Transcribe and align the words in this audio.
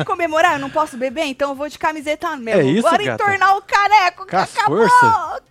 Até 0.00 0.04
comemorar, 0.04 0.54
eu 0.54 0.58
não 0.58 0.70
posso 0.70 0.96
beber, 0.96 1.24
então 1.24 1.50
eu 1.50 1.54
vou 1.54 1.68
de 1.68 1.78
camiseta 1.78 2.36
mesmo. 2.36 2.60
É 2.60 2.64
isso, 2.64 2.82
Bora 2.82 3.02
gata? 3.04 3.22
entornar 3.22 3.56
o 3.56 3.62
caneco, 3.62 4.26
que 4.26 4.36
acabou! 4.36 4.88
força? 4.88 5.42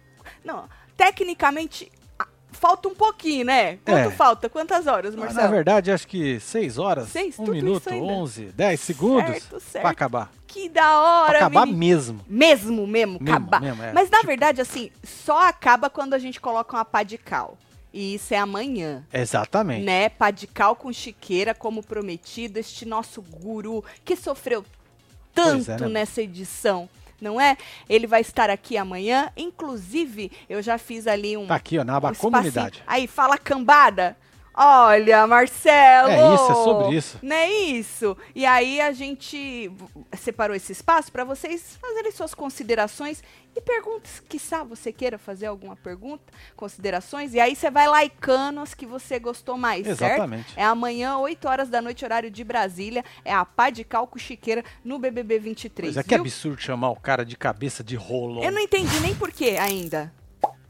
Não, 0.44 0.64
tecnicamente, 0.96 1.92
falta 2.52 2.88
um 2.88 2.96
pouquinho, 2.96 3.46
né? 3.46 3.78
Quanto 3.86 4.10
É. 4.10 4.12
falta? 4.12 4.50
Quantas 4.50 4.88
horas, 4.88 5.16
Na 5.16 5.26
Marcelo? 5.26 5.50
verdade, 5.50 5.91
acho 5.91 6.08
que 6.08 6.40
6 6.40 6.78
horas, 6.78 7.10
Seis? 7.10 7.36
1 7.38 7.46
Tudo 7.46 7.54
minuto, 7.55 7.80
isso 7.82 7.90
ainda? 7.94 8.05
11, 8.14 8.46
10 8.46 8.80
segundos 8.80 9.32
Certo, 9.32 9.60
certo. 9.60 9.82
pra 9.84 9.91
acabar. 9.91 10.32
Que 10.48 10.70
da 10.70 11.00
hora, 11.02 11.27
Pra 11.30 11.38
acabar 11.40 11.66
menino. 11.66 11.77
mesmo. 11.80 12.26
Mesmo, 12.27 12.88
mesmo, 12.88 13.18
Mesmo, 13.20 13.30
acabar. 13.30 13.62
mesmo, 13.62 13.84
é. 13.84 13.91
Mas 13.94 14.10
na 14.10 14.18
Tipo- 14.18 14.27
verdade, 14.27 14.62
assim, 14.62 14.90
só 15.04 15.48
acaba 15.48 15.90
quando 15.90 16.14
a 16.14 16.20
gente 16.20 16.40
coloca 16.41 16.76
uma 16.76 16.86
pá 16.86 17.04
de 17.04 17.18
cal. 17.18 17.58
E 17.94 18.16
isso 18.16 18.34
é 18.34 18.38
amanhã. 18.38 19.05
Exatamente. 19.12 19.84
Né? 19.84 20.09
Pá 20.09 20.32
de 20.32 20.46
cal 20.48 20.76
com 20.76 20.91
chiqueira, 20.91 21.54
como 21.55 21.82
prometido, 21.82 22.60
este 22.60 22.86
nosso 22.86 23.22
guru 23.22 23.84
que 24.04 24.16
sofreu 24.16 24.66
tanto 25.34 25.66
Pois 25.66 25.70
é, 25.70 25.80
né? 25.80 25.88
nessa 25.88 26.22
edição. 26.22 26.90
Não 27.20 27.41
é? 27.41 27.58
Ele 27.90 28.05
vai 28.05 28.22
estar 28.22 28.50
aqui 28.50 28.77
amanhã. 28.77 29.32
Inclusive, 29.36 30.32
eu 30.48 30.62
já 30.62 30.77
fiz 30.77 31.08
ali 31.08 31.35
um. 31.35 31.48
Tá 31.48 31.55
aqui, 31.55 31.80
ó, 31.80 31.84
na 31.84 31.96
aba 31.96 32.12
um 32.12 32.15
comunidade. 32.15 32.84
Aí, 32.85 33.08
fala 33.08 33.38
cambada. 33.38 34.15
Olha, 34.60 35.27
Marcelo! 35.27 36.10
É 36.10 36.34
isso, 36.34 36.52
é 36.52 36.55
sobre 36.55 36.96
isso. 36.96 37.20
Não 37.22 37.36
é 37.36 37.52
isso? 37.52 38.18
E 38.34 38.44
aí 38.44 38.82
a 38.82 38.91
gente 38.91 39.72
separou 40.18 40.55
esse 40.55 40.72
espaço 40.72 41.12
para 41.12 41.24
vocês 41.24 41.77
fazerem 41.80 42.12
suas 42.12 42.34
considerações 42.34 43.24
e 43.55 43.62
perguntas. 43.62 44.20
Quiçá 44.27 44.64
você 44.64 44.91
queira 44.91 45.20
fazer 45.20 45.46
alguma 45.46 45.76
pergunta, 45.76 46.24
considerações. 46.55 47.36
E 47.36 47.40
aí 47.40 47.55
você 47.55 47.70
vai 47.70 47.88
laicando 47.88 48.60
as 48.60 48.74
que 48.74 48.88
você 48.88 49.20
gostou 49.20 49.60
mais, 49.60 49.86
certo? 49.86 50.02
Exatamente. 50.02 50.54
É 50.55 50.64
amanhã, 50.64 51.20
8 51.20 51.48
horas 51.48 51.70
da 51.70 51.80
noite, 51.80 52.04
horário 52.04 52.32
de 52.32 52.44
Brasília. 52.44 53.05
É 53.24 53.32
a 53.32 53.46
pá 53.46 53.70
de 53.70 53.84
calco 53.84 54.18
chiqueira 54.18 54.64
no 54.84 54.98
BBB 54.98 55.38
23. 55.38 55.96
Mas 55.96 55.98
é 55.98 56.04
que 56.04 56.16
viu? 56.16 56.21
absurdo 56.21 56.60
chamar 56.60 56.90
o 56.90 56.96
cara 56.96 57.24
de 57.24 57.38
cabeça 57.38 57.84
de 57.84 57.96
rolo. 57.96 58.44
Eu 58.44 58.52
não 58.52 58.60
entendi 58.62 58.99
nem 59.02 59.14
por 59.14 59.32
quê 59.32 59.55
ainda. 59.60 60.12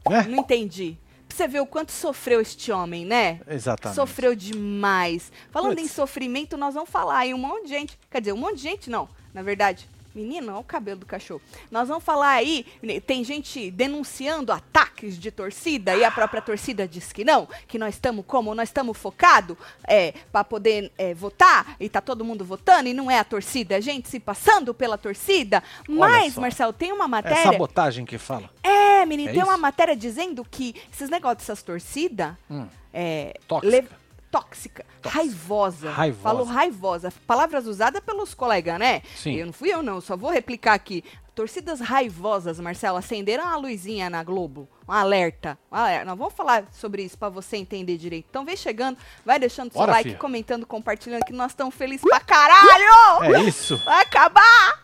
Né? 0.06 0.26
Não 0.28 0.38
entendi. 0.38 0.98
Você 1.38 1.46
ver 1.46 1.60
o 1.60 1.66
quanto 1.66 1.92
sofreu 1.92 2.40
este 2.40 2.72
homem, 2.72 3.04
né? 3.06 3.40
Exatamente. 3.46 3.94
Sofreu 3.94 4.34
demais. 4.34 5.30
Falando 5.52 5.76
Puts. 5.76 5.84
em 5.84 5.88
sofrimento, 5.88 6.56
nós 6.56 6.74
vamos 6.74 6.90
falar 6.90 7.18
aí 7.18 7.32
um 7.32 7.38
monte 7.38 7.66
de 7.66 7.68
gente. 7.68 7.98
Quer 8.10 8.20
dizer, 8.20 8.32
um 8.32 8.36
monte 8.36 8.56
de 8.56 8.62
gente 8.62 8.90
não, 8.90 9.08
na 9.32 9.40
verdade. 9.40 9.88
Menino, 10.12 10.50
olha 10.50 10.58
o 10.60 10.64
cabelo 10.64 10.98
do 10.98 11.06
cachorro. 11.06 11.40
Nós 11.70 11.86
vamos 11.86 12.02
falar 12.02 12.30
aí, 12.30 12.66
né, 12.82 12.98
tem 12.98 13.22
gente 13.22 13.70
denunciando 13.70 14.50
ataques 14.50 15.16
de 15.16 15.30
torcida 15.30 15.94
e 15.94 16.02
a 16.02 16.10
própria 16.10 16.42
torcida 16.42 16.88
diz 16.88 17.12
que 17.12 17.22
não, 17.22 17.46
que 17.68 17.78
nós 17.78 17.94
estamos 17.94 18.24
como? 18.26 18.52
Nós 18.52 18.68
estamos 18.68 18.98
focados 18.98 19.56
é, 19.86 20.14
para 20.32 20.42
poder 20.42 20.90
é, 20.98 21.14
votar 21.14 21.76
e 21.78 21.88
tá 21.88 22.00
todo 22.00 22.24
mundo 22.24 22.44
votando 22.44 22.88
e 22.88 22.94
não 22.94 23.08
é 23.08 23.20
a 23.20 23.24
torcida, 23.24 23.74
é 23.74 23.76
a 23.76 23.80
gente 23.80 24.08
se 24.08 24.18
passando 24.18 24.74
pela 24.74 24.98
torcida. 24.98 25.62
Mas. 25.88 26.34
Marcelo, 26.36 26.72
tem 26.72 26.90
uma 26.90 27.04
É 27.04 27.08
matéria. 27.08 27.44
sabotagem 27.44 28.04
que 28.04 28.18
fala. 28.18 28.50
É, 28.60 28.77
menino, 29.06 29.30
É 29.30 29.32
tem 29.32 29.42
uma 29.42 29.52
isso? 29.52 29.62
matéria 29.62 29.96
dizendo 29.96 30.44
que 30.44 30.74
esses 30.92 31.08
negócios 31.10 31.38
dessas 31.46 31.62
torcidas 31.62 32.34
Hum. 32.50 32.66
é, 32.92 33.38
Tóxica. 33.46 33.76
le- 33.76 33.88
tóxica, 34.30 34.84
raivosa. 35.04 35.90
Raivosa. 35.90 36.22
Falou 36.22 36.44
raivosa. 36.44 37.12
Palavras 37.26 37.66
usadas 37.66 38.02
pelos 38.02 38.34
colegas, 38.34 38.78
né? 38.78 39.02
Sim. 39.16 39.34
Eu 39.36 39.46
não 39.46 39.52
fui 39.52 39.70
eu, 39.72 39.82
não. 39.82 40.00
Só 40.00 40.16
vou 40.16 40.30
replicar 40.30 40.74
aqui. 40.74 41.02
Torcidas 41.34 41.80
raivosas, 41.80 42.58
Marcelo, 42.58 42.98
acenderam 42.98 43.46
a 43.46 43.56
luzinha 43.56 44.10
na 44.10 44.22
Globo. 44.24 44.68
Um 44.88 44.92
alerta. 44.92 45.56
Um 45.70 45.76
alerta. 45.76 46.04
Nós 46.04 46.18
vamos 46.18 46.34
falar 46.34 46.64
sobre 46.72 47.02
isso 47.04 47.16
pra 47.16 47.28
você 47.28 47.56
entender 47.56 47.96
direito. 47.96 48.26
Então 48.28 48.44
vem 48.44 48.56
chegando, 48.56 48.98
vai 49.24 49.38
deixando 49.38 49.70
seu 49.72 49.80
Bora, 49.80 49.92
like, 49.92 50.08
filha. 50.10 50.18
comentando, 50.18 50.66
compartilhando, 50.66 51.24
que 51.24 51.32
nós 51.32 51.52
estamos 51.52 51.74
felizes 51.76 52.02
pra 52.02 52.18
caralho! 52.20 53.34
É 53.36 53.42
isso. 53.44 53.76
Vai 53.84 54.02
acabar! 54.02 54.82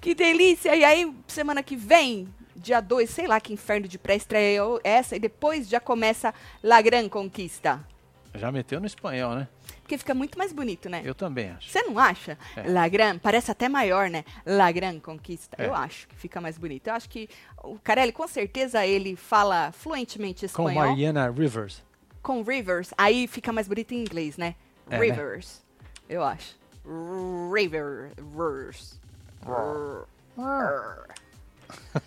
Que 0.00 0.14
delícia! 0.14 0.74
E 0.76 0.84
aí, 0.84 1.12
semana 1.26 1.60
que 1.62 1.74
vem, 1.76 2.32
dia 2.60 2.80
2, 2.80 3.08
sei 3.08 3.26
lá 3.26 3.40
que 3.40 3.52
inferno 3.52 3.88
de 3.88 3.98
pré-estreia 3.98 4.60
é 4.84 4.90
essa, 4.90 5.16
e 5.16 5.18
depois 5.18 5.68
já 5.68 5.80
começa 5.80 6.32
La 6.62 6.80
Gran 6.80 7.08
Conquista. 7.08 7.80
Já 8.34 8.52
meteu 8.52 8.78
no 8.78 8.86
espanhol, 8.86 9.34
né? 9.34 9.48
Porque 9.82 9.98
fica 9.98 10.14
muito 10.14 10.38
mais 10.38 10.52
bonito, 10.52 10.88
né? 10.88 11.02
Eu 11.04 11.16
também 11.16 11.50
acho. 11.50 11.68
Você 11.68 11.82
não 11.82 11.98
acha? 11.98 12.38
É. 12.56 12.62
La 12.68 12.88
Gran, 12.88 13.18
parece 13.18 13.50
até 13.50 13.68
maior, 13.68 14.08
né? 14.08 14.24
La 14.46 14.70
Gran 14.70 15.00
Conquista. 15.00 15.56
É. 15.60 15.66
Eu 15.66 15.74
acho 15.74 16.06
que 16.06 16.14
fica 16.14 16.40
mais 16.40 16.56
bonito. 16.56 16.86
Eu 16.86 16.94
acho 16.94 17.08
que 17.08 17.28
o 17.64 17.76
Carelli, 17.80 18.12
com 18.12 18.28
certeza, 18.28 18.86
ele 18.86 19.16
fala 19.16 19.72
fluentemente 19.72 20.46
Com 20.48 20.68
espanhol. 20.68 20.90
Mariana 20.90 21.28
Rivers. 21.28 21.82
Com 22.22 22.42
Rivers, 22.42 22.94
aí 22.96 23.26
fica 23.26 23.52
mais 23.52 23.66
bonito 23.66 23.92
em 23.92 23.98
inglês, 23.98 24.36
né? 24.36 24.54
É, 24.88 24.96
né? 24.96 25.06
Rivers, 25.06 25.60
eu 26.08 26.22
acho. 26.22 26.56
Rivers. 27.52 29.00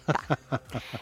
Tá. 0.05 0.37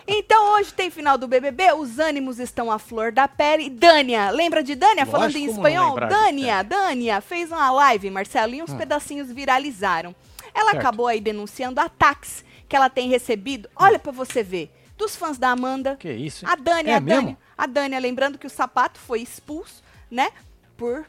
Então 0.07 0.53
hoje 0.55 0.73
tem 0.73 0.89
final 0.89 1.17
do 1.17 1.27
BBB, 1.27 1.73
os 1.73 1.99
ânimos 1.99 2.39
estão 2.39 2.71
à 2.71 2.77
flor 2.79 3.11
da 3.11 3.27
pele. 3.27 3.69
Dânia, 3.69 4.29
lembra 4.31 4.61
de 4.63 4.75
Dânia 4.75 5.03
Lógico, 5.05 5.11
falando 5.11 5.35
em 5.35 5.45
espanhol? 5.45 5.95
Dânia, 5.99 6.63
Dânia 6.63 7.21
fez 7.21 7.51
uma 7.51 7.71
live, 7.71 8.09
Marcelo, 8.09 8.53
e 8.53 8.61
uns 8.61 8.73
pedacinhos 8.73 9.31
viralizaram. 9.31 10.15
Ela 10.53 10.71
Certo. 10.71 10.77
acabou 10.79 11.07
aí 11.07 11.21
denunciando 11.21 11.79
ataques 11.79 12.43
que 12.67 12.75
ela 12.75 12.89
tem 12.89 13.09
recebido. 13.09 13.69
Olha 13.75 13.97
pra 13.99 14.11
você 14.11 14.43
ver, 14.43 14.71
dos 14.97 15.15
fãs 15.15 15.37
da 15.37 15.49
Amanda, 15.49 15.95
Que 15.95 16.11
isso? 16.11 16.45
a 16.47 16.55
Dânia, 16.55 16.91
É 16.91 16.95
a 16.95 16.99
Dânia, 16.99 17.37
a 17.57 17.65
Dânia, 17.65 17.99
lembrando 17.99 18.37
que 18.37 18.47
o 18.47 18.49
sapato 18.49 18.99
foi 18.99 19.21
expulso, 19.21 19.81
né? 20.09 20.29
Por 20.77 21.05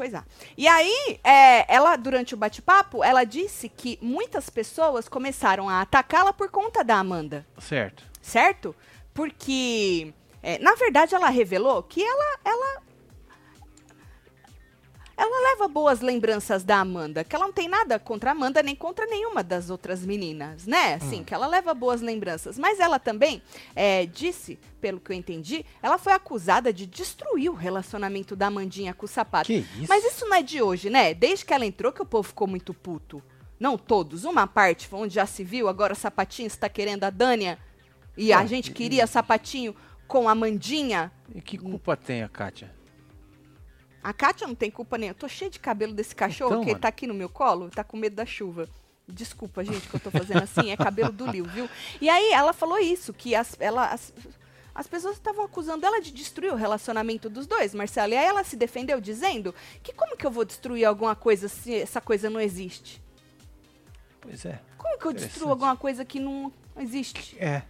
coisar. 0.00 0.24
E 0.56 0.66
aí, 0.66 1.20
é, 1.22 1.72
ela, 1.74 1.94
durante 1.96 2.32
o 2.32 2.36
bate-papo, 2.38 3.04
ela 3.04 3.22
disse 3.24 3.68
que 3.68 3.98
muitas 4.00 4.48
pessoas 4.48 5.08
começaram 5.08 5.68
a 5.68 5.82
atacá-la 5.82 6.32
por 6.32 6.50
conta 6.50 6.82
da 6.82 6.96
Amanda, 6.96 7.46
Certo. 7.58 8.02
certo? 8.22 8.74
Porque, 9.12 10.14
é, 10.42 10.58
na 10.58 10.74
verdade, 10.74 11.14
ela 11.14 11.28
revelou 11.28 11.82
que 11.82 12.02
ela, 12.02 12.38
ela 12.44 12.82
ela 15.22 15.50
leva 15.50 15.68
boas 15.68 16.00
lembranças 16.00 16.64
da 16.64 16.78
Amanda, 16.80 17.22
que 17.22 17.36
ela 17.36 17.44
não 17.44 17.52
tem 17.52 17.68
nada 17.68 17.98
contra 17.98 18.30
a 18.30 18.32
Amanda 18.32 18.62
nem 18.62 18.74
contra 18.74 19.04
nenhuma 19.04 19.42
das 19.42 19.68
outras 19.68 20.04
meninas, 20.04 20.66
né? 20.66 20.94
Assim, 20.94 21.22
que 21.22 21.34
ela 21.34 21.46
leva 21.46 21.74
boas 21.74 22.00
lembranças. 22.00 22.58
Mas 22.58 22.80
ela 22.80 22.98
também 22.98 23.42
é, 23.76 24.06
disse, 24.06 24.58
pelo 24.80 24.98
que 24.98 25.12
eu 25.12 25.16
entendi, 25.16 25.62
ela 25.82 25.98
foi 25.98 26.14
acusada 26.14 26.72
de 26.72 26.86
destruir 26.86 27.50
o 27.50 27.54
relacionamento 27.54 28.34
da 28.34 28.46
Amandinha 28.46 28.94
com 28.94 29.04
o 29.04 29.08
sapato. 29.08 29.48
Que 29.48 29.58
isso? 29.78 29.86
Mas 29.90 30.02
isso 30.06 30.26
não 30.26 30.36
é 30.36 30.42
de 30.42 30.62
hoje, 30.62 30.88
né? 30.88 31.12
Desde 31.12 31.44
que 31.44 31.52
ela 31.52 31.66
entrou 31.66 31.92
que 31.92 32.00
o 32.00 32.06
povo 32.06 32.26
ficou 32.26 32.46
muito 32.46 32.72
puto. 32.72 33.22
Não 33.58 33.76
todos, 33.76 34.24
uma 34.24 34.46
parte, 34.46 34.88
onde 34.90 35.16
já 35.16 35.26
se 35.26 35.44
viu, 35.44 35.68
agora 35.68 35.92
o 35.92 35.96
Sapatinho 35.96 36.46
está 36.46 36.66
querendo 36.66 37.04
a 37.04 37.10
Dânia 37.10 37.58
e 38.16 38.32
a 38.32 38.46
gente 38.46 38.70
e- 38.70 38.72
queria 38.72 39.06
Sapatinho 39.06 39.76
com 40.08 40.30
a 40.30 40.32
Amandinha. 40.32 41.12
E 41.34 41.42
que 41.42 41.58
culpa 41.58 41.94
tem 41.94 42.22
a 42.22 42.28
Kátia? 42.28 42.79
A 44.02 44.12
Kátia 44.12 44.46
não 44.46 44.54
tem 44.54 44.70
culpa 44.70 44.96
nenhuma. 44.96 45.12
Eu 45.12 45.18
tô 45.18 45.28
cheio 45.28 45.50
de 45.50 45.58
cabelo 45.58 45.92
desse 45.92 46.14
cachorro, 46.14 46.50
Então, 46.52 46.60
que 46.60 46.66
ele 46.66 46.72
mano. 46.74 46.82
tá 46.82 46.88
aqui 46.88 47.06
no 47.06 47.14
meu 47.14 47.28
colo, 47.28 47.68
tá 47.70 47.84
com 47.84 47.96
medo 47.96 48.16
da 48.16 48.24
chuva. 48.26 48.68
Desculpa, 49.06 49.64
gente, 49.64 49.88
que 49.88 49.94
eu 49.96 50.00
tô 50.00 50.10
fazendo 50.10 50.42
assim, 50.42 50.70
é 50.70 50.76
cabelo 50.76 51.10
do 51.12 51.26
Lil, 51.26 51.44
viu? 51.44 51.68
E 52.00 52.08
aí 52.08 52.30
ela 52.32 52.52
falou 52.52 52.78
isso, 52.78 53.12
que 53.12 53.34
as, 53.34 53.56
ela, 53.58 53.86
as, 53.88 54.12
as 54.74 54.86
pessoas 54.86 55.16
estavam 55.16 55.44
acusando 55.44 55.84
ela 55.84 56.00
de 56.00 56.12
destruir 56.12 56.52
o 56.52 56.56
relacionamento 56.56 57.28
dos 57.28 57.46
dois, 57.46 57.74
Marcelo. 57.74 58.12
E 58.12 58.16
aí 58.16 58.24
ela 58.24 58.44
se 58.44 58.56
defendeu 58.56 59.00
dizendo 59.00 59.52
que 59.82 59.92
como 59.92 60.16
que 60.16 60.24
eu 60.24 60.30
vou 60.30 60.44
destruir 60.44 60.84
alguma 60.84 61.16
coisa 61.16 61.48
se 61.48 61.74
essa 61.74 62.00
coisa 62.00 62.30
não 62.30 62.40
existe? 62.40 63.02
Pois 64.20 64.44
é. 64.44 64.60
Como 64.78 64.98
que 64.98 65.06
eu 65.06 65.12
destruo 65.12 65.50
alguma 65.50 65.76
coisa 65.76 66.04
que 66.04 66.20
não 66.20 66.52
existe? 66.78 67.36
É. 67.38 67.62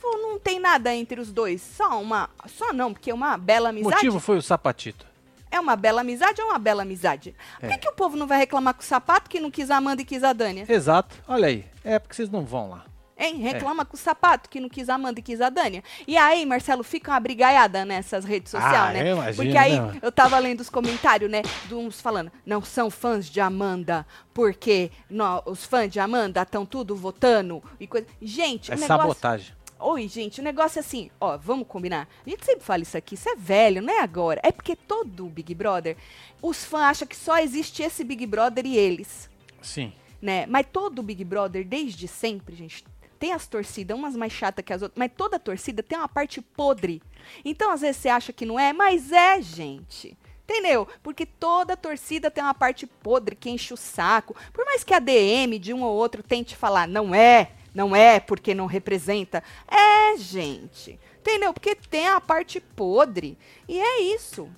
Pô, 0.00 0.16
não 0.18 0.38
tem 0.38 0.58
nada 0.60 0.94
entre 0.94 1.20
os 1.20 1.32
dois. 1.32 1.62
Só 1.62 2.00
uma. 2.02 2.28
Só 2.46 2.72
não, 2.72 2.92
porque 2.92 3.10
é 3.10 3.14
uma 3.14 3.38
bela 3.38 3.66
O 3.66 3.70
amizade. 3.70 3.94
motivo 3.94 4.20
foi 4.20 4.36
o 4.36 4.42
sapatito. 4.42 5.06
É 5.52 5.60
uma 5.60 5.76
bela 5.76 6.00
amizade 6.00 6.40
ou 6.40 6.48
é 6.48 6.50
uma 6.52 6.58
bela 6.58 6.82
amizade? 6.82 7.36
Por 7.60 7.68
que, 7.68 7.74
É. 7.74 7.78
que 7.78 7.88
o 7.88 7.92
povo 7.92 8.16
não 8.16 8.26
vai 8.26 8.38
reclamar 8.38 8.72
com 8.74 8.80
o 8.80 8.84
sapato 8.84 9.28
que 9.28 9.38
não 9.38 9.50
quis 9.50 9.70
a 9.70 9.76
Amanda 9.76 10.00
e 10.00 10.04
quis 10.04 10.24
a 10.24 10.32
Dânia? 10.32 10.64
Exato. 10.66 11.14
Olha 11.28 11.46
aí. 11.48 11.64
É 11.84 11.98
porque 11.98 12.14
vocês 12.16 12.30
não 12.30 12.44
vão 12.44 12.70
lá. 12.70 12.84
Hein? 13.18 13.36
Reclama 13.36 13.84
com 13.84 13.94
o 13.94 13.98
sapato 14.00 14.48
que 14.48 14.58
não 14.58 14.68
quis 14.68 14.88
a 14.88 14.94
Amanda 14.94 15.20
e 15.20 15.22
quis 15.22 15.40
a 15.40 15.48
Dânia. 15.50 15.84
E 16.08 16.16
aí, 16.16 16.44
Marcelo, 16.46 16.82
fica 16.82 17.12
uma 17.12 17.20
brigaiada 17.20 17.84
nessas 17.84 18.24
redes 18.24 18.50
sociais, 18.50 18.74
Ah, 18.74 18.92
né? 18.92 19.02
eu 19.10 19.14
imagino, 19.16 19.36
Porque 19.44 19.56
aí 19.58 19.78
né? 19.78 19.98
eu 20.02 20.10
tava 20.10 20.36
lendo 20.38 20.60
os 20.60 20.70
comentários, 20.70 21.30
né? 21.30 21.42
De 21.68 21.74
uns 21.74 22.00
falando, 22.00 22.32
não 22.44 22.62
são 22.62 22.90
fãs 22.90 23.26
de 23.26 23.40
Amanda, 23.40 24.04
porque 24.34 24.90
nó- 25.08 25.42
os 25.46 25.64
fãs 25.64 25.92
de 25.92 26.00
Amanda 26.00 26.42
estão 26.42 26.66
tudo 26.66 26.96
votando 26.96 27.62
e 27.78 27.86
coisa. 27.86 28.06
Gente, 28.20 28.72
É 28.72 28.74
o 28.74 28.78
negócio. 28.80 29.02
sabotagem. 29.02 29.54
Oi, 29.84 30.06
gente, 30.06 30.40
o 30.40 30.44
negócio 30.44 30.78
é 30.78 30.80
assim, 30.80 31.10
ó, 31.20 31.36
vamos 31.36 31.66
combinar. 31.66 32.08
A 32.24 32.30
gente 32.30 32.44
sempre 32.44 32.64
fala 32.64 32.82
isso 32.82 32.96
aqui, 32.96 33.14
isso 33.16 33.28
é 33.28 33.34
velho, 33.34 33.82
não 33.82 33.92
é 33.92 34.00
agora. 34.00 34.40
É 34.44 34.52
porque 34.52 34.76
todo 34.76 35.26
Big 35.26 35.52
Brother, 35.54 35.96
os 36.40 36.64
fãs 36.64 36.82
acham 36.82 37.08
que 37.08 37.16
só 37.16 37.38
existe 37.38 37.82
esse 37.82 38.04
Big 38.04 38.24
Brother 38.24 38.64
e 38.64 38.76
eles, 38.76 39.28
Sim. 39.60 39.92
né? 40.20 40.46
Mas 40.46 40.66
todo 40.72 41.02
Big 41.02 41.24
Brother, 41.24 41.66
desde 41.66 42.06
sempre, 42.06 42.54
gente, 42.54 42.84
tem 43.18 43.32
as 43.32 43.46
torcidas, 43.48 43.96
umas 43.96 44.14
mais 44.14 44.32
chatas 44.32 44.64
que 44.64 44.72
as 44.72 44.82
outras, 44.82 44.98
mas 44.98 45.10
toda 45.16 45.38
torcida 45.38 45.82
tem 45.82 45.98
uma 45.98 46.08
parte 46.08 46.40
podre. 46.40 47.02
Então, 47.44 47.72
às 47.72 47.80
vezes 47.80 47.96
você 47.96 48.08
acha 48.08 48.32
que 48.32 48.46
não 48.46 48.58
é, 48.58 48.72
mas 48.72 49.10
é, 49.10 49.42
gente. 49.42 50.16
Entendeu? 50.44 50.86
Porque 51.02 51.24
toda 51.24 51.76
torcida 51.76 52.30
tem 52.30 52.42
uma 52.42 52.52
parte 52.52 52.86
podre 52.86 53.34
que 53.34 53.48
enche 53.48 53.72
o 53.72 53.76
saco. 53.76 54.34
Por 54.52 54.64
mais 54.64 54.84
que 54.84 54.92
a 54.92 54.98
DM 54.98 55.58
de 55.58 55.72
um 55.72 55.82
ou 55.82 55.94
outro 55.96 56.22
tente 56.22 56.56
falar, 56.56 56.86
não 56.86 57.14
é, 57.14 57.52
não 57.74 57.94
é 57.94 58.20
porque 58.20 58.54
não 58.54 58.66
representa. 58.66 59.42
É, 59.68 60.16
gente. 60.16 60.98
Entendeu? 61.18 61.52
Porque 61.52 61.74
tem 61.74 62.08
a 62.08 62.20
parte 62.20 62.60
podre. 62.60 63.38
E 63.68 63.80
é 63.80 64.00
isso. 64.00 64.48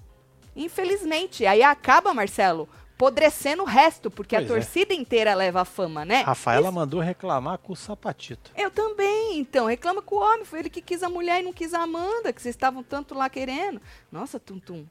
Infelizmente. 0.56 1.46
Aí 1.46 1.62
acaba, 1.62 2.14
Marcelo, 2.14 2.69
podrecendo 2.96 3.62
o 3.62 3.66
resto, 3.66 4.11
porque 4.11 4.37
Pois 4.37 4.50
a 4.50 4.55
é. 4.55 4.56
torcida 4.56 4.94
inteira 4.94 5.34
leva 5.34 5.61
a 5.61 5.64
fama, 5.64 6.05
né? 6.05 6.22
Rafaela 6.22 6.70
mandou 6.70 7.00
reclamar 7.00 7.58
com 7.58 7.72
o 7.72 7.76
sapatito. 7.76 8.50
Eu 8.56 8.70
também, 8.70 9.38
então. 9.38 9.66
Reclama 9.66 10.00
com 10.00 10.16
o 10.16 10.20
homem. 10.20 10.44
Foi 10.44 10.61
ele 10.61 10.70
que 10.70 10.81
quis 10.81 11.02
a 11.02 11.08
mulher 11.08 11.40
e 11.40 11.44
não 11.44 11.52
quis 11.52 11.75
a 11.75 11.82
Amanda, 11.82 12.32
que 12.32 12.40
vocês 12.40 12.55
estavam 12.55 12.82
tanto 12.82 13.14
lá 13.14 13.28
querendo. 13.28 13.81
Nossa, 14.11 14.40
Tum 14.40 14.58
Tum. 14.58 14.87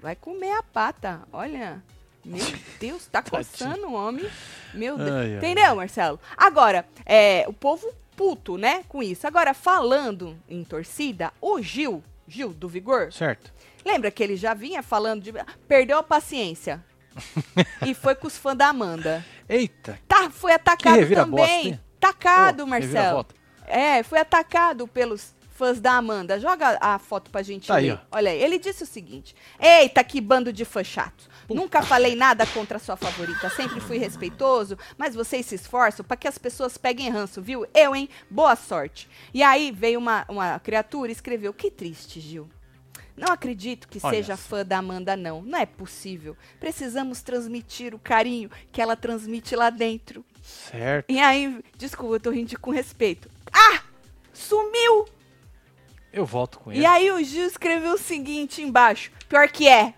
Vai 0.00 0.16
comer 0.16 0.52
a 0.52 0.62
pata. 0.62 1.22
Olha. 1.32 1.82
Meu 2.24 2.44
Deus, 2.78 3.06
tá 3.06 3.20
coçando 3.22 3.86
o 3.88 3.94
homem. 3.94 4.28
Meu 4.72 4.96
Deus. 4.96 5.10
Ai, 5.10 5.32
ai, 5.32 5.36
Entendeu, 5.38 5.74
Marcelo? 5.76 6.20
Agora, 6.36 6.86
é, 7.04 7.44
o 7.48 7.52
povo 7.52 7.92
puto, 8.16 8.56
né, 8.56 8.84
com 8.88 9.02
isso. 9.02 9.26
Agora, 9.26 9.52
falando 9.54 10.38
em 10.48 10.62
torcida, 10.62 11.32
o 11.40 11.60
Gil, 11.60 12.02
Gil 12.28 12.52
do 12.52 12.68
Vigor, 12.68 13.12
Certo. 13.12 13.52
lembra 13.84 14.10
que 14.10 14.22
ele 14.22 14.36
já 14.36 14.54
vinha 14.54 14.82
falando 14.82 15.22
de. 15.22 15.32
Perdeu 15.66 15.98
a 15.98 16.02
paciência. 16.02 16.84
e 17.86 17.92
foi 17.92 18.14
com 18.14 18.26
os 18.26 18.36
fãs 18.38 18.56
da 18.56 18.68
Amanda. 18.68 19.24
Eita, 19.48 19.98
Tá, 20.08 20.30
foi 20.30 20.52
atacado 20.52 21.06
também. 21.14 21.66
hein? 21.68 21.80
Tacado, 22.00 22.64
Ô, 22.64 22.66
Marcelo. 22.66 23.26
É, 23.66 24.02
foi 24.02 24.18
atacado 24.18 24.86
pelos 24.88 25.34
fãs 25.62 25.80
da 25.80 25.92
Amanda. 25.92 26.40
Joga 26.40 26.76
a 26.80 26.98
foto 26.98 27.30
pra 27.30 27.40
gente 27.42 27.68
Tá 27.68 27.76
aí, 27.76 27.90
ler. 27.90 28.00
Olha 28.10 28.32
aí, 28.32 28.42
ele 28.42 28.58
disse 28.58 28.82
o 28.82 28.86
seguinte: 28.86 29.34
Eita, 29.60 30.02
que 30.02 30.20
bando 30.20 30.52
de 30.52 30.64
fã 30.64 30.82
chato. 30.82 31.30
Nunca 31.48 31.82
falei 31.82 32.16
nada 32.16 32.44
contra 32.46 32.78
a 32.78 32.80
sua 32.80 32.96
favorita, 32.96 33.48
sempre 33.50 33.78
fui 33.80 33.98
respeitoso, 33.98 34.76
mas 34.96 35.14
vocês 35.14 35.44
se 35.46 35.54
esforçam 35.54 36.04
pra 36.04 36.16
que 36.16 36.26
as 36.26 36.38
pessoas 36.38 36.76
peguem 36.78 37.10
ranço, 37.10 37.40
viu? 37.42 37.64
Eu, 37.74 37.94
hein? 37.94 38.08
Boa 38.28 38.56
sorte. 38.56 39.08
E 39.34 39.42
aí 39.42 39.70
veio 39.70 39.98
uma, 40.00 40.24
uma 40.28 40.58
criatura 40.58 41.10
e 41.10 41.12
escreveu: 41.12 41.52
Que 41.54 41.70
triste, 41.70 42.18
Gil. 42.20 42.48
Não 43.16 43.32
acredito 43.32 43.86
que 43.86 44.00
Olha 44.02 44.16
seja 44.16 44.36
só. 44.36 44.42
fã 44.42 44.64
da 44.64 44.78
Amanda, 44.78 45.14
não. 45.14 45.42
Não 45.42 45.58
é 45.58 45.66
possível. 45.66 46.36
Precisamos 46.58 47.20
transmitir 47.22 47.94
o 47.94 47.98
carinho 47.98 48.50
que 48.72 48.80
ela 48.80 48.96
transmite 48.96 49.54
lá 49.54 49.68
dentro. 49.70 50.24
certo. 50.42 51.10
E 51.10 51.20
aí, 51.20 51.62
desculpa, 51.76 52.14
eu 52.16 52.20
tô 52.20 52.30
rindo 52.30 52.58
com 52.58 52.70
respeito. 52.72 53.28
Ah! 53.52 53.82
Sumiu! 54.32 55.04
Eu 56.12 56.26
volto 56.26 56.58
com 56.58 56.70
ele. 56.70 56.80
E 56.80 56.86
aí 56.86 57.10
o 57.10 57.22
Gil 57.24 57.46
escreveu 57.46 57.94
o 57.94 57.98
seguinte 57.98 58.60
embaixo. 58.60 59.10
Pior 59.28 59.48
que 59.48 59.66
é. 59.66 59.94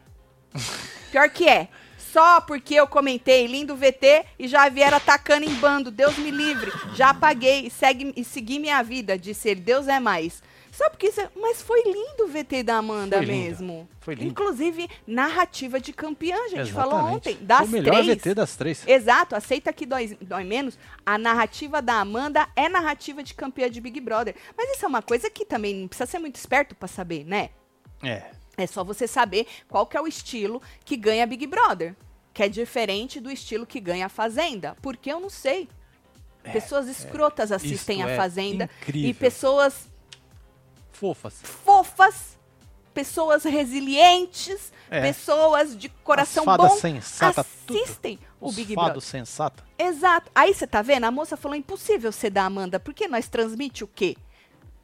Pior 1.11 1.29
que 1.29 1.49
é. 1.49 1.69
Só 1.99 2.41
porque 2.41 2.75
eu 2.77 2.87
comentei 2.87 3.47
lindo 3.49 3.75
VT 3.75 4.25
e 4.39 4.47
já 4.47 4.69
vieram 4.69 4.99
atacando 4.99 5.45
em 5.45 5.55
bando. 5.55 5.91
Deus 5.91 6.17
me 6.17 6.31
livre. 6.31 6.73
Já 6.95 7.11
apaguei 7.11 7.67
e, 7.67 7.71
segue, 7.71 8.13
e 8.17 8.25
segui 8.25 8.61
minha 8.61 8.81
vida, 8.83 9.19
disse 9.19 9.49
ele. 9.49 9.61
Deus 9.61 9.89
é 9.89 9.99
mais. 9.99 10.41
Só 10.77 10.91
porque 10.91 11.07
isso. 11.07 11.21
é- 11.21 11.31
Mas 11.37 11.63
foi 11.63 11.83
lindo 11.85 12.25
o 12.25 12.27
VT 12.27 12.63
da 12.65 12.77
Amanda 12.79 13.19
Foi 13.19 13.27
mesmo. 13.27 13.89
Foi 14.01 14.15
lindo. 14.17 14.31
Inclusive, 14.31 14.89
narrativa 15.07 15.79
de 15.79 15.93
campeã, 15.93 16.37
a 16.37 16.49
gente 16.49 16.73
falou 16.73 16.95
Exatamente. 16.95 17.17
ontem. 17.17 17.37
Das 17.41 17.69
o 17.69 17.71
melhor 17.71 17.93
três. 18.03 18.07
VT 18.07 18.35
das 18.35 18.57
três. 18.57 18.85
Exato, 18.89 19.37
aceita 19.37 19.73
que 19.73 19.87
dói, 19.87 20.19
dói 20.21 20.43
menos. 20.45 20.77
A 21.07 21.17
narrativa 21.17 21.81
da 21.81 22.01
Amanda 22.01 22.49
é 22.57 22.69
narrativa 22.69 23.23
de 23.23 23.35
campeã 23.35 23.71
de 23.71 23.81
Big 23.81 24.01
Brother. 24.01 24.35
Mas 24.57 24.71
isso 24.77 24.85
é 24.85 24.89
uma 24.89 25.01
coisa 25.03 25.31
que 25.31 25.45
também 25.45 25.75
não 25.75 25.87
precisa 25.89 26.11
ser 26.11 26.19
muito 26.19 26.37
esperto 26.37 26.75
pra 26.75 26.89
saber, 26.89 27.25
né? 27.25 27.51
É. 28.03 28.23
É 28.57 28.67
só 28.67 28.83
você 28.85 29.07
saber 29.07 29.47
qual 29.69 29.87
que 29.87 29.97
é 29.97 30.01
o 30.01 30.07
estilo 30.09 30.61
que 30.85 30.97
ganha 30.97 31.27
Big 31.27 31.47
Brother. 31.47 31.95
Que 32.33 32.43
é 32.43 32.49
diferente 32.49 33.21
do 33.21 33.31
estilo 33.31 33.65
que 33.65 33.79
ganha 33.79 34.07
a 34.07 34.09
Fazenda. 34.09 34.77
Porque 34.83 35.11
eu 35.13 35.21
não 35.21 35.31
sei. 35.31 35.69
Pessoas 36.53 36.89
escrotas 36.89 37.51
assistem 37.53 38.01
Isto 38.01 38.09
a 38.09 38.11
é 38.11 38.17
Fazenda. 38.17 38.71
incrível. 38.83 39.11
E 39.11 39.15
pessoas 39.15 39.89
Fofas. 41.13 41.35
fofas, 41.43 42.39
pessoas 42.95 43.45
resilientes, 43.45 44.73
É. 44.91 45.01
pessoas 45.01 45.77
de 45.77 45.89
coração 45.89 46.49
As 46.49 46.57
bom 46.57 46.69
sensata, 46.71 47.45
tudo. 47.67 47.79
assistem 47.83 48.19
o 48.41 48.49
Os 48.49 48.55
Big 48.55 48.75
Brother. 48.75 49.01
sensata. 49.01 49.63
Exato. 49.79 50.31
Aí 50.35 50.55
você 50.55 50.67
tá 50.67 50.81
vendo? 50.81 51.05
A 51.05 51.11
moça 51.11 51.37
falou 51.37 51.57
impossível 51.57 52.11
ser 52.13 52.31
da 52.31 52.45
Amanda, 52.45 52.79
porque 52.81 53.07
nós 53.09 53.29
transmite 53.29 53.83
o 53.85 53.89
quê? 53.89 54.17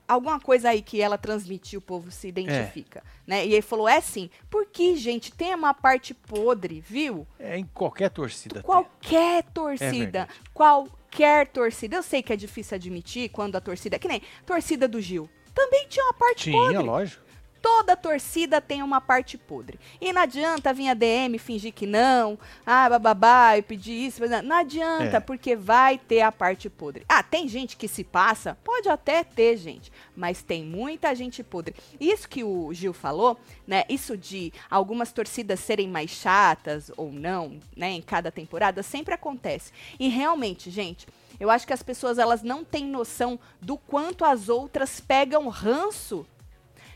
Alguma 0.08 0.40
coisa 0.40 0.70
aí 0.70 0.82
que 0.82 1.00
ela 1.00 1.16
transmite, 1.16 1.76
o 1.76 1.80
povo 1.80 2.10
se 2.10 2.26
identifica, 2.26 3.00
né? 3.24 3.46
E 3.46 3.52
ele 3.52 3.62
falou, 3.62 3.88
é 3.88 4.00
sim. 4.00 4.28
Porque, 4.50 4.96
gente, 4.96 5.30
tem 5.30 5.54
uma 5.54 5.72
parte 5.72 6.12
podre, 6.12 6.80
viu? 6.80 7.24
É 7.38 7.56
em 7.56 7.64
qualquer 7.64 8.10
torcida. 8.10 8.54
tem. 8.56 8.62
Qualquer 8.64 9.44
torcida, 9.44 9.94
verdade. 10.26 10.32
qualquer 10.52 11.46
torcida. 11.46 11.94
Eu 11.96 12.02
sei 12.02 12.24
que 12.24 12.32
é 12.32 12.36
difícil 12.36 12.74
admitir 12.74 13.28
quando 13.28 13.54
a 13.54 13.60
torcida, 13.60 14.00
que 14.00 14.08
nem 14.08 14.20
torcida 14.44 14.88
do 14.88 15.00
Gil, 15.00 15.30
também 15.64 15.86
tinha 15.88 16.04
uma 16.06 16.14
parte 16.14 16.50
podre. 16.50 16.68
Tinha, 16.68 16.80
lógico. 16.80 17.30
Toda 17.62 17.94
torcida 17.94 18.58
tem 18.58 18.82
uma 18.82 19.02
parte 19.02 19.36
podre. 19.36 19.78
E 20.00 20.14
não 20.14 20.22
adianta 20.22 20.72
vir 20.72 20.88
a 20.88 20.94
DM 20.94 21.38
fingir 21.38 21.74
que 21.74 21.86
não, 21.86 22.38
ah, 22.64 22.88
bababá, 22.88 23.58
eu 23.58 23.62
pedi 23.62 23.92
isso, 23.92 24.26
não, 24.26 24.40
não 24.40 24.56
adianta, 24.56 25.18
É. 25.18 25.20
porque 25.20 25.54
vai 25.54 25.98
ter 25.98 26.22
a 26.22 26.32
parte 26.32 26.70
podre. 26.70 27.04
Ah, 27.06 27.22
tem 27.22 27.46
gente 27.46 27.76
que 27.76 27.86
se 27.86 28.02
passa? 28.02 28.56
Pode 28.64 28.88
até 28.88 29.22
ter, 29.22 29.58
gente, 29.58 29.92
mas 30.16 30.42
tem 30.42 30.64
muita 30.64 31.14
gente 31.14 31.42
podre. 31.42 31.74
Isso 32.00 32.26
que 32.26 32.42
o 32.42 32.72
Gil 32.72 32.94
falou, 32.94 33.38
né, 33.66 33.84
isso 33.90 34.16
de 34.16 34.54
algumas 34.70 35.12
torcidas 35.12 35.60
serem 35.60 35.86
mais 35.86 36.08
chatas 36.10 36.90
ou 36.96 37.12
não, 37.12 37.60
né, 37.76 37.90
em 37.90 38.00
cada 38.00 38.32
temporada, 38.32 38.82
sempre 38.82 39.12
acontece. 39.12 39.70
E 39.98 40.08
realmente, 40.08 40.70
gente, 40.70 41.06
eu 41.40 41.50
acho 41.50 41.66
que 41.66 41.72
as 41.72 41.82
pessoas 41.82 42.18
elas 42.18 42.42
não 42.42 42.62
têm 42.64 42.86
noção 42.86 43.40
do 43.60 43.76
quanto 43.76 44.24
as 44.24 44.48
outras 44.48 45.00
pegam 45.00 45.48
ranço 45.48 46.26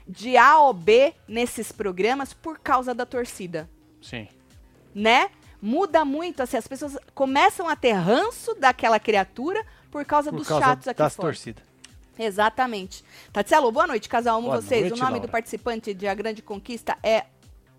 de 0.07 0.37
A 0.37 0.59
ou 0.59 0.73
B 0.75 1.15
nesses 1.27 1.73
programas 1.73 2.33
por 2.35 2.59
causa 2.59 2.95
da 2.95 3.07
torcida, 3.07 3.69
Sim. 4.03 4.29
né? 4.95 5.31
Muda 5.63 6.05
muito, 6.05 6.43
assim, 6.43 6.59
as 6.59 6.69
pessoas 6.69 6.99
começam 7.15 7.67
a 7.67 7.75
ter 7.75 7.93
ranço 7.93 8.55
daquela 8.55 9.01
criatura 9.01 9.65
por 9.91 10.05
causa 10.05 10.31
Por 10.31 10.37
dos 10.41 10.49
causa 10.49 10.63
chatos 10.65 10.89
aqui 10.89 10.99
das 10.99 11.17
fora. 11.17 11.29
torcidas. 11.29 11.65
Exatamente. 12.19 13.03
Tatielo, 13.33 13.73
boa 13.73 13.87
noite, 13.87 14.09
casal, 14.09 14.37
amo 14.39 14.49
Boa 14.49 14.61
vocês. 14.61 14.83
noite, 14.83 14.93
o 14.95 14.99
nome 14.99 15.13
Laura. 15.13 15.27
do 15.27 15.31
participante 15.31 15.95
de 15.95 16.07
A 16.07 16.15
Grande 16.15 16.43
Conquista 16.43 16.99
é 17.03 17.25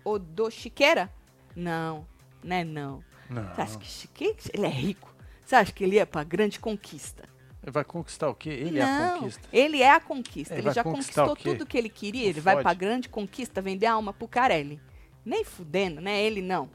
Odo 0.04 0.50
Chiqueira? 0.50 1.10
Não, 1.54 2.04
né 2.42 2.64
não. 2.64 3.02
Não. 3.30 3.54
Você 3.54 3.60
acha 3.62 3.78
que 3.78 3.86
Chique? 3.86 4.34
Ele 4.52 4.66
é 4.66 4.70
rico. 4.70 5.14
Você 5.46 5.54
acha 5.54 5.70
que 5.72 5.84
ele 5.84 5.94
ia 5.96 6.04
pra 6.06 6.24
Grande 6.24 6.58
Conquista? 6.58 7.22
Ele 7.62 7.70
vai 7.70 7.84
conquistar 7.84 8.28
o 8.28 8.34
quê? 8.34 8.50
Ele 8.50 8.78
é 8.80 8.82
a 8.82 8.86
Não, 8.86 9.18
conquista. 9.20 9.48
Ele 9.52 9.80
é 9.82 9.90
a 9.92 10.00
conquista. 10.00 10.54
Ele 10.54 10.58
Ele, 10.60 10.64
vai 10.66 10.74
já 10.74 10.82
conquistou 10.84 11.36
tudo 11.36 11.64
que 11.66 11.78
ele 11.78 11.88
queria. 11.88 12.22
Não 12.24 12.28
Ele 12.30 12.40
vai 12.40 12.54
fode. 12.54 12.62
pra 12.64 12.74
grande 12.74 13.08
conquista 13.08 13.62
vender 13.62 13.86
a 13.86 13.92
alma 13.94 14.12
pro 14.12 14.26
Carelli. 14.28 14.80
Nem 15.24 15.44
fudendo, 15.44 16.00
né? 16.00 16.20
Ele 16.22 16.42
não. 16.42 16.68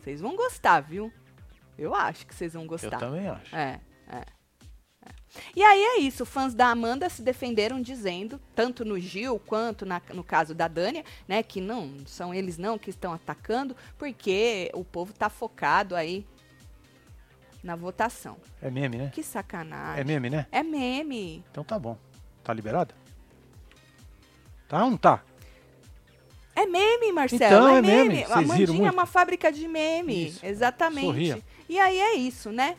Vocês 0.00 0.20
vão 0.20 0.36
gostar, 0.36 0.80
viu? 0.80 1.12
Eu 1.78 1.94
acho 1.94 2.26
que 2.26 2.34
vocês 2.34 2.52
vão 2.54 2.62
Eu 2.62 2.68
gostar. 2.68 2.98
também 2.98 3.26
acho. 3.28 3.54
É, 3.54 3.80
é, 4.08 4.16
é. 4.18 4.24
E 5.54 5.62
aí 5.62 5.80
é 5.82 5.98
isso, 6.00 6.24
fãs 6.24 6.54
da 6.54 6.68
Amanda 6.68 7.08
se 7.10 7.22
defenderam 7.22 7.80
dizendo, 7.82 8.40
tanto 8.54 8.84
no 8.84 8.98
Gil 8.98 9.38
quanto 9.40 9.84
na- 9.84 10.00
no 10.14 10.24
caso 10.24 10.54
da 10.54 10.66
Dânia, 10.68 11.04
né, 11.28 11.42
que 11.42 11.60
não 11.60 11.92
são 12.06 12.32
eles 12.32 12.56
não 12.56 12.78
que 12.78 12.88
estão 12.90 13.12
atacando, 13.12 13.76
porque 13.98 14.70
o 14.74 14.84
povo 14.84 15.12
tá 15.12 15.28
focado 15.28 15.94
aí 15.96 16.24
na 17.66 17.76
votação. 17.76 18.38
É 18.62 18.70
meme, 18.70 18.96
né? 18.96 19.10
Que 19.12 19.22
sacanagem. 19.22 20.00
É 20.00 20.04
meme, 20.04 20.30
né? 20.30 20.46
É 20.50 20.62
meme. 20.62 21.44
Então 21.50 21.64
tá 21.64 21.78
bom. 21.78 21.98
Tá 22.42 22.54
liberado? 22.54 22.94
Tá 24.68 24.84
ou 24.84 24.90
não 24.90 24.96
tá? 24.96 25.20
É 26.54 26.64
meme, 26.64 27.12
Marcelo. 27.12 27.44
Então, 27.44 27.68
é 27.68 27.78
é 27.78 27.82
meme. 27.82 28.08
meme. 28.08 28.24
A 28.32 28.40
Mandinha 28.40 28.88
é 28.88 28.90
uma 28.90 29.04
fábrica 29.04 29.52
de 29.52 29.68
meme. 29.68 30.28
Isso. 30.28 30.46
Exatamente. 30.46 31.06
Sorria. 31.06 31.42
E 31.68 31.78
aí 31.78 31.98
é 31.98 32.14
isso, 32.14 32.50
né? 32.50 32.76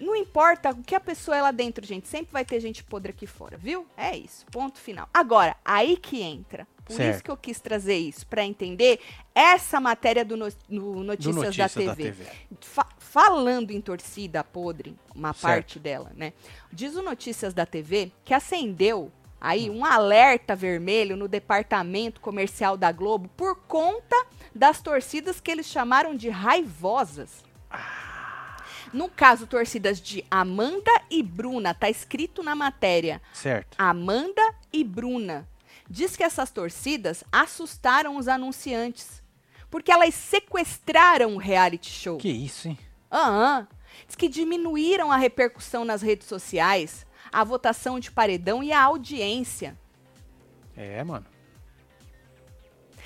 Não 0.00 0.16
importa 0.16 0.70
o 0.70 0.82
que 0.82 0.94
a 0.94 1.00
pessoa 1.00 1.36
é 1.36 1.42
lá 1.42 1.50
dentro, 1.50 1.84
gente. 1.86 2.08
Sempre 2.08 2.32
vai 2.32 2.44
ter 2.44 2.58
gente 2.58 2.82
podre 2.82 3.10
aqui 3.12 3.26
fora, 3.26 3.56
viu? 3.58 3.86
É 3.96 4.16
isso. 4.16 4.46
Ponto 4.50 4.78
final. 4.78 5.08
Agora, 5.12 5.56
aí 5.64 5.96
que 5.96 6.22
entra. 6.22 6.66
Por 6.84 6.94
isso 6.94 7.02
Certo. 7.02 7.22
que 7.24 7.30
eu 7.30 7.36
quis 7.36 7.60
trazer 7.60 7.96
isso, 7.98 8.26
pra 8.26 8.44
entender 8.44 8.98
essa 9.32 9.78
matéria 9.78 10.24
do, 10.24 10.36
no- 10.36 10.48
no 10.68 10.82
Do 10.94 11.04
Notícias, 11.04 11.36
Notícias 11.36 11.74
da 11.74 11.82
da 11.84 11.94
TV. 11.96 12.10
TV. 12.24 12.30
Fa- 12.62 12.88
falando 12.98 13.70
em 13.70 13.80
torcida 13.80 14.42
podre, 14.42 14.96
uma 15.14 15.32
Certo. 15.32 15.42
parte 15.42 15.78
dela, 15.78 16.10
né? 16.16 16.32
Diz 16.72 16.96
o 16.96 17.02
Notícias 17.02 17.54
da 17.54 17.64
TV 17.64 18.10
que 18.24 18.34
acendeu 18.34 19.12
aí 19.40 19.70
um 19.70 19.84
alerta 19.84 20.56
vermelho 20.56 21.16
no 21.16 21.28
departamento 21.28 22.20
comercial 22.20 22.76
da 22.76 22.90
Globo 22.90 23.28
por 23.36 23.54
conta 23.68 24.16
das 24.52 24.82
torcidas 24.82 25.40
que 25.40 25.50
eles 25.50 25.66
chamaram 25.66 26.16
de 26.16 26.28
raivosas. 26.28 27.44
No 28.92 29.08
caso, 29.08 29.46
torcidas 29.46 30.00
de 30.00 30.24
Amanda 30.30 30.90
e 31.10 31.22
Bruna, 31.22 31.72
tá 31.74 31.88
escrito 31.88 32.42
na 32.42 32.54
matéria. 32.54 33.22
Certo. 33.32 33.76
Amanda 33.78 34.42
e 34.72 34.82
Bruna. 34.82 35.48
Diz 35.88 36.16
que 36.16 36.22
essas 36.22 36.50
torcidas 36.50 37.24
assustaram 37.30 38.16
os 38.16 38.28
anunciantes. 38.28 39.22
Porque 39.70 39.92
elas 39.92 40.14
sequestraram 40.14 41.34
o 41.34 41.38
reality 41.38 41.90
show. 41.90 42.18
Que 42.18 42.28
isso, 42.28 42.68
hein? 42.68 42.78
Aham. 43.10 43.68
Diz 44.06 44.16
que 44.16 44.28
diminuíram 44.28 45.10
a 45.10 45.16
repercussão 45.16 45.84
nas 45.84 46.02
redes 46.02 46.26
sociais, 46.26 47.06
a 47.32 47.44
votação 47.44 48.00
de 48.00 48.10
paredão 48.10 48.62
e 48.62 48.72
a 48.72 48.82
audiência. 48.82 49.78
É, 50.76 51.02
mano. 51.04 51.26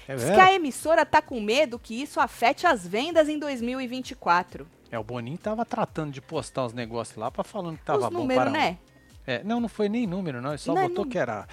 É, 0.07 0.15
Diz 0.15 0.25
que 0.27 0.41
a 0.41 0.53
emissora 0.53 1.07
tá 1.07 1.23
com 1.23 1.41
medo 1.41 1.79
que 1.79 2.01
isso 2.01 2.21
afete 2.21 2.67
as 2.67 2.87
vendas 2.87 3.29
em 3.29 3.39
2024. 3.39 4.67
É, 4.91 4.99
o 4.99 5.05
Boninho 5.05 5.39
tava 5.39 5.65
tratando 5.65 6.13
de 6.13 6.21
postar 6.21 6.67
os 6.67 6.73
negócios 6.73 7.17
lá 7.17 7.31
pra 7.31 7.43
falando 7.45 7.79
que 7.79 7.85
tava 7.85 8.07
Os 8.07 8.13
bom 8.13 8.21
números, 8.21 8.45
para 8.45 8.51
né? 8.51 8.79
É, 9.27 9.43
não, 9.43 9.61
não 9.61 9.69
foi 9.69 9.89
nem 9.89 10.07
número, 10.07 10.41
não. 10.41 10.51
Ele 10.51 10.59
só 10.59 10.73
Não 10.75 10.83
é 10.83 10.83
botou 10.89 11.05
número. 11.05 11.11
que 11.13 11.19
era. 11.19 11.47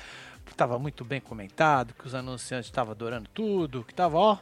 Tava 0.57 0.77
muito 0.77 1.05
bem 1.05 1.21
comentado, 1.21 1.93
que 1.93 2.05
os 2.05 2.13
anunciantes 2.13 2.67
estavam 2.67 2.91
adorando 2.91 3.29
tudo, 3.33 3.83
que 3.83 3.93
tava, 3.93 4.17
ó. 4.17 4.38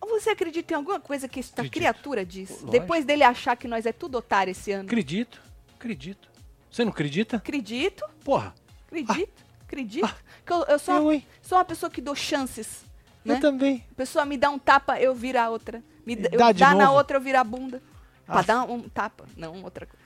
Você 0.00 0.30
acredita 0.30 0.74
em 0.74 0.76
alguma 0.76 1.00
coisa 1.00 1.26
que 1.26 1.40
esta 1.40 1.62
Acredito. 1.62 1.72
criatura 1.72 2.24
diz? 2.26 2.50
Lógico. 2.50 2.70
Depois 2.70 3.04
dele 3.04 3.24
achar 3.24 3.56
que 3.56 3.66
nós 3.66 3.86
é 3.86 3.92
tudo 3.92 4.18
otário 4.18 4.50
esse 4.52 4.70
ano. 4.70 4.84
Acredito, 4.84 5.40
acredito. 5.74 6.28
Você 6.70 6.84
não 6.84 6.92
acredita? 6.92 7.38
Acredito, 7.38 8.04
Porra, 8.22 8.54
acredito, 8.86 9.44
acredito. 9.62 10.14
Que 10.44 10.52
eu, 10.52 10.62
eu 10.64 10.78
sou, 10.78 11.12
eu, 11.12 11.22
sou 11.40 11.58
uma 11.58 11.64
pessoa 11.64 11.88
que 11.90 12.00
dou 12.02 12.14
chances. 12.14 12.84
Né? 13.24 13.36
Eu 13.36 13.40
também. 13.40 13.84
A 13.92 13.94
pessoa 13.94 14.24
me 14.26 14.36
dá 14.36 14.50
um 14.50 14.58
tapa, 14.58 15.00
eu 15.00 15.14
viro 15.14 15.38
a 15.40 15.48
outra. 15.48 15.82
Me 16.06 16.16
dá, 16.16 16.28
Dá 16.28 16.52
dá 16.52 16.74
na 16.74 16.90
outra, 16.92 17.16
eu 17.16 17.20
viro 17.20 17.38
a 17.38 17.44
bunda. 17.44 17.82
Pra 18.26 18.38
Ah. 18.40 18.42
dar 18.42 18.62
um 18.64 18.88
tapa, 18.88 19.26
não 19.36 19.62
outra 19.62 19.86
coisa. 19.86 20.04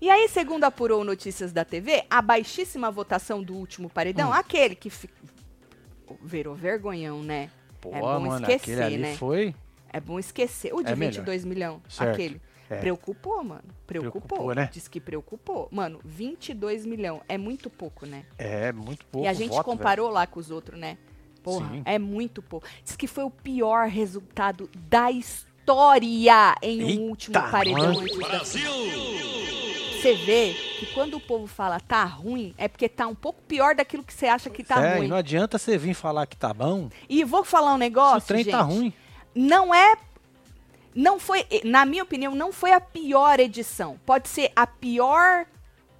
e 0.00 0.10
aí, 0.10 0.28
segundo 0.28 0.64
apurou 0.64 1.04
Notícias 1.04 1.52
da 1.52 1.64
TV, 1.64 2.04
a 2.10 2.20
baixíssima 2.20 2.90
votação 2.90 3.42
do 3.42 3.54
último 3.54 3.88
paredão, 3.88 4.30
Hum. 4.30 4.32
aquele 4.34 4.74
que 4.74 4.90
fi- 4.90 5.10
virou 6.22 6.54
vergonhão, 6.54 7.22
né? 7.22 7.50
Pô, 7.80 7.94
É 7.94 8.00
bom 8.00 8.20
mano, 8.20 8.46
esquecer, 8.50 8.98
né? 8.98 9.16
foi. 9.16 9.54
É 9.92 10.00
bom 10.00 10.18
esquecer. 10.18 10.72
O 10.74 10.82
de 10.82 10.92
É 10.92 10.96
melhor. 10.96 11.12
22 11.12 11.44
milhões, 11.44 11.80
aquele. 11.98 12.40
É. 12.70 12.78
Preocupou, 12.80 13.44
mano. 13.44 13.62
Preocupou. 13.86 14.20
Preocupou, 14.22 14.54
né? 14.54 14.68
Diz 14.72 14.88
que 14.88 14.98
preocupou. 15.00 15.68
Mano, 15.70 16.00
22 16.04 16.86
milhões 16.86 17.20
é 17.28 17.36
muito 17.36 17.68
pouco, 17.68 18.06
né? 18.06 18.24
É, 18.38 18.72
muito 18.72 19.04
pouco. 19.06 19.26
e 19.26 19.28
a 19.28 19.34
gente 19.34 19.50
voto, 19.50 19.64
comparou 19.64 20.08
lá 20.10 20.26
com 20.26 20.40
os 20.40 20.50
outros, 20.50 20.78
né? 20.80 20.96
Porra, 21.42 21.68
Sim. 21.70 21.82
é 21.84 21.98
muito 21.98 22.40
pouco. 22.40 22.66
Diz 22.84 22.96
que 22.96 23.06
foi 23.06 23.24
o 23.24 23.30
pior 23.30 23.88
resultado 23.88 24.70
da 24.88 25.10
história 25.10 26.56
em 26.62 26.84
um 26.84 26.88
Eita, 26.88 27.02
último 27.02 27.32
paredão 27.50 27.98
antes 28.00 28.18
da 28.18 28.44
Você 28.44 30.14
vê 30.14 30.54
que 30.78 30.86
quando 30.94 31.16
o 31.16 31.20
povo 31.20 31.46
fala 31.46 31.78
tá 31.80 32.04
ruim, 32.04 32.54
é 32.58 32.66
porque 32.68 32.88
tá 32.88 33.06
um 33.06 33.14
pouco 33.14 33.40
pior 33.42 33.74
daquilo 33.74 34.02
que 34.02 34.12
você 34.12 34.26
acha 34.26 34.50
que 34.50 34.64
tá. 34.64 34.84
É, 34.84 34.98
ruim. 34.98 35.08
não 35.08 35.16
adianta 35.16 35.58
você 35.58 35.78
vir 35.78 35.94
falar 35.94 36.26
que 36.26 36.36
tá 36.36 36.52
bom, 36.52 36.88
E 37.08 37.22
vou 37.24 37.44
falar 37.44 37.70
um 37.72 37.74
se 37.74 37.80
negócio, 37.80 38.18
o 38.18 38.26
trem 38.26 38.44
gente. 38.44 38.52
tá 38.52 38.62
ruim. 38.62 38.92
não 39.34 39.74
é. 39.74 39.96
Não 40.94 41.18
foi, 41.18 41.46
na 41.64 41.86
minha 41.86 42.02
opinião, 42.02 42.34
não 42.34 42.52
foi 42.52 42.72
a 42.72 42.80
pior 42.80 43.40
edição. 43.40 43.98
Pode 44.04 44.28
ser 44.28 44.52
a 44.54 44.66
pior 44.66 45.46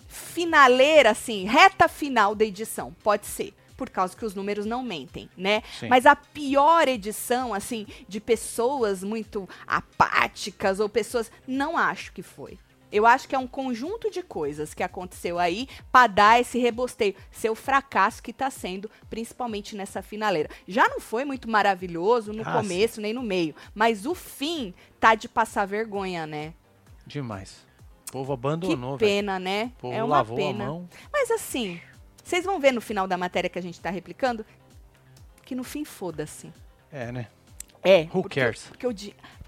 finaleira, 0.06 1.10
assim, 1.10 1.44
reta 1.46 1.88
final 1.88 2.34
da 2.34 2.44
edição. 2.44 2.94
Pode 3.02 3.26
ser. 3.26 3.54
Por 3.82 3.90
causa 3.90 4.16
que 4.16 4.24
os 4.24 4.32
números 4.32 4.64
não 4.64 4.80
mentem, 4.80 5.28
né? 5.36 5.60
Sim. 5.80 5.88
Mas 5.88 6.06
a 6.06 6.14
pior 6.14 6.86
edição, 6.86 7.52
assim, 7.52 7.84
de 8.06 8.20
pessoas 8.20 9.02
muito 9.02 9.48
apáticas 9.66 10.78
ou 10.78 10.88
pessoas. 10.88 11.32
Não 11.48 11.76
acho 11.76 12.12
que 12.12 12.22
foi. 12.22 12.60
Eu 12.92 13.04
acho 13.06 13.26
que 13.26 13.34
é 13.34 13.38
um 13.38 13.46
conjunto 13.48 14.08
de 14.08 14.22
coisas 14.22 14.72
que 14.72 14.84
aconteceu 14.84 15.36
aí 15.36 15.66
para 15.90 16.06
dar 16.06 16.40
esse 16.40 16.60
rebosteio. 16.60 17.16
Seu 17.32 17.56
fracasso 17.56 18.22
que 18.22 18.32
tá 18.32 18.50
sendo, 18.50 18.88
principalmente 19.10 19.74
nessa 19.74 20.00
finaleira. 20.00 20.48
Já 20.68 20.88
não 20.88 21.00
foi 21.00 21.24
muito 21.24 21.50
maravilhoso 21.50 22.32
no 22.32 22.46
Ah, 22.46 22.52
começo 22.52 23.00
nem 23.00 23.12
no 23.12 23.22
meio, 23.22 23.52
mas 23.74 24.06
o 24.06 24.14
fim 24.14 24.72
tá 25.00 25.16
de 25.16 25.28
passar 25.28 25.66
vergonha, 25.66 26.24
né? 26.24 26.54
Demais. 27.04 27.66
O 28.10 28.12
povo 28.12 28.26
Que 28.28 28.32
abandonou, 28.34 28.96
velho. 28.96 29.10
pena, 29.10 29.38
né? 29.40 29.72
O 29.78 29.80
povo 29.80 29.94
é 29.94 30.04
uma 30.04 30.16
lavou 30.18 30.36
pena. 30.36 30.62
a 30.64 30.66
mão. 30.68 30.88
Mas 31.12 31.30
assim, 31.32 31.80
vocês 32.22 32.44
vão 32.44 32.60
ver 32.60 32.72
no 32.72 32.80
final 32.80 33.06
da 33.06 33.16
matéria 33.16 33.50
que 33.50 33.58
a 33.58 33.62
gente 33.62 33.80
tá 33.80 33.90
replicando 33.90 34.44
que 35.44 35.54
no 35.54 35.64
fim 35.64 35.84
foda-se. 35.84 36.52
É, 36.90 37.10
né? 37.12 37.26
É. 37.82 38.02
Who 38.02 38.22
porque, 38.22 38.40
cares? 38.40 38.64
Porque 38.64 38.86
eu 38.86 38.92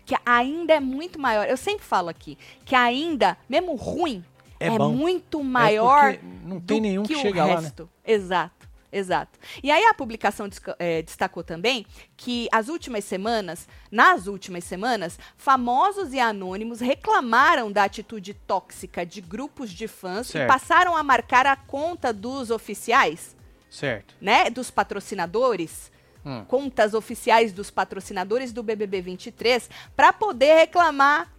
que 0.04 0.14
ainda 0.24 0.74
é 0.74 0.80
muito 0.80 1.18
maior. 1.18 1.46
Eu 1.46 1.56
sempre 1.56 1.84
falo 1.84 2.08
aqui 2.08 2.36
que 2.64 2.74
ainda, 2.74 3.36
mesmo 3.48 3.74
ruim, 3.74 4.24
É 4.60 4.66
é, 4.66 4.78
muito 4.78 5.42
maior 5.42 6.14
É 6.14 6.20
não 6.44 6.60
tem 6.60 6.78
do 6.78 6.82
nenhum 6.82 7.02
que, 7.02 7.14
que 7.14 7.20
o 7.20 7.22
chega 7.22 7.44
lá, 7.44 7.60
né? 7.60 7.72
Exato. 8.04 8.63
Exato. 8.96 9.38
E 9.60 9.72
aí 9.72 9.84
a 9.86 9.92
publicação 9.92 10.48
eh, 10.78 11.02
destacou 11.02 11.42
também 11.42 11.84
que 12.16 12.48
as 12.52 12.68
últimas 12.68 13.02
semanas, 13.04 13.66
nas 13.90 14.28
últimas 14.28 14.62
semanas, 14.62 15.18
famosos 15.36 16.12
e 16.12 16.20
anônimos 16.20 16.78
reclamaram 16.78 17.72
da 17.72 17.82
atitude 17.82 18.34
tóxica 18.34 19.04
de 19.04 19.20
grupos 19.20 19.70
de 19.70 19.88
fãs 19.88 20.28
Certo. 20.28 20.44
e 20.44 20.46
passaram 20.46 20.96
a 20.96 21.02
marcar 21.02 21.44
a 21.44 21.56
conta 21.56 22.12
dos 22.12 22.50
oficiais, 22.52 23.34
Certo. 23.68 24.14
né, 24.20 24.48
dos 24.48 24.70
patrocinadores, 24.70 25.92
Hum. 26.26 26.42
contas 26.46 26.94
oficiais 26.94 27.52
dos 27.52 27.70
patrocinadores 27.70 28.50
do 28.50 28.62
BBB 28.62 29.02
23 29.02 29.68
para 29.94 30.10
poder 30.10 30.54
reclamar 30.54 31.33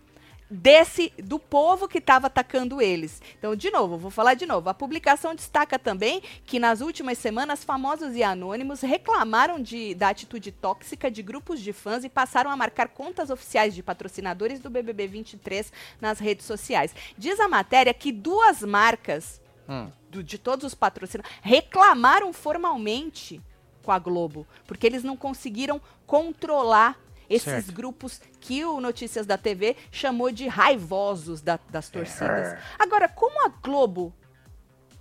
desse 0.49 1.11
do 1.17 1.39
povo 1.39 1.87
que 1.87 1.97
estava 1.97 2.27
atacando 2.27 2.81
eles. 2.81 3.21
Então, 3.37 3.55
de 3.55 3.71
novo, 3.71 3.97
vou 3.97 4.11
falar 4.11 4.35
de 4.35 4.45
novo. 4.45 4.69
A 4.69 4.73
publicação 4.73 5.33
destaca 5.33 5.79
também 5.79 6.21
que 6.45 6.59
nas 6.59 6.81
últimas 6.81 7.17
semanas 7.17 7.63
famosos 7.63 8.15
e 8.15 8.23
anônimos 8.23 8.81
reclamaram 8.81 9.59
de, 9.59 9.95
da 9.95 10.09
atitude 10.09 10.51
tóxica 10.51 11.09
de 11.09 11.21
grupos 11.23 11.59
de 11.59 11.73
fãs 11.73 12.03
e 12.03 12.09
passaram 12.09 12.51
a 12.51 12.55
marcar 12.57 12.89
contas 12.89 13.29
oficiais 13.29 13.73
de 13.73 13.81
patrocinadores 13.81 14.59
do 14.59 14.69
BBB 14.69 15.07
23 15.07 15.71
nas 15.99 16.19
redes 16.19 16.45
sociais. 16.45 16.93
Diz 17.17 17.39
a 17.39 17.47
matéria 17.47 17.93
que 17.93 18.11
duas 18.11 18.61
marcas 18.61 19.41
Hum. 19.67 19.89
do- 20.11 20.21
de 20.23 20.37
todos 20.37 20.63
os 20.63 20.75
patrocinadores 20.75 21.35
reclamaram 21.41 22.31
formalmente 22.31 23.41
com 23.81 23.91
a 23.91 23.97
Globo, 23.97 24.45
porque 24.67 24.85
eles 24.85 25.03
não 25.03 25.17
conseguiram 25.17 25.81
controlar 26.05 26.99
esses 27.29 27.43
Certo. 27.49 27.71
grupos 27.71 28.21
que 28.39 28.63
o 28.65 28.79
Notícias 28.79 29.25
da 29.25 29.37
TV 29.37 29.75
chamou 29.91 30.31
de 30.31 30.47
raivosos 30.47 31.41
da- 31.41 31.59
das 31.69 31.89
torcidas. 31.89 32.57
Agora, 32.79 33.07
como 33.07 33.45
a 33.45 33.49
Globo 33.49 34.13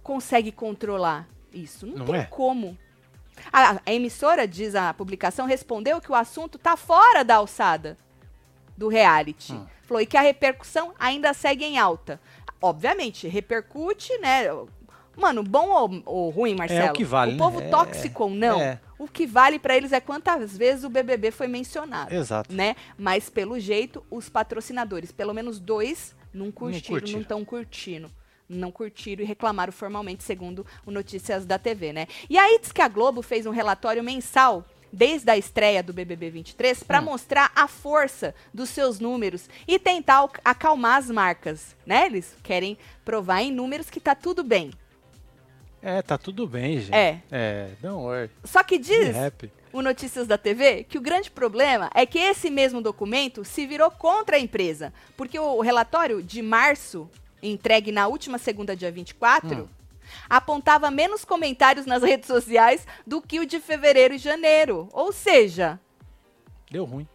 consegue 0.02 0.52
controlar 0.52 1.28
isso? 1.52 1.86
Não, 1.86 1.98
Não 1.98 2.06
tem 2.06 2.16
é? 2.16 2.24
como. 2.24 2.76
A, 3.52 3.80
a 3.84 3.92
emissora, 3.92 4.46
diz 4.46 4.74
a 4.74 4.94
publicação, 4.94 5.46
respondeu 5.46 6.00
que 6.00 6.10
o 6.10 6.14
assunto 6.14 6.56
está 6.56 6.76
fora 6.76 7.24
da 7.24 7.36
alçada 7.36 7.98
do 8.76 8.88
reality. 8.88 9.52
Hum. 9.52 9.66
Falou 9.82 10.00
e 10.00 10.06
que 10.06 10.16
a 10.16 10.20
repercussão 10.20 10.94
ainda 10.98 11.34
segue 11.34 11.64
em 11.64 11.78
alta. 11.78 12.20
Obviamente, 12.62 13.28
repercute, 13.28 14.16
né? 14.18 14.44
Mano, 15.16 15.42
bom 15.42 15.68
ou, 15.68 16.02
ou 16.06 16.30
ruim, 16.30 16.54
Marcelo? 16.54 16.92
que 16.92 17.04
vale, 17.04 17.34
O 17.34 17.38
povo 17.38 17.60
né? 17.60 17.66
É, 17.66 17.70
tóxico 17.70 18.24
ou 18.24 18.30
não, 18.30 18.60
é. 18.60 18.80
o 18.98 19.06
que 19.08 19.26
vale 19.26 19.58
pra 19.58 19.76
eles 19.76 19.92
é 19.92 20.00
quantas 20.00 20.56
vezes 20.56 20.84
o 20.84 20.88
BBB 20.90 21.30
foi 21.30 21.46
mencionado, 21.46 22.14
Exato. 22.14 22.52
né? 22.52 22.74
Mas 22.98 23.28
pelo 23.30 23.58
jeito, 23.58 24.04
os 24.10 24.28
patrocinadores, 24.28 25.12
pelo 25.12 25.32
menos 25.34 25.58
dois, 25.60 26.14
não 26.32 26.50
curtiram, 26.50 27.12
não 27.12 27.20
estão 27.20 27.44
curtindo. 27.44 28.10
Não 28.48 28.70
curtiram 28.70 29.22
e 29.22 29.26
reclamaram 29.26 29.72
formalmente, 29.72 30.22
segundo 30.22 30.66
o 30.84 30.90
Notícias 30.90 31.46
da 31.46 31.58
TV, 31.58 31.92
né? 31.94 32.06
E 32.28 32.36
aí 32.36 32.58
diz 32.60 32.72
que 32.72 32.82
a 32.82 32.88
Globo 32.88 33.22
fez 33.22 33.46
um 33.46 33.50
relatório 33.50 34.04
mensal 34.04 34.66
desde 34.92 35.30
a 35.30 35.36
estreia 35.36 35.82
do 35.82 35.92
BBB 35.94 36.30
23 36.30 36.82
para 36.82 37.00
Hum. 37.00 37.04
mostrar 37.06 37.50
a 37.56 37.66
força 37.66 38.34
dos 38.52 38.68
seus 38.68 39.00
números 39.00 39.48
e 39.66 39.78
tentar 39.78 40.16
al- 40.16 40.30
acalmar 40.44 40.98
as 40.98 41.10
marcas, 41.10 41.74
né? 41.86 42.04
Eles 42.06 42.36
querem 42.42 42.76
provar 43.04 43.40
em 43.42 43.50
números 43.50 43.88
que 43.90 43.98
tá 43.98 44.14
tudo 44.14 44.44
bem. 44.44 44.70
É, 45.86 46.00
tá 46.00 46.16
tudo 46.16 46.46
bem, 46.46 46.80
gente. 46.80 46.94
É. 46.94 47.20
É, 47.30 47.68
don't 47.82 48.02
worry. 48.02 48.30
Só 48.42 48.62
que 48.62 48.78
diz 48.78 49.14
o 49.70 49.82
Notícias 49.82 50.26
da 50.26 50.38
TV 50.38 50.82
que 50.84 50.96
o 50.96 51.00
grande 51.00 51.30
problema 51.30 51.90
é 51.94 52.06
que 52.06 52.18
esse 52.18 52.48
mesmo 52.48 52.80
documento 52.80 53.44
se 53.44 53.66
virou 53.66 53.90
contra 53.90 54.36
a 54.36 54.40
empresa. 54.40 54.94
Porque 55.14 55.38
o 55.38 55.60
relatório 55.60 56.22
de 56.22 56.40
março, 56.40 57.06
entregue 57.42 57.92
na 57.92 58.06
última 58.06 58.38
segunda, 58.38 58.74
dia 58.74 58.90
24, 58.90 59.64
Hum. 59.64 59.68
apontava 60.30 60.90
menos 60.90 61.22
comentários 61.24 61.84
nas 61.84 62.00
redes 62.02 62.28
sociais 62.28 62.86
do 63.06 63.20
que 63.20 63.38
o 63.40 63.46
de 63.46 63.60
fevereiro 63.60 64.14
e 64.14 64.18
janeiro. 64.18 64.88
Ou 64.90 65.12
seja, 65.12 65.78
Deu 66.70 66.84
ruim. 66.86 67.06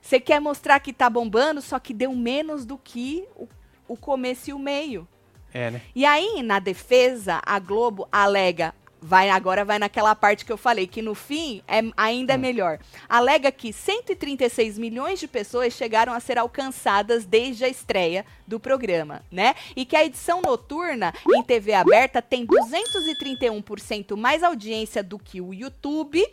você 0.00 0.20
quer 0.20 0.40
mostrar 0.40 0.78
que 0.78 0.92
tá 0.92 1.10
bombando, 1.10 1.60
só 1.60 1.80
que 1.80 1.92
deu 1.92 2.14
menos 2.14 2.64
do 2.64 2.78
que 2.78 3.26
o, 3.34 3.48
o 3.88 3.96
começo 3.96 4.50
e 4.50 4.52
o 4.52 4.58
meio. 4.58 5.08
É, 5.54 5.70
né? 5.70 5.80
E 5.94 6.04
aí, 6.04 6.42
na 6.42 6.58
defesa, 6.58 7.40
a 7.46 7.60
Globo 7.60 8.08
alega. 8.10 8.74
Vai, 9.06 9.28
agora 9.28 9.66
vai 9.66 9.78
naquela 9.78 10.14
parte 10.14 10.46
que 10.46 10.52
eu 10.52 10.56
falei, 10.56 10.86
que 10.86 11.02
no 11.02 11.14
fim 11.14 11.62
é, 11.68 11.82
ainda 11.94 12.32
é 12.32 12.36
melhor. 12.38 12.78
Alega 13.06 13.52
que 13.52 13.70
136 13.70 14.78
milhões 14.78 15.20
de 15.20 15.28
pessoas 15.28 15.74
chegaram 15.74 16.14
a 16.14 16.20
ser 16.20 16.38
alcançadas 16.38 17.26
desde 17.26 17.66
a 17.66 17.68
estreia 17.68 18.24
do 18.46 18.58
programa, 18.58 19.22
né? 19.30 19.54
E 19.76 19.84
que 19.84 19.94
a 19.94 20.06
edição 20.06 20.40
noturna 20.40 21.12
em 21.34 21.42
TV 21.42 21.74
aberta 21.74 22.22
tem 22.22 22.46
231% 22.46 24.16
mais 24.16 24.42
audiência 24.42 25.02
do 25.02 25.18
que 25.18 25.38
o 25.38 25.52
YouTube, 25.52 26.26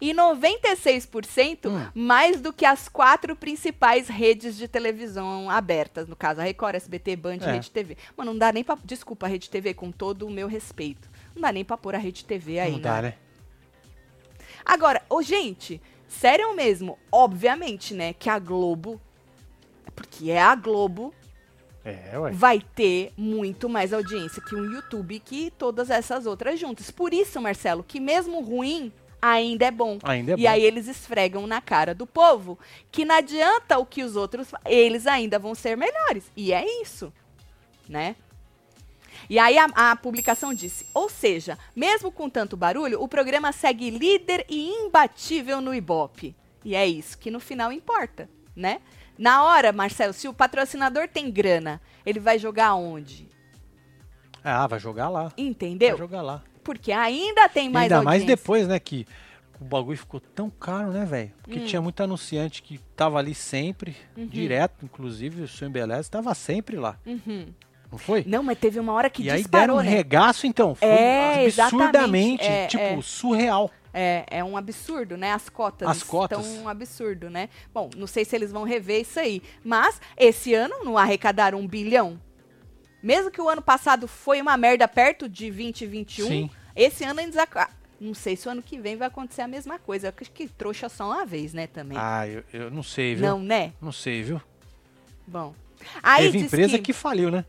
E 0.00 0.12
96% 0.12 1.68
Hum. 1.68 1.86
mais 1.94 2.40
do 2.40 2.52
que 2.52 2.64
as 2.64 2.88
quatro 2.88 3.34
principais 3.36 4.08
redes 4.08 4.56
de 4.56 4.66
televisão 4.68 5.48
abertas. 5.50 6.06
No 6.08 6.16
caso, 6.16 6.40
a 6.40 6.44
Record, 6.44 6.74
SBT, 6.76 7.16
Band 7.16 7.36
e 7.36 7.44
É. 7.44 7.52
Rede 7.52 7.70
TV. 7.70 7.96
Mano, 8.16 8.32
não 8.32 8.38
dá 8.38 8.52
nem 8.52 8.64
pra. 8.64 8.76
Desculpa, 8.84 9.26
a 9.26 9.28
Rede 9.28 9.48
TV, 9.50 9.74
com 9.74 9.90
todo 9.90 10.26
o 10.26 10.30
meu 10.30 10.46
respeito. 10.48 11.08
Não 11.34 11.42
dá 11.42 11.52
nem 11.52 11.64
pra 11.64 11.76
pôr 11.76 11.94
a 11.94 11.98
Rede 11.98 12.24
TV 12.24 12.58
aí. 12.58 12.70
Não 12.72 12.78
né? 12.78 12.82
dá, 12.82 13.02
né? 13.02 13.14
Agora, 14.64 15.02
ô, 15.08 15.22
gente, 15.22 15.80
sério 16.06 16.54
mesmo, 16.54 16.98
obviamente, 17.10 17.94
né, 17.94 18.12
que 18.12 18.28
a 18.28 18.38
Globo. 18.38 19.00
Porque 19.94 20.30
é 20.30 20.40
a 20.40 20.54
Globo, 20.54 21.12
É, 21.84 22.18
ué. 22.18 22.30
vai 22.32 22.60
ter 22.74 23.12
muito 23.16 23.68
mais 23.68 23.92
audiência 23.92 24.42
que 24.42 24.54
o 24.54 24.64
YouTube 24.72 25.18
que 25.20 25.50
todas 25.58 25.90
essas 25.90 26.26
outras 26.26 26.58
juntas. 26.58 26.90
Por 26.90 27.12
isso, 27.12 27.40
Marcelo, 27.40 27.82
que 27.82 27.98
mesmo 28.00 28.40
ruim 28.40 28.92
ainda 29.20 29.66
é 29.66 29.70
bom. 29.70 29.98
Ainda 30.02 30.32
é 30.32 30.34
e 30.34 30.42
bom. 30.42 30.48
aí 30.48 30.64
eles 30.64 30.88
esfregam 30.88 31.46
na 31.46 31.60
cara 31.60 31.94
do 31.94 32.06
povo 32.06 32.58
que 32.90 33.04
não 33.04 33.14
adianta 33.14 33.78
o 33.78 33.86
que 33.86 34.02
os 34.02 34.16
outros, 34.16 34.48
eles 34.64 35.06
ainda 35.06 35.38
vão 35.38 35.54
ser 35.54 35.76
melhores. 35.76 36.30
E 36.36 36.52
é 36.52 36.64
isso, 36.82 37.12
né? 37.88 38.16
E 39.28 39.38
aí 39.38 39.56
a, 39.58 39.66
a 39.74 39.96
publicação 39.96 40.52
disse, 40.52 40.86
ou 40.92 41.08
seja, 41.08 41.58
mesmo 41.74 42.10
com 42.10 42.28
tanto 42.28 42.56
barulho, 42.56 43.00
o 43.00 43.06
programa 43.06 43.52
segue 43.52 43.90
líder 43.90 44.44
e 44.48 44.68
imbatível 44.70 45.60
no 45.60 45.74
Ibope. 45.74 46.34
E 46.64 46.74
é 46.74 46.86
isso 46.86 47.16
que 47.16 47.30
no 47.30 47.38
final 47.40 47.72
importa, 47.72 48.28
né? 48.56 48.80
Na 49.16 49.44
hora, 49.44 49.70
Marcelo, 49.72 50.12
se 50.12 50.26
o 50.26 50.34
patrocinador 50.34 51.06
tem 51.06 51.30
grana, 51.30 51.80
ele 52.04 52.18
vai 52.18 52.38
jogar 52.38 52.74
onde? 52.74 53.28
Ah, 54.42 54.66
vai 54.66 54.80
jogar 54.80 55.08
lá. 55.08 55.32
Entendeu? 55.36 55.90
Vai 55.90 55.98
jogar 55.98 56.22
lá. 56.22 56.42
Porque 56.62 56.92
ainda 56.92 57.48
tem 57.48 57.68
mais 57.68 57.84
Ainda 57.92 58.02
mais 58.04 58.22
audiência. 58.22 58.36
depois, 58.36 58.68
né, 58.68 58.78
que 58.78 59.06
o 59.60 59.64
bagulho 59.64 59.98
ficou 59.98 60.20
tão 60.20 60.48
caro, 60.50 60.90
né, 60.92 61.04
velho? 61.04 61.32
Porque 61.42 61.58
Hum. 61.60 61.64
tinha 61.64 61.82
muito 61.82 62.02
anunciante 62.02 62.62
que 62.62 62.78
tava 62.96 63.18
ali 63.18 63.34
sempre, 63.34 63.96
Uhum. 64.16 64.26
direto, 64.26 64.84
inclusive 64.84 65.42
o 65.42 65.48
seu 65.48 65.68
Embeleze 65.68 66.10
tava 66.10 66.34
sempre 66.34 66.76
lá, 66.76 66.96
Uhum. 67.06 67.46
não 67.90 67.98
foi? 67.98 68.24
Não, 68.26 68.42
mas 68.42 68.58
teve 68.58 68.78
uma 68.80 68.92
hora 68.92 69.10
que 69.10 69.22
e 69.22 69.30
aí 69.30 69.42
deram 69.44 69.74
disparou, 69.74 69.76
um 69.78 69.82
né? 69.82 69.90
regaço, 69.90 70.46
então. 70.46 70.74
Foi 70.74 70.88
É, 70.88 71.46
absurdamente. 71.46 72.44
É, 72.44 72.66
tipo, 72.66 72.82
é. 72.82 72.98
surreal. 73.02 73.70
É, 73.92 74.24
é 74.30 74.44
um 74.44 74.56
absurdo, 74.56 75.16
né? 75.16 75.32
As 75.32 75.48
cotas 75.48 75.88
As 75.88 76.02
cotas. 76.04 76.46
estão 76.46 76.62
um 76.64 76.68
absurdo, 76.68 77.28
né? 77.28 77.48
Bom, 77.74 77.90
não 77.96 78.06
sei 78.06 78.24
se 78.24 78.36
eles 78.36 78.52
vão 78.52 78.62
rever 78.62 79.00
isso 79.00 79.18
aí. 79.18 79.42
Mas 79.64 80.00
esse 80.16 80.54
ano 80.54 80.84
não 80.84 80.96
arrecadaram 80.96 81.58
um 81.58 81.66
bilhão? 81.66 82.18
Mesmo 83.02 83.30
que 83.30 83.40
o 83.40 83.48
ano 83.48 83.62
passado 83.62 84.06
foi 84.06 84.40
uma 84.40 84.56
merda 84.56 84.86
perto 84.86 85.28
de 85.28 85.50
2021, 85.50 86.26
Sim. 86.26 86.50
esse 86.76 87.04
ano 87.04 87.20
ac- 87.38 87.56
ah, 87.56 87.70
Não 88.00 88.14
sei 88.14 88.36
se 88.36 88.46
o 88.48 88.50
ano 88.50 88.62
que 88.62 88.78
vem 88.78 88.96
vai 88.96 89.08
acontecer 89.08 89.42
a 89.42 89.48
mesma 89.48 89.78
coisa. 89.78 90.08
Eu 90.08 90.14
acho 90.20 90.30
que 90.32 90.48
trouxa 90.48 90.88
só 90.88 91.06
uma 91.06 91.24
vez, 91.24 91.52
né, 91.52 91.66
também. 91.66 91.96
Ah, 92.00 92.26
eu, 92.26 92.44
eu 92.52 92.70
não 92.70 92.82
sei, 92.82 93.14
viu? 93.14 93.26
não, 93.26 93.40
né? 93.42 93.72
Não 93.80 93.92
sei, 93.92 94.22
viu? 94.22 94.40
Bom. 95.26 95.54
Aí 96.02 96.24
Teve 96.30 96.44
empresa 96.44 96.76
que... 96.78 96.84
que... 96.84 96.92
faliu, 96.92 97.30
né? 97.30 97.44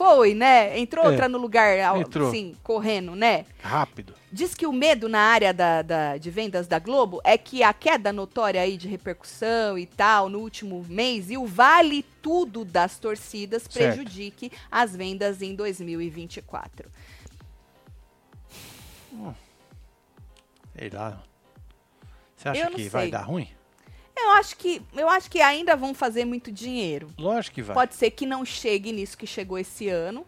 Foi, 0.00 0.32
né? 0.32 0.78
Entrou 0.78 1.04
É. 1.04 1.08
outra 1.10 1.28
no 1.28 1.36
lugar, 1.36 1.76
Entrou. 2.00 2.28
assim, 2.28 2.56
correndo, 2.62 3.14
né? 3.14 3.44
Rápido. 3.62 4.14
Diz 4.32 4.54
que 4.54 4.66
o 4.66 4.72
medo 4.72 5.10
na 5.10 5.20
área 5.20 5.52
da, 5.52 5.82
da- 5.82 6.16
de 6.16 6.30
vendas 6.30 6.66
da 6.66 6.78
Globo 6.78 7.20
é 7.22 7.36
que 7.36 7.62
a 7.62 7.74
queda 7.74 8.10
notória 8.10 8.62
aí 8.62 8.78
de 8.78 8.88
repercussão 8.88 9.76
e 9.76 9.84
tal 9.84 10.30
no 10.30 10.38
último 10.38 10.82
mês 10.88 11.30
e 11.30 11.36
o 11.36 11.44
vale 11.46 12.02
tudo 12.22 12.64
das 12.64 12.98
torcidas 12.98 13.64
Certo. 13.68 13.74
prejudique 13.96 14.50
as 14.72 14.96
vendas 14.96 15.42
em 15.42 15.54
2024. 15.54 16.88
Sei 20.78 20.88
lá. 20.90 21.22
Você 22.36 22.48
acha 22.48 22.70
que 22.70 22.88
vai 22.88 23.02
sei. 23.02 23.10
dar 23.10 23.20
ruim? 23.24 23.46
Eu 24.22 24.30
acho 24.32 24.56
que 24.56 24.82
eu 24.96 25.08
acho 25.08 25.30
que 25.30 25.40
ainda 25.40 25.74
vão 25.76 25.94
fazer 25.94 26.24
muito 26.24 26.52
dinheiro. 26.52 27.08
Lógico 27.18 27.54
que 27.56 27.62
vai. 27.62 27.74
Pode 27.74 27.94
ser 27.94 28.10
que 28.10 28.26
não 28.26 28.44
chegue 28.44 28.92
nisso 28.92 29.16
que 29.16 29.26
chegou 29.26 29.58
esse 29.58 29.88
ano. 29.88 30.26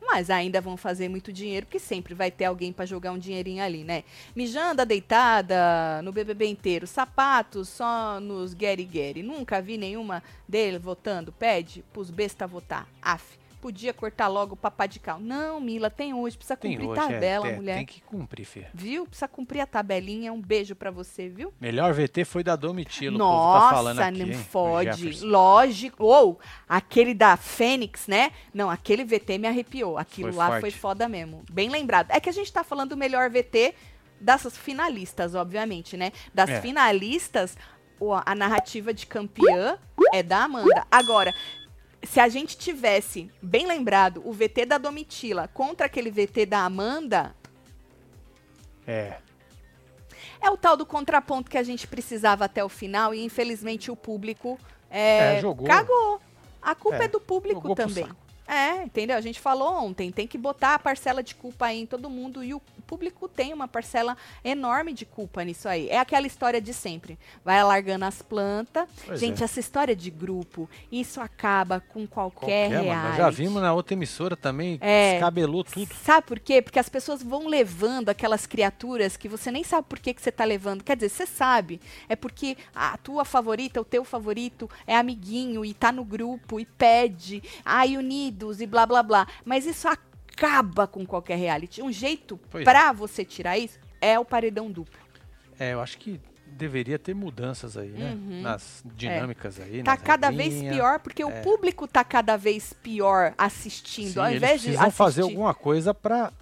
Mas 0.00 0.30
ainda 0.30 0.58
vão 0.60 0.74
fazer 0.74 1.06
muito 1.08 1.30
dinheiro, 1.30 1.66
porque 1.66 1.78
sempre 1.78 2.14
vai 2.14 2.30
ter 2.30 2.46
alguém 2.46 2.72
pra 2.72 2.86
jogar 2.86 3.12
um 3.12 3.18
dinheirinho 3.18 3.62
ali, 3.62 3.84
né? 3.84 4.04
Mijanda 4.34 4.86
deitada 4.86 6.00
no 6.02 6.12
BBB 6.12 6.46
inteiro, 6.46 6.86
sapatos 6.86 7.68
só 7.68 8.18
nos 8.18 8.54
Gary 8.54 8.84
Gary. 8.84 9.22
Nunca 9.22 9.60
vi 9.60 9.76
nenhuma 9.76 10.22
dele 10.48 10.78
votando. 10.78 11.30
Pede 11.30 11.84
pros 11.92 12.10
besta 12.10 12.46
votar. 12.46 12.88
Af. 13.02 13.38
Podia 13.60 13.92
cortar 13.92 14.28
logo 14.28 14.54
o 14.54 14.56
papá 14.56 14.86
de 14.86 15.00
cal. 15.00 15.18
Não, 15.18 15.60
Mila, 15.60 15.90
tem 15.90 16.14
hoje. 16.14 16.36
Precisa 16.36 16.56
cumprir 16.56 16.86
hoje, 16.88 17.00
é, 17.00 17.02
tabela, 17.04 17.48
é, 17.48 17.56
mulher. 17.56 17.76
Tem 17.78 17.86
que 17.86 18.00
cumprir, 18.02 18.44
filha. 18.44 18.70
Viu? 18.72 19.04
Precisa 19.04 19.26
cumprir 19.26 19.60
a 19.60 19.66
tabelinha. 19.66 20.32
Um 20.32 20.40
beijo 20.40 20.76
pra 20.76 20.90
você, 20.90 21.28
viu? 21.28 21.52
Melhor 21.60 21.92
VT 21.92 22.24
foi 22.24 22.44
da 22.44 22.54
Domitila, 22.54 23.16
o 23.16 23.18
povo 23.18 23.30
Nossa, 23.32 23.68
tá 23.68 23.74
falando 23.74 24.00
aqui, 24.00 24.18
não 24.20 24.26
hein? 24.26 24.34
Fode. 24.34 25.24
Lógico. 25.24 26.04
Ou 26.04 26.38
aquele 26.68 27.14
da 27.14 27.36
Fênix, 27.36 28.06
né? 28.06 28.30
Não, 28.54 28.70
aquele 28.70 29.04
VT 29.04 29.38
me 29.38 29.48
arrepiou. 29.48 29.98
Aquilo 29.98 30.28
Foi 30.32 30.38
lá 30.38 30.46
forte. 30.46 30.60
foi 30.60 30.70
foda 30.70 31.08
mesmo. 31.08 31.42
Bem 31.50 31.68
lembrado. 31.68 32.10
É 32.10 32.20
que 32.20 32.28
a 32.28 32.32
gente 32.32 32.52
tá 32.52 32.62
falando 32.62 32.90
do 32.90 32.96
melhor 32.96 33.28
VT 33.28 33.74
dessas 34.20 34.56
finalistas, 34.56 35.34
obviamente, 35.34 35.96
né? 35.96 36.12
Das 36.32 36.48
É. 36.48 36.60
finalistas, 36.60 37.56
a 38.24 38.34
narrativa 38.34 38.94
de 38.94 39.06
campeã 39.06 39.78
é 40.12 40.22
da 40.22 40.44
Amanda. 40.44 40.86
Agora, 40.90 41.34
se 42.02 42.20
a 42.20 42.28
gente 42.28 42.56
tivesse 42.56 43.30
bem 43.42 43.66
lembrado 43.66 44.22
o 44.24 44.32
VT 44.32 44.66
da 44.66 44.78
Domitila 44.78 45.48
contra 45.48 45.86
aquele 45.86 46.10
VT 46.10 46.46
da 46.46 46.60
Amanda, 46.60 47.34
É, 48.86 49.18
é 50.40 50.50
o 50.50 50.56
tal 50.56 50.76
do 50.76 50.86
contraponto 50.86 51.50
que 51.50 51.58
a 51.58 51.62
gente 51.62 51.86
precisava 51.86 52.44
até 52.44 52.64
o 52.64 52.68
final 52.68 53.14
e 53.14 53.22
infelizmente 53.22 53.90
o 53.90 53.96
público 53.96 54.58
é, 54.90 55.36
É, 55.36 55.40
jogou. 55.40 55.66
cagou. 55.66 56.20
A 56.62 56.74
culpa 56.74 57.02
é, 57.02 57.04
É, 57.04 57.08
do 57.08 57.20
público 57.20 57.74
também. 57.74 58.08
É, 58.46 58.82
entendeu? 58.82 59.14
A 59.16 59.20
gente 59.20 59.38
falou 59.40 59.74
ontem, 59.74 60.10
tem 60.10 60.26
que 60.26 60.38
botar 60.38 60.74
a 60.74 60.78
parcela 60.78 61.22
de 61.22 61.34
culpa 61.34 61.66
aí 61.66 61.80
em 61.82 61.86
todo 61.86 62.08
mundo 62.08 62.42
e 62.42 62.54
o 62.54 62.62
público 62.88 63.28
tem 63.28 63.52
uma 63.52 63.68
parcela 63.68 64.16
enorme 64.42 64.94
de 64.94 65.04
culpa 65.04 65.44
nisso 65.44 65.68
aí. 65.68 65.90
É 65.90 65.98
aquela 65.98 66.26
história 66.26 66.58
de 66.58 66.72
sempre. 66.72 67.18
Vai 67.44 67.58
alargando 67.58 68.06
as 68.06 68.22
plantas. 68.22 68.88
Pois 69.04 69.20
gente, 69.20 69.42
é. 69.42 69.44
essa 69.44 69.60
história 69.60 69.94
de 69.94 70.10
grupo, 70.10 70.68
isso 70.90 71.20
acaba 71.20 71.80
com 71.80 72.06
qualquer, 72.06 72.70
qualquer. 72.70 72.96
Nós 72.96 73.16
já 73.16 73.28
vimos 73.28 73.60
na 73.60 73.74
outra 73.74 73.92
emissora 73.92 74.34
também, 74.34 74.78
É. 74.80 75.12
descabelou 75.12 75.62
tudo. 75.62 75.94
Sabe 76.02 76.26
por 76.26 76.40
quê? 76.40 76.62
Porque 76.62 76.78
as 76.78 76.88
pessoas 76.88 77.22
vão 77.22 77.46
levando 77.46 78.08
aquelas 78.08 78.46
criaturas 78.46 79.18
que 79.18 79.28
você 79.28 79.50
nem 79.50 79.62
sabe 79.62 79.86
por 79.86 79.98
que, 79.98 80.14
que 80.14 80.22
você 80.22 80.32
tá 80.32 80.44
levando. 80.44 80.82
Quer 80.82 80.96
dizer, 80.96 81.10
você 81.10 81.26
sabe. 81.26 81.78
É 82.08 82.16
porque 82.16 82.56
a 82.74 82.96
tua 82.96 83.24
favorita, 83.26 83.80
o 83.80 83.84
teu 83.84 84.02
favorito 84.02 84.68
é 84.86 84.96
amiguinho 84.96 85.62
e 85.62 85.74
tá 85.74 85.92
no 85.92 86.04
grupo 86.04 86.58
e 86.58 86.64
pede, 86.64 87.42
ai, 87.62 87.98
unidos 87.98 88.62
e 88.62 88.66
blá 88.66 88.86
blá 88.86 89.02
blá. 89.02 89.26
Mas 89.44 89.66
isso 89.66 89.86
acaba 89.86 90.07
com 90.86 91.04
qualquer 91.06 91.36
reality. 91.36 91.82
Um 91.82 91.90
jeito 91.92 92.38
Pois 92.50 92.64
pra 92.64 92.92
você 92.92 93.24
tirar 93.24 93.58
isso 93.58 93.78
é 94.00 94.18
o 94.18 94.24
paredão 94.24 94.70
duplo. 94.70 94.98
É, 95.58 95.72
eu 95.72 95.80
acho 95.80 95.98
que 95.98 96.20
deveria 96.46 96.98
ter 96.98 97.14
mudanças 97.14 97.76
aí, 97.76 97.90
né? 97.90 98.12
Uhum. 98.12 98.42
Nas 98.42 98.82
dinâmicas 98.94 99.60
aí, 99.60 99.82
Tá 99.82 99.96
cada 99.96 100.30
vez 100.30 100.52
regrinhas. 100.54 100.74
pior, 100.76 100.98
porque 101.00 101.24
o 101.24 101.30
É. 101.30 101.40
público 101.42 101.86
tá 101.86 102.02
cada 102.04 102.36
vez 102.36 102.72
pior 102.72 103.34
assistindo. 103.36 104.12
Sim, 104.14 104.18
Ao 104.20 104.26
eles 104.26 104.36
invés 104.38 104.60
de 104.60 104.66
precisam 104.68 104.82
assistir. 104.86 104.96
fazer 104.98 105.22
alguma 105.22 105.52
coisa 105.54 105.92
pra 105.92 106.32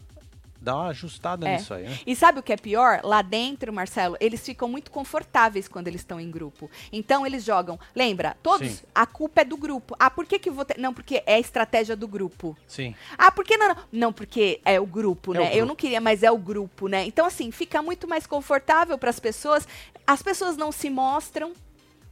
dar 0.67 0.75
uma 0.77 0.89
ajustada 0.89 1.49
É. 1.49 1.57
nisso 1.57 1.73
aí, 1.73 1.85
né? 1.85 1.99
E 2.05 2.17
sabe 2.17 2.41
o 2.41 2.43
que 2.43 2.53
é 2.53 2.57
pior? 2.57 3.01
Lá 3.05 3.23
dentro, 3.23 3.73
Marcelo, 3.73 4.17
eles 4.21 4.45
ficam 4.45 4.69
muito 4.69 4.91
confortáveis 4.91 5.69
quando 5.69 5.87
eles 5.87 6.01
estão 6.01 6.19
em 6.21 6.29
grupo. 6.29 6.69
Então 6.93 7.25
eles 7.25 7.45
jogam. 7.45 7.79
Lembra? 7.95 8.37
Todos. 8.43 8.69
Sim. 8.69 8.87
A 8.93 9.07
culpa 9.07 9.43
é 9.43 9.45
do 9.45 9.57
grupo. 9.57 9.95
Ah, 9.99 10.11
por 10.11 10.27
que 10.27 10.41
que 10.41 10.51
vou 10.51 10.65
ter... 10.65 10.77
Não, 10.79 10.93
porque 10.93 11.23
é 11.25 11.35
a 11.35 11.39
estratégia 11.39 11.95
do 11.95 12.09
grupo. 12.09 12.57
Sim. 12.67 12.97
Ah, 13.17 13.31
por 13.31 13.45
que 13.45 13.57
não? 13.57 13.69
Não, 13.69 13.77
não 13.93 14.13
porque 14.13 14.61
é 14.65 14.81
o 14.81 14.87
grupo, 14.87 15.33
É 15.35 15.39
né? 15.39 15.41
o 15.41 15.47
Eu 15.47 15.51
grupo. 15.51 15.67
não 15.69 15.77
queria, 15.77 16.01
mas 16.01 16.23
é 16.25 16.31
o 16.33 16.39
grupo, 16.39 16.89
né? 16.89 17.05
Então, 17.07 17.25
assim, 17.27 17.51
fica 17.53 17.81
muito 17.81 18.09
mais 18.09 18.27
confortável 18.27 18.99
para 18.99 19.11
as 19.11 19.21
pessoas. 19.21 19.69
As 20.05 20.21
pessoas 20.23 20.57
não 20.57 20.73
se 20.73 20.91
mostram. 20.91 21.53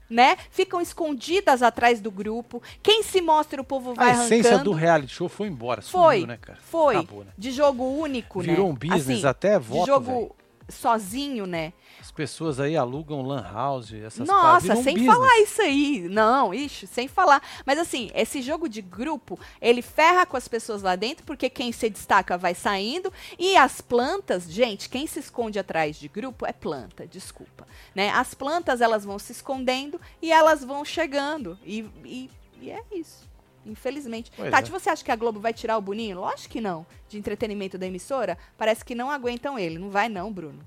Né? 0.09 0.37
Ficam 0.51 0.81
escondidas 0.81 1.63
atrás 1.63 2.01
do 2.01 2.11
grupo. 2.11 2.63
Quem 2.83 3.03
se 3.03 3.21
mostra, 3.21 3.61
o 3.61 3.65
povo 3.65 3.95
vai 3.95 4.11
a 4.11 4.25
essência 4.25 4.51
arrancando. 4.51 4.71
do 4.71 4.77
reality 4.77 5.15
show 5.15 5.29
foi 5.29 5.49
embora, 5.49 5.81
Foi, 5.83 6.17
sumiu, 6.17 6.27
né, 6.29 6.39
cara? 6.41 6.59
Foi. 6.63 6.97
Acabou, 6.97 7.25
né? 7.25 7.31
De 7.37 7.51
jogo 7.51 7.85
único, 7.85 8.41
né? 8.41 8.49
Virou 8.49 8.69
um 8.69 8.75
business 8.75 9.19
Assim, 9.19 9.27
até 9.27 9.59
de 9.59 9.65
voto, 9.65 9.87
jogo 9.87 10.07
velho. 10.07 10.44
Sozinho, 10.69 11.47
né? 11.47 11.73
As 12.01 12.11
pessoas 12.11 12.61
aí 12.61 12.77
alugam 12.77 13.23
lan 13.23 13.43
house, 13.43 13.93
essas 13.93 14.27
Nossa, 14.27 14.77
sem 14.77 14.95
business. 14.95 15.07
falar 15.07 15.41
isso 15.41 15.63
aí. 15.63 16.09
Não, 16.09 16.53
ixi, 16.53 16.87
sem 16.87 17.09
falar. 17.09 17.43
Mas 17.65 17.79
assim, 17.79 18.11
esse 18.15 18.43
jogo 18.43 18.69
de 18.69 18.83
grupo, 18.83 19.39
ele 19.61 19.83
ferra 19.83 20.27
com 20.27 20.37
as 20.37 20.49
pessoas 20.49 20.83
lá 20.83 20.97
dentro, 20.97 21.25
porque 21.25 21.49
quem 21.49 21.73
se 21.73 21.89
destaca 21.89 22.37
vai 22.37 22.55
saindo. 22.55 23.13
E 23.39 23.57
as 23.57 23.81
plantas, 23.81 24.45
gente, 24.45 24.89
quem 24.89 25.07
se 25.07 25.19
esconde 25.19 25.59
atrás 25.59 25.97
de 25.97 26.09
grupo 26.09 26.47
é 26.47 26.53
planta, 26.53 27.07
desculpa. 27.07 27.67
Né? 27.95 28.11
As 28.11 28.35
plantas, 28.35 28.81
elas 28.81 29.05
vão 29.05 29.19
se 29.19 29.33
escondendo 29.33 30.01
e 30.21 30.33
elas 30.33 30.65
vão 30.65 30.85
chegando. 30.85 31.59
E, 31.65 31.89
e, 32.05 32.31
e 32.61 32.71
é 32.71 32.83
isso. 32.93 33.34
Infelizmente. 33.67 34.31
Pois 34.37 34.51
Tati, 34.51 34.69
é. 34.69 34.73
você 34.73 34.91
acha 34.91 35.05
que 35.05 35.11
a 35.11 35.17
Globo 35.17 35.41
vai 35.41 35.53
tirar 35.53 35.77
o 35.79 35.81
Boninho? 35.81 36.21
Lógico 36.21 36.53
que 36.53 36.61
não. 36.61 36.87
De 37.09 37.19
entretenimento 37.19 37.79
da 37.79 37.87
emissora, 37.87 38.37
parece 38.59 38.85
que 38.85 38.95
não 38.95 39.11
aguentam 39.11 39.59
ele. 39.59 39.79
Não 39.79 39.91
vai 39.91 40.09
não, 40.09 40.33
Bruno. 40.33 40.61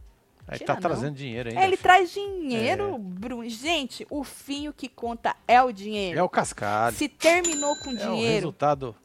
Tira 0.53 0.65
tá 0.65 0.73
não. 0.75 0.81
trazendo 0.81 1.15
dinheiro 1.15 1.49
ainda. 1.49 1.61
É, 1.61 1.65
ele 1.65 1.75
traz 1.75 2.13
dinheiro, 2.13 2.97
Bruno. 2.97 3.49
Gente, 3.49 4.07
o 4.09 4.23
fim 4.23 4.69
o 4.69 4.73
que 4.73 4.87
conta 4.87 5.35
é 5.47 5.61
o 5.61 5.71
dinheiro. 5.71 6.17
É 6.17 6.23
o 6.23 6.29
cascalho. 6.29 6.95
Se 6.95 7.09
terminou 7.09 7.75
com 7.77 7.89
É 7.89 7.93
o 7.93 7.97
dinheiro, 7.97 8.35
resultado 8.35 8.95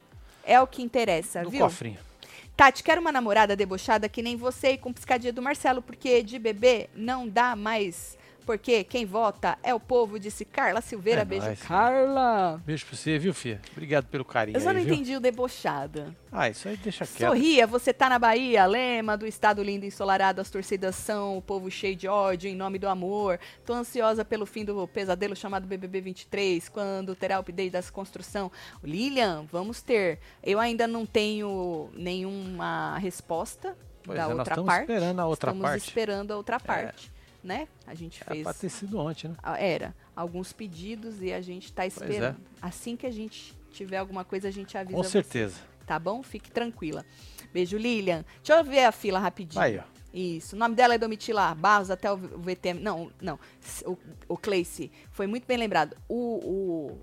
é 0.45 0.61
o 0.61 0.67
que 0.67 0.83
interessa, 0.83 1.43
do 1.43 1.51
viu? 1.51 1.65
cofrinho. 1.65 1.99
Tati, 2.57 2.83
quero 2.83 3.01
uma 3.01 3.11
namorada 3.11 3.57
debochada 3.57 4.09
que 4.09 4.23
nem 4.23 4.37
você 4.37 4.73
e 4.73 4.79
com 4.79 4.93
piscadinha 4.93 5.33
do 5.33 5.43
Marcelo, 5.43 5.83
porque 5.83 6.23
de 6.23 6.39
bebê 6.39 6.89
não 6.95 7.29
dá 7.29 7.57
mais. 7.57 8.17
Porque 8.45 8.85
quem 8.85 9.07
vota 9.07 9.57
é 9.63 9.73
o 9.75 9.81
povo, 9.81 10.19
disse 10.19 10.45
Carla 10.45 10.81
Silveira. 10.81 11.23
É 11.23 11.25
Beijo, 11.25 11.47
nóis. 11.47 11.63
Carla. 11.63 12.61
Beijo 12.67 12.85
pra 12.87 12.97
você, 12.97 13.19
viu, 13.19 13.33
filha? 13.33 13.61
Obrigado 13.73 14.07
pelo 14.07 14.25
carinho 14.25 14.57
Eu 14.57 14.61
só 14.61 14.71
aí, 14.71 14.77
não 14.77 14.83
viu? 14.83 14.95
entendi 14.95 15.17
o 15.17 15.21
debochada. 15.21 16.15
Ah, 16.31 16.49
isso 16.49 16.67
aí 16.69 16.77
deixa 16.77 17.07
quieto. 17.07 17.29
Sorria, 17.29 17.67
você 17.67 17.93
tá 17.93 18.09
na 18.09 18.19
Bahia, 18.19 18.65
lema 18.67 19.17
do 19.17 19.27
estado 19.27 19.63
lindo 19.63 19.85
e 19.85 19.89
ensolarado, 19.89 20.41
as 20.41 20.51
torcidas 20.51 20.97
são 20.97 21.37
o 21.39 21.43
povo 21.43 21.71
cheio 21.71 21.95
de 21.95 22.09
ódio 22.09 22.49
em 22.51 22.57
nome 22.57 22.79
do 22.79 22.89
amor. 22.89 23.39
Tô 23.67 23.75
ansiosa 23.75 24.25
pelo 24.25 24.47
fim 24.47 24.65
do 24.65 24.89
pesadelo 24.89 25.37
chamado 25.37 25.67
BBB 25.67 26.01
23, 26.01 26.69
quando 26.69 27.15
terá 27.15 27.37
o 27.37 27.41
update 27.41 27.71
das 27.71 27.91
construção. 27.91 28.51
Lilian, 28.83 29.45
vamos 29.53 29.83
ter. 29.83 30.19
Eu 30.43 30.59
ainda 30.59 30.87
não 30.87 31.05
tenho 31.07 31.91
nenhuma 31.95 32.99
resposta 32.99 33.77
Pois 34.05 34.17
da 34.19 34.25
é, 34.25 34.29
nós 34.29 34.39
outra 34.39 34.53
estamos 34.55 34.67
parte. 34.73 34.83
esperando 34.91 35.21
a 35.21 35.27
outra 35.27 35.51
Estamos 35.51 35.71
parte. 35.71 35.89
esperando 35.89 36.31
a 36.33 36.37
outra 36.37 36.59
parte, 36.61 37.13
né? 37.43 37.69
A 37.87 37.95
gente 37.95 38.23
Era 38.23 38.33
fez 38.33 38.43
pra 38.45 38.55
ter 38.55 38.69
sido 38.69 38.99
ontem, 38.99 39.29
né? 39.29 39.37
era 39.59 39.95
alguns 40.15 40.53
pedidos 40.53 41.21
e 41.23 41.33
a 41.33 41.41
gente 41.41 41.73
tá 41.73 41.85
é. 41.85 41.89
esperando. 41.89 42.37
Assim 42.61 42.97
que 42.97 43.07
a 43.07 43.11
gente 43.11 43.55
tiver 43.73 43.97
alguma 43.97 44.25
coisa, 44.25 44.49
a 44.49 44.51
gente 44.51 44.77
avisa 44.77 44.97
Com 44.97 45.03
você. 45.03 45.11
certeza. 45.11 45.57
Tá 45.87 45.99
bom? 45.99 46.23
Fique 46.23 46.51
tranquila. 46.51 47.05
Beijo, 47.53 47.77
Lilian. 47.77 48.25
Deixa 48.37 48.55
eu 48.61 48.65
ver 48.65 48.85
a 48.85 48.93
fila 48.93 49.19
rapidinho. 49.19 49.63
Aí, 49.63 49.79
ó. 49.79 49.83
Isso. 50.15 50.55
O 50.55 50.59
nome 50.59 50.75
dela 50.75 50.95
é 50.95 50.99
Domitila 50.99 51.55
Barros, 51.55 51.91
até 51.91 52.13
o 52.13 52.17
VTM. 52.17 52.81
Não, 52.81 53.11
não. 53.21 53.39
O, 53.85 53.99
o 54.29 54.37
Cleice. 54.37 54.91
Foi 55.11 55.27
muito 55.27 55.47
bem 55.47 55.57
lembrado. 55.57 55.97
O, 56.09 56.99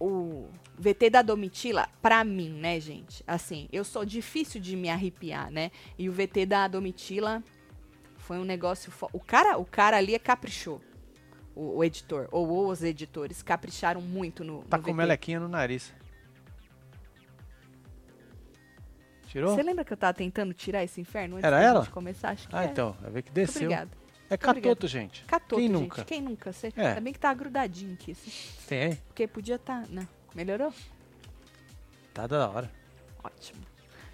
o, 0.00 0.04
o 0.04 0.48
VT 0.78 1.10
da 1.10 1.22
Domitila, 1.22 1.88
pra 2.00 2.24
mim, 2.24 2.50
né, 2.50 2.80
gente? 2.80 3.22
Assim, 3.26 3.68
eu 3.70 3.84
sou 3.84 4.04
difícil 4.04 4.60
de 4.60 4.76
me 4.76 4.88
arrepiar, 4.88 5.50
né? 5.50 5.70
E 5.98 6.08
o 6.08 6.12
VT 6.12 6.46
da 6.46 6.66
Domitila 6.68 7.42
foi 8.26 8.38
um 8.38 8.44
negócio. 8.44 8.90
fo- 8.90 9.08
O 9.12 9.20
cara, 9.20 9.56
o 9.56 9.64
cara 9.64 9.96
ali 9.96 10.14
é 10.14 10.18
caprichou. 10.18 10.80
O, 11.54 11.76
o 11.78 11.84
editor, 11.84 12.28
ou 12.32 12.66
os 12.68 12.82
editores, 12.82 13.42
capricharam 13.42 14.00
muito 14.00 14.42
no. 14.44 14.62
Tá 14.64 14.76
no 14.76 14.82
com 14.82 14.90
VT. 14.90 14.96
melequinha 14.96 15.40
no 15.40 15.48
nariz. 15.48 15.92
Tirou? 19.28 19.54
Você 19.54 19.62
lembra 19.62 19.84
que 19.84 19.92
eu 19.92 19.96
tava 19.96 20.14
tentando 20.14 20.52
tirar 20.54 20.82
esse 20.84 21.00
inferno 21.00 21.36
antes 21.36 21.44
Era 21.46 21.60
ela? 21.62 21.86
começar? 21.86 22.30
Acho 22.30 22.48
que 22.48 22.54
Ah, 22.56 22.64
é. 22.64 22.66
então. 22.66 22.96
Vai 23.00 23.10
ver 23.10 23.22
que 23.22 23.30
desceu. 23.32 23.62
obrigada. 23.62 23.90
É 24.28 24.36
catoto, 24.36 24.88
gente. 24.88 25.24
Catoto, 25.24 25.56
Quem 25.56 25.68
gente. 25.68 25.80
nunca? 25.80 26.04
Quem 26.04 26.20
nunca? 26.20 26.52
Você, 26.52 26.72
É. 26.76 26.88
Ainda 26.88 27.00
bem 27.00 27.12
que 27.12 27.18
tá 27.18 27.32
grudadinho 27.32 27.94
aqui. 27.94 28.10
assim. 28.12 28.30
Tem. 28.66 28.94
Porque 29.06 29.26
podia 29.28 29.56
tá, 29.58 29.84
né? 29.88 30.06
Melhorou? 30.34 30.72
Tá 32.12 32.26
da 32.26 32.48
hora. 32.48 32.70
Ótimo. 33.22 33.60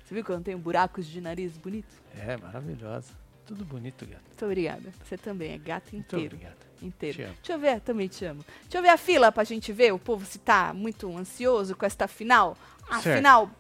Você 0.05 0.15
viu 0.15 0.23
que 0.25 0.31
eu 0.31 0.37
não 0.37 0.43
tenho 0.43 0.59
buracos 0.59 1.07
de 1.07 1.19
nariz 1.21 1.57
bonito? 1.57 1.95
É, 2.15 2.37
maravilhosa. 2.37 3.22
Tudo 3.55 3.65
bonito, 3.67 4.07
gato. 4.07 4.23
Muito 4.29 4.45
obrigada. 4.47 4.93
Você 5.05 5.19
também 5.19 5.53
é 5.53 5.59
gato 5.59 5.93
Muito 5.93 6.07
inteiro. 6.17 6.35
obrigado. 6.37 6.57
Inteiro. 6.81 7.17
Te 7.17 7.23
amo. 7.23 7.35
Deixa 7.35 7.53
eu 7.53 7.59
ver, 7.59 7.81
também 7.81 8.09
te 8.09 8.25
amo. 8.25 8.45
Deixa 8.63 8.79
eu 8.79 8.83
ver 8.83 8.89
a 8.89 8.97
fila 8.97 9.31
pra 9.31 9.45
gente 9.45 9.71
ver 9.73 9.93
o 9.93 9.99
povo 9.99 10.25
se 10.25 10.39
tá 10.39 10.73
muito 10.75 11.15
ansioso 11.17 11.77
com 11.77 11.85
esta 11.85 12.09
final. 12.09 12.57
A 12.89 13.01
Certo. 13.01 13.17
final. 13.19 13.51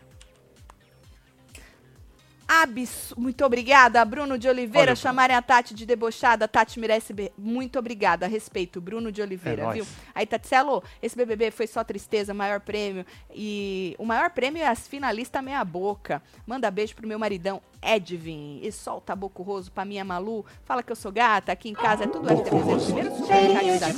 Abs... 2.60 3.14
Muito 3.16 3.44
obrigada, 3.44 4.04
Bruno 4.04 4.36
de 4.36 4.48
Oliveira. 4.48 4.90
Olha, 4.90 4.96
chamarem 4.96 5.34
a 5.36 5.40
Tati 5.42 5.72
de 5.74 5.86
debochada. 5.86 6.46
Tati 6.46 6.78
merece. 6.78 7.12
be- 7.12 7.32
Muito 7.38 7.78
obrigada. 7.78 8.26
Respeito, 8.26 8.80
Bruno 8.80 9.10
de 9.10 9.22
Oliveira, 9.22 9.62
É 9.62 9.64
nóis. 9.64 9.76
viu? 9.76 9.86
Aí, 10.14 10.26
Tatselo, 10.26 10.82
esse 11.02 11.16
BBB 11.16 11.50
foi 11.50 11.66
só 11.66 11.82
tristeza, 11.82 12.34
maior 12.34 12.60
prêmio. 12.60 13.06
E 13.34 13.94
o 13.98 14.04
maior 14.04 14.30
prêmio 14.30 14.62
é 14.62 14.66
as 14.66 14.86
finalistas 14.86 15.42
meia 15.42 15.64
boca. 15.64 16.22
Manda 16.46 16.70
beijo 16.70 16.94
pro 16.94 17.06
meu 17.08 17.18
maridão 17.18 17.60
Edvin. 17.82 18.60
E 18.62 18.70
solta 18.70 19.16
Boco 19.16 19.42
Roso 19.42 19.72
pra 19.72 19.84
minha 19.84 20.04
Malu. 20.04 20.44
Fala 20.64 20.82
que 20.82 20.92
eu 20.92 20.96
sou 20.96 21.10
gata. 21.10 21.52
Aqui 21.52 21.68
em 21.68 21.74
casa 21.74 22.04
é 22.04 22.06
tudo 22.06 22.28
FTV. 22.28 22.84
Primeiro 22.84 23.16
supermercado 23.16 23.80
da. 23.80 23.88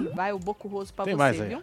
E 0.00 0.08
vai 0.14 0.32
o 0.32 0.38
Boco 0.38 0.68
Roso 0.68 0.92
pra 0.92 1.04
Tem 1.04 1.14
você, 1.14 1.18
mais 1.18 1.40
aí. 1.40 1.48
viu? 1.48 1.62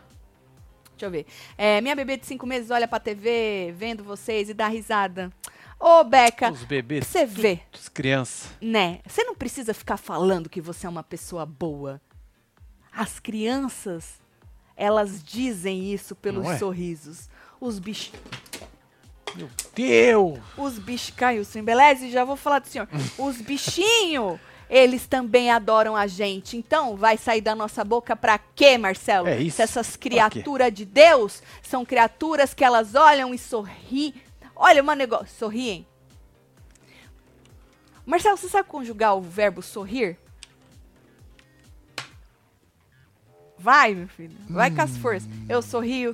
Deixa 1.01 1.05
eu 1.07 1.11
ver. 1.11 1.25
É, 1.57 1.81
minha 1.81 1.95
bebê 1.95 2.15
de 2.15 2.27
cinco 2.27 2.45
meses 2.45 2.69
olha 2.69 2.87
pra 2.87 2.99
TV, 2.99 3.73
vendo 3.75 4.03
vocês 4.03 4.49
e 4.49 4.53
dá 4.53 4.67
risada. 4.67 5.31
Ô, 5.79 6.03
Beca, 6.03 6.51
Os 6.51 6.63
bebês, 6.63 7.07
você 7.07 7.25
vê 7.25 7.61
as 7.73 7.89
crianças. 7.89 8.51
né? 8.61 8.99
Você 9.07 9.23
não 9.23 9.33
precisa 9.33 9.73
ficar 9.73 9.97
falando 9.97 10.47
que 10.47 10.61
você 10.61 10.85
é 10.85 10.89
uma 10.89 11.01
pessoa 11.01 11.43
boa. 11.43 11.99
As 12.91 13.19
crianças, 13.19 14.21
elas 14.75 15.23
dizem 15.23 15.91
isso 15.91 16.15
pelos 16.15 16.45
é? 16.45 16.57
sorrisos. 16.59 17.27
Os 17.59 17.79
bichos, 17.79 18.11
Meu 19.35 19.49
Deus! 19.73 20.39
os 20.55 20.77
bichos 20.77 21.15
caiu 21.15 21.43
sem 21.43 21.63
beleza 21.63 22.05
e 22.05 22.11
já 22.11 22.23
vou 22.23 22.35
falar 22.35 22.59
do 22.59 22.67
senhor. 22.67 22.87
Os 23.17 23.41
bichinhos, 23.41 24.39
eles 24.71 25.05
também 25.05 25.51
adoram 25.51 25.97
a 25.97 26.07
gente. 26.07 26.55
Então, 26.55 26.95
vai 26.95 27.17
sair 27.17 27.41
da 27.41 27.53
nossa 27.53 27.83
boca 27.83 28.15
pra 28.15 28.39
quê, 28.39 28.77
Marcelo? 28.77 29.27
É 29.27 29.41
isso. 29.41 29.57
Se 29.57 29.63
essas 29.63 29.97
criaturas 29.97 30.73
de 30.73 30.85
Deus 30.85 31.43
são 31.61 31.83
criaturas 31.83 32.53
que 32.53 32.63
elas 32.63 32.95
olham 32.95 33.33
e 33.33 33.37
sorriem. 33.37 34.13
Olha, 34.55 34.81
uma 34.81 34.95
negócio, 34.95 35.27
sorriem. 35.37 35.85
Marcelo, 38.05 38.37
você 38.37 38.47
sabe 38.47 38.69
conjugar 38.69 39.17
o 39.17 39.21
verbo 39.21 39.61
sorrir? 39.61 40.17
Vai, 43.59 43.93
meu 43.93 44.07
filho. 44.07 44.35
Vai 44.49 44.71
com 44.71 44.81
as 44.81 44.95
forças. 44.97 45.29
Eu 45.49 45.61
sorrio. 45.61 46.13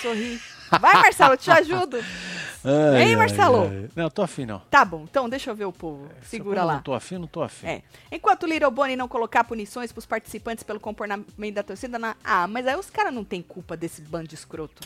sorri. 0.00 0.40
Vai, 0.80 0.94
Marcelo, 0.94 1.34
eu 1.34 1.38
te 1.38 1.50
ajudo. 1.50 1.98
Ai, 2.64 3.02
Hein, 3.02 3.08
ai, 3.10 3.16
Marcelo? 3.16 3.68
ai. 3.68 3.88
Não, 3.94 4.08
tô 4.10 4.22
afim, 4.22 4.46
não. 4.46 4.60
Tá 4.70 4.84
bom, 4.84 5.02
então 5.04 5.28
deixa 5.28 5.50
eu 5.50 5.54
ver 5.54 5.66
o 5.66 5.72
povo. 5.72 6.08
Se 6.22 6.30
Segura 6.30 6.64
lá. 6.64 6.74
Não 6.74 6.82
tô 6.82 6.94
afim, 6.94 7.18
não 7.18 7.26
tô 7.26 7.42
afim. 7.42 7.66
É. 7.66 7.82
Enquanto 8.10 8.44
o 8.44 8.46
Little 8.46 8.70
Bonnie 8.70 8.96
não 8.96 9.06
colocar 9.08 9.44
punições 9.44 9.92
pros 9.92 10.06
participantes 10.06 10.64
pelo 10.64 10.80
comportamento 10.80 11.54
da 11.54 11.62
torcida, 11.62 11.98
na... 11.98 12.16
ah, 12.24 12.46
mas 12.46 12.66
aí 12.66 12.76
os 12.76 12.88
caras 12.90 13.12
não 13.12 13.24
têm 13.24 13.42
culpa 13.42 13.76
desse 13.76 14.00
bando 14.02 14.28
de 14.28 14.34
escroto. 14.34 14.82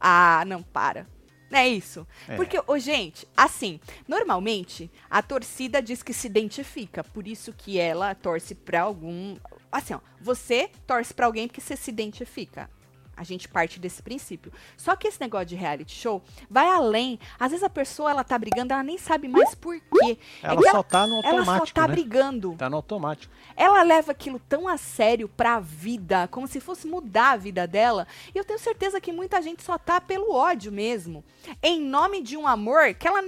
Ah, 0.00 0.44
não, 0.46 0.62
para. 0.62 1.06
Não 1.50 1.58
é 1.58 1.68
isso? 1.68 2.06
É. 2.28 2.34
Porque, 2.34 2.58
ô, 2.66 2.78
gente, 2.78 3.28
assim, 3.36 3.78
normalmente 4.08 4.90
a 5.10 5.22
torcida 5.22 5.82
diz 5.82 6.02
que 6.02 6.12
se 6.14 6.26
identifica, 6.26 7.04
por 7.04 7.26
isso 7.28 7.52
que 7.52 7.78
ela 7.78 8.14
torce 8.14 8.54
pra 8.54 8.82
algum. 8.82 9.36
Assim, 9.70 9.94
ó, 9.94 10.00
você 10.20 10.70
torce 10.86 11.12
pra 11.12 11.26
alguém 11.26 11.46
porque 11.48 11.60
você 11.60 11.76
se 11.76 11.90
identifica. 11.90 12.70
A 13.14 13.24
gente 13.24 13.46
parte 13.46 13.78
desse 13.78 14.02
princípio. 14.02 14.50
Só 14.76 14.96
que 14.96 15.06
esse 15.06 15.20
negócio 15.20 15.46
de 15.46 15.54
reality 15.54 15.94
show 15.94 16.22
vai 16.50 16.66
além. 16.66 17.18
Às 17.38 17.50
vezes 17.50 17.62
a 17.62 17.68
pessoa 17.68 18.10
ela 18.10 18.24
tá 18.24 18.38
brigando, 18.38 18.72
ela 18.72 18.82
nem 18.82 18.96
sabe 18.96 19.28
mais 19.28 19.54
por 19.54 19.78
quê. 19.78 20.18
Ela 20.42 20.60
que 20.60 20.70
só 20.70 20.82
tá 20.82 21.06
no 21.06 21.20
ela 21.22 21.40
automático, 21.40 21.66
só 21.68 21.74
tá 21.74 21.88
né? 21.88 21.94
brigando. 21.94 22.54
Tá 22.56 22.70
no 22.70 22.76
automático. 22.76 23.32
Ela 23.54 23.82
leva 23.82 24.12
aquilo 24.12 24.40
tão 24.48 24.66
a 24.66 24.78
sério 24.78 25.28
pra 25.28 25.60
vida, 25.60 26.26
como 26.28 26.48
se 26.48 26.58
fosse 26.58 26.86
mudar 26.86 27.32
a 27.32 27.36
vida 27.36 27.66
dela. 27.66 28.06
E 28.34 28.38
eu 28.38 28.44
tenho 28.44 28.58
certeza 28.58 28.98
que 29.00 29.12
muita 29.12 29.42
gente 29.42 29.62
só 29.62 29.76
tá 29.76 30.00
pelo 30.00 30.32
ódio 30.32 30.72
mesmo. 30.72 31.22
Em 31.62 31.80
nome 31.80 32.22
de 32.22 32.36
um 32.36 32.46
amor 32.46 32.94
que 32.94 33.06
ela 33.06 33.22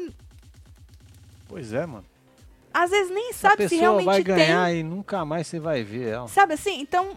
Pois 1.46 1.72
é, 1.74 1.84
mano. 1.84 2.04
às 2.72 2.90
vezes 2.90 3.12
nem 3.12 3.30
a 3.30 3.34
sabe 3.34 3.64
se 3.64 3.76
pessoa 3.76 3.80
realmente 3.80 4.06
vai 4.06 4.24
tem. 4.24 4.24
ganhar 4.34 4.72
e 4.74 4.82
nunca 4.82 5.24
mais 5.26 5.46
você 5.46 5.60
vai 5.60 5.84
ver 5.84 6.08
ela. 6.08 6.26
Sabe 6.26 6.54
assim? 6.54 6.80
Então. 6.80 7.16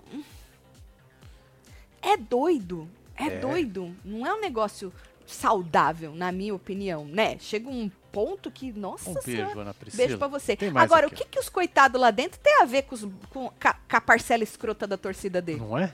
É 2.01 2.15
doido. 2.17 2.87
É, 3.15 3.25
É. 3.27 3.39
doido. 3.39 3.95
Não 4.05 4.25
é 4.25 4.33
um 4.33 4.39
negócio 4.39 4.93
saudável, 5.25 6.13
na 6.15 6.31
minha 6.31 6.55
opinião, 6.55 7.05
né? 7.05 7.37
Chega 7.39 7.69
um 7.69 7.89
ponto 8.11 8.49
que, 8.49 8.71
nossa 8.71 9.09
Um 9.09 9.21
senhora. 9.21 9.45
beijo, 9.45 9.59
Ana 9.59 9.73
Priscila. 9.73 10.03
Beijo 10.03 10.17
pra 10.17 10.27
você. 10.27 10.57
Agora, 10.75 11.07
aqui, 11.07 11.15
o 11.15 11.17
que, 11.17 11.25
que 11.31 11.39
os 11.39 11.49
coitados 11.49 11.99
lá 11.99 12.11
dentro 12.11 12.39
tem 12.39 12.61
a 12.61 12.65
ver 12.65 12.83
com, 12.83 12.95
os, 12.95 13.01
com, 13.29 13.49
com 13.49 13.95
a 13.97 14.01
parcela 14.01 14.43
escrota 14.43 14.87
da 14.87 14.97
torcida 14.97 15.41
dele? 15.41 15.59
Não 15.59 15.77
é? 15.77 15.93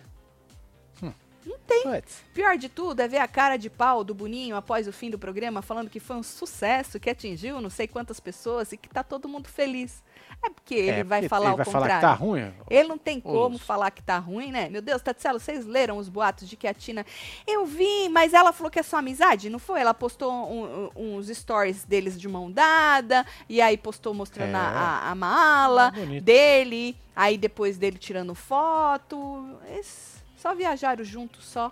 Não 1.46 1.58
tem. 1.68 1.84
Puts. 1.84 2.22
Pior 2.34 2.58
de 2.58 2.70
tudo 2.70 3.00
é 3.02 3.08
ver 3.08 3.18
a 3.20 3.28
cara 3.28 3.58
de 3.58 3.70
pau 3.70 4.04
do 4.04 4.14
Boninho 4.14 4.56
após 4.56 4.88
o 4.88 4.94
fim 4.94 5.10
do 5.10 5.20
programa 5.20 5.62
falando 5.62 5.90
que 5.90 6.00
foi 6.00 6.16
um 6.16 6.24
sucesso, 6.24 7.00
que 7.00 7.10
atingiu 7.10 7.60
não 7.62 7.70
sei 7.70 7.88
quantas 7.88 8.20
pessoas 8.20 8.72
e 8.72 8.78
que 8.78 8.88
tá 8.90 9.04
todo 9.04 9.28
mundo 9.28 9.48
feliz. 9.50 10.02
É 10.46 10.50
porque 10.50 10.76
ele 10.76 11.00
É, 11.00 11.04
vai 11.06 11.20
porque 11.22 11.30
falar 11.30 11.46
ele 11.46 11.54
o 11.54 11.58
vai 11.58 11.66
contrário. 11.66 11.88
falar 11.88 11.96
que 11.96 12.20
tá 12.20 12.26
ruim? 12.26 12.54
Ele 12.70 12.88
não 12.90 12.98
tem 12.98 13.20
como 13.22 13.58
falar 13.58 13.92
que 13.92 14.04
tá 14.04 14.18
ruim, 14.20 14.52
né? 14.52 14.68
Meu 14.70 14.82
Deus, 14.82 15.02
Tatselo, 15.02 15.40
vocês 15.40 15.66
leram 15.66 15.98
os 15.98 16.10
boatos 16.10 16.50
de 16.50 16.58
que 16.58 16.68
a 16.68 16.74
Tina. 16.74 17.06
Eu 17.48 17.66
vi, 17.66 18.10
mas 18.10 18.34
ela 18.34 18.52
falou 18.52 18.70
que 18.70 18.80
é 18.80 18.84
só 18.84 18.98
amizade, 18.98 19.50
não 19.50 19.58
foi? 19.60 19.80
Ela 19.80 19.94
postou 19.94 20.32
um- 20.34 20.90
um- 20.98 21.18
uns 21.18 21.28
stories 21.30 21.86
deles 21.86 22.20
de 22.20 22.28
mão 22.28 22.52
dada, 22.52 23.26
e 23.48 23.62
aí 23.62 23.78
postou 23.78 24.14
mostrando 24.14 24.52
É. 24.56 24.60
a, 24.60 25.12
a- 25.12 25.16
mala 25.16 25.92
bonito. 25.92 26.24
dele, 26.24 26.98
aí 27.16 27.38
depois 27.38 27.78
dele 27.78 27.98
tirando 27.98 28.36
foto. 28.36 29.48
Eles 29.70 30.22
só 30.44 30.54
viajaram 30.54 31.06
juntos, 31.06 31.46
só. 31.46 31.72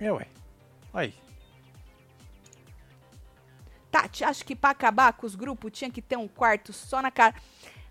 É, 0.00 0.12
ué. 0.12 0.28
Aí. 0.94 1.12
Tati, 3.90 4.22
acho 4.22 4.44
que 4.44 4.54
pra 4.54 4.70
acabar 4.70 5.12
com 5.14 5.26
os 5.26 5.34
grupos 5.34 5.72
tinha 5.72 5.90
que 5.90 6.00
ter 6.00 6.16
um 6.16 6.28
quarto 6.28 6.72
só 6.72 7.02
na 7.02 7.10
cara. 7.10 7.34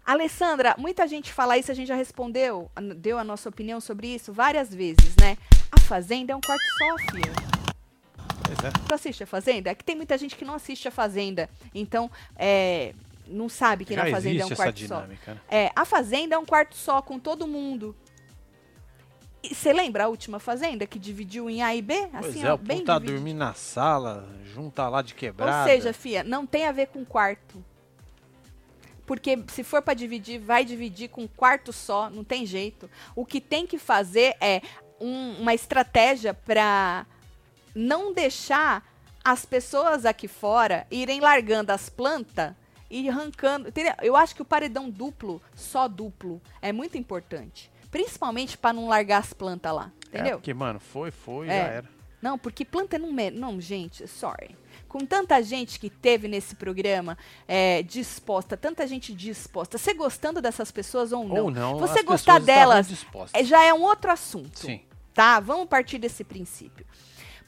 Alessandra, 0.05 0.73
muita 0.77 1.05
gente 1.05 1.33
fala 1.33 1.57
isso, 1.57 1.69
a 1.69 1.73
gente 1.73 1.89
já 1.89 1.95
respondeu, 1.95 2.71
deu 2.95 3.19
a 3.19 3.25
nossa 3.25 3.49
opinião 3.49 3.81
sobre 3.81 4.07
isso 4.15 4.31
várias 4.31 4.73
vezes, 4.73 5.17
né? 5.19 5.37
A 5.69 5.79
Fazenda 5.81 6.31
é 6.31 6.35
um 6.35 6.41
quarto 6.41 6.63
só, 6.77 7.11
filha. 7.11 7.33
Pois 8.45 8.63
é. 8.63 8.71
Tu 8.87 8.95
assiste 8.95 9.23
a 9.23 9.27
Fazenda? 9.27 9.69
É 9.69 9.75
que 9.75 9.83
tem 9.83 9.97
muita 9.97 10.17
gente 10.17 10.37
que 10.37 10.45
não 10.45 10.53
assiste 10.53 10.87
a 10.87 10.91
Fazenda. 10.91 11.49
Então, 11.75 12.09
é, 12.37 12.95
não 13.27 13.49
sabe 13.49 13.83
que 13.83 13.93
Já 13.93 14.05
na 14.05 14.11
Fazenda 14.11 14.43
é 14.43 14.45
um 14.45 14.55
quarto 14.55 14.87
só. 14.87 15.01
né? 15.01 15.17
É, 15.49 15.71
a 15.75 15.83
Fazenda 15.83 16.35
é 16.35 16.37
um 16.37 16.45
quarto 16.45 16.75
só 16.75 17.01
com 17.01 17.19
todo 17.19 17.45
mundo. 17.45 17.93
Você 19.43 19.73
lembra 19.73 20.05
a 20.05 20.07
última 20.07 20.39
Fazenda 20.39 20.85
que 20.85 20.99
dividiu 20.99 21.49
em 21.49 21.63
A 21.63 21.75
e 21.75 21.81
B? 21.81 22.07
Pois 22.11 22.25
Assim, 22.27 22.43
é, 22.45 22.53
ó, 22.53 22.57
bem 22.57 22.83
tá 22.83 22.99
dormindo 22.99 23.37
na 23.37 23.53
sala, 23.53 24.27
junta 24.53 24.87
lá 24.87 25.01
de 25.01 25.15
quebrada. 25.15 25.63
Ou 25.63 25.67
seja, 25.75 25.93
fia, 25.93 26.23
não 26.23 26.45
tem 26.45 26.65
a 26.65 26.71
ver 26.71 26.87
com 26.87 27.03
quarto. 27.03 27.63
Porque 29.05 29.43
se 29.47 29.63
for 29.63 29.81
pra 29.81 29.93
dividir, 29.93 30.39
vai 30.39 30.63
dividir 30.63 31.09
com 31.09 31.23
um 31.23 31.27
quarto 31.27 31.73
só, 31.73 32.09
não 32.09 32.23
tem 32.23 32.45
jeito. 32.45 32.89
O 33.15 33.25
que 33.25 33.41
tem 33.41 33.65
que 33.65 33.77
fazer 33.79 34.35
é 34.39 34.61
um- 34.99 35.41
uma 35.41 35.53
estratégia 35.53 36.33
pra 36.33 37.05
não 37.73 38.13
deixar 38.13 38.87
as 39.23 39.43
pessoas 39.45 40.05
aqui 40.05 40.27
fora 40.27 40.85
irem 40.91 41.19
largando 41.19 41.71
as 41.71 41.89
plantas 41.89 42.53
e 42.89 43.09
arrancando. 43.09 43.71
Eu 44.01 44.15
acho 44.15 44.35
que 44.35 44.41
o 44.41 44.45
paredão 44.45 44.89
duplo, 44.89 45.41
só 45.55 45.87
duplo, 45.87 46.41
é 46.61 46.71
muito 46.71 46.97
importante. 46.97 47.70
Principalmente 47.91 48.57
pra 48.57 48.73
não 48.73 48.87
largar 48.87 49.19
as 49.19 49.33
plantas 49.33 49.73
lá. 49.73 49.91
É, 50.11 50.17
Entendeu? 50.19 50.37
porque, 50.37 50.53
mano, 50.53 50.79
foi, 50.79 51.11
foi, 51.11 51.47
É. 51.47 51.49
já 51.49 51.67
era. 51.67 51.89
Não, 52.21 52.37
porque 52.37 52.63
planta 52.63 52.97
não... 52.99 53.11
Me... 53.11 53.31
Não, 53.31 53.59
gente, 53.59 54.07
sorry. 54.07 54.55
Com 54.87 54.99
tanta 55.05 55.41
gente 55.41 55.79
que 55.79 55.89
teve 55.89 56.27
nesse 56.27 56.55
programa 56.55 57.17
é, 57.47 57.81
disposta, 57.81 58.55
tanta 58.55 58.85
gente 58.85 59.13
disposta, 59.13 59.77
você 59.77 59.93
gostando 59.93 60.41
dessas 60.41 60.69
pessoas 60.69 61.11
ou 61.11 61.27
não, 61.27 61.45
Ou 61.45 61.51
não, 61.51 61.79
você 61.79 62.03
gostar 62.03 62.39
delas 62.39 62.87
é, 63.33 63.43
já 63.43 63.63
é 63.63 63.73
um 63.73 63.81
outro 63.81 64.11
assunto, 64.11 64.59
Sim. 64.59 64.81
tá? 65.13 65.39
Vamos 65.39 65.67
partir 65.67 65.97
desse 65.97 66.23
princípio. 66.23 66.85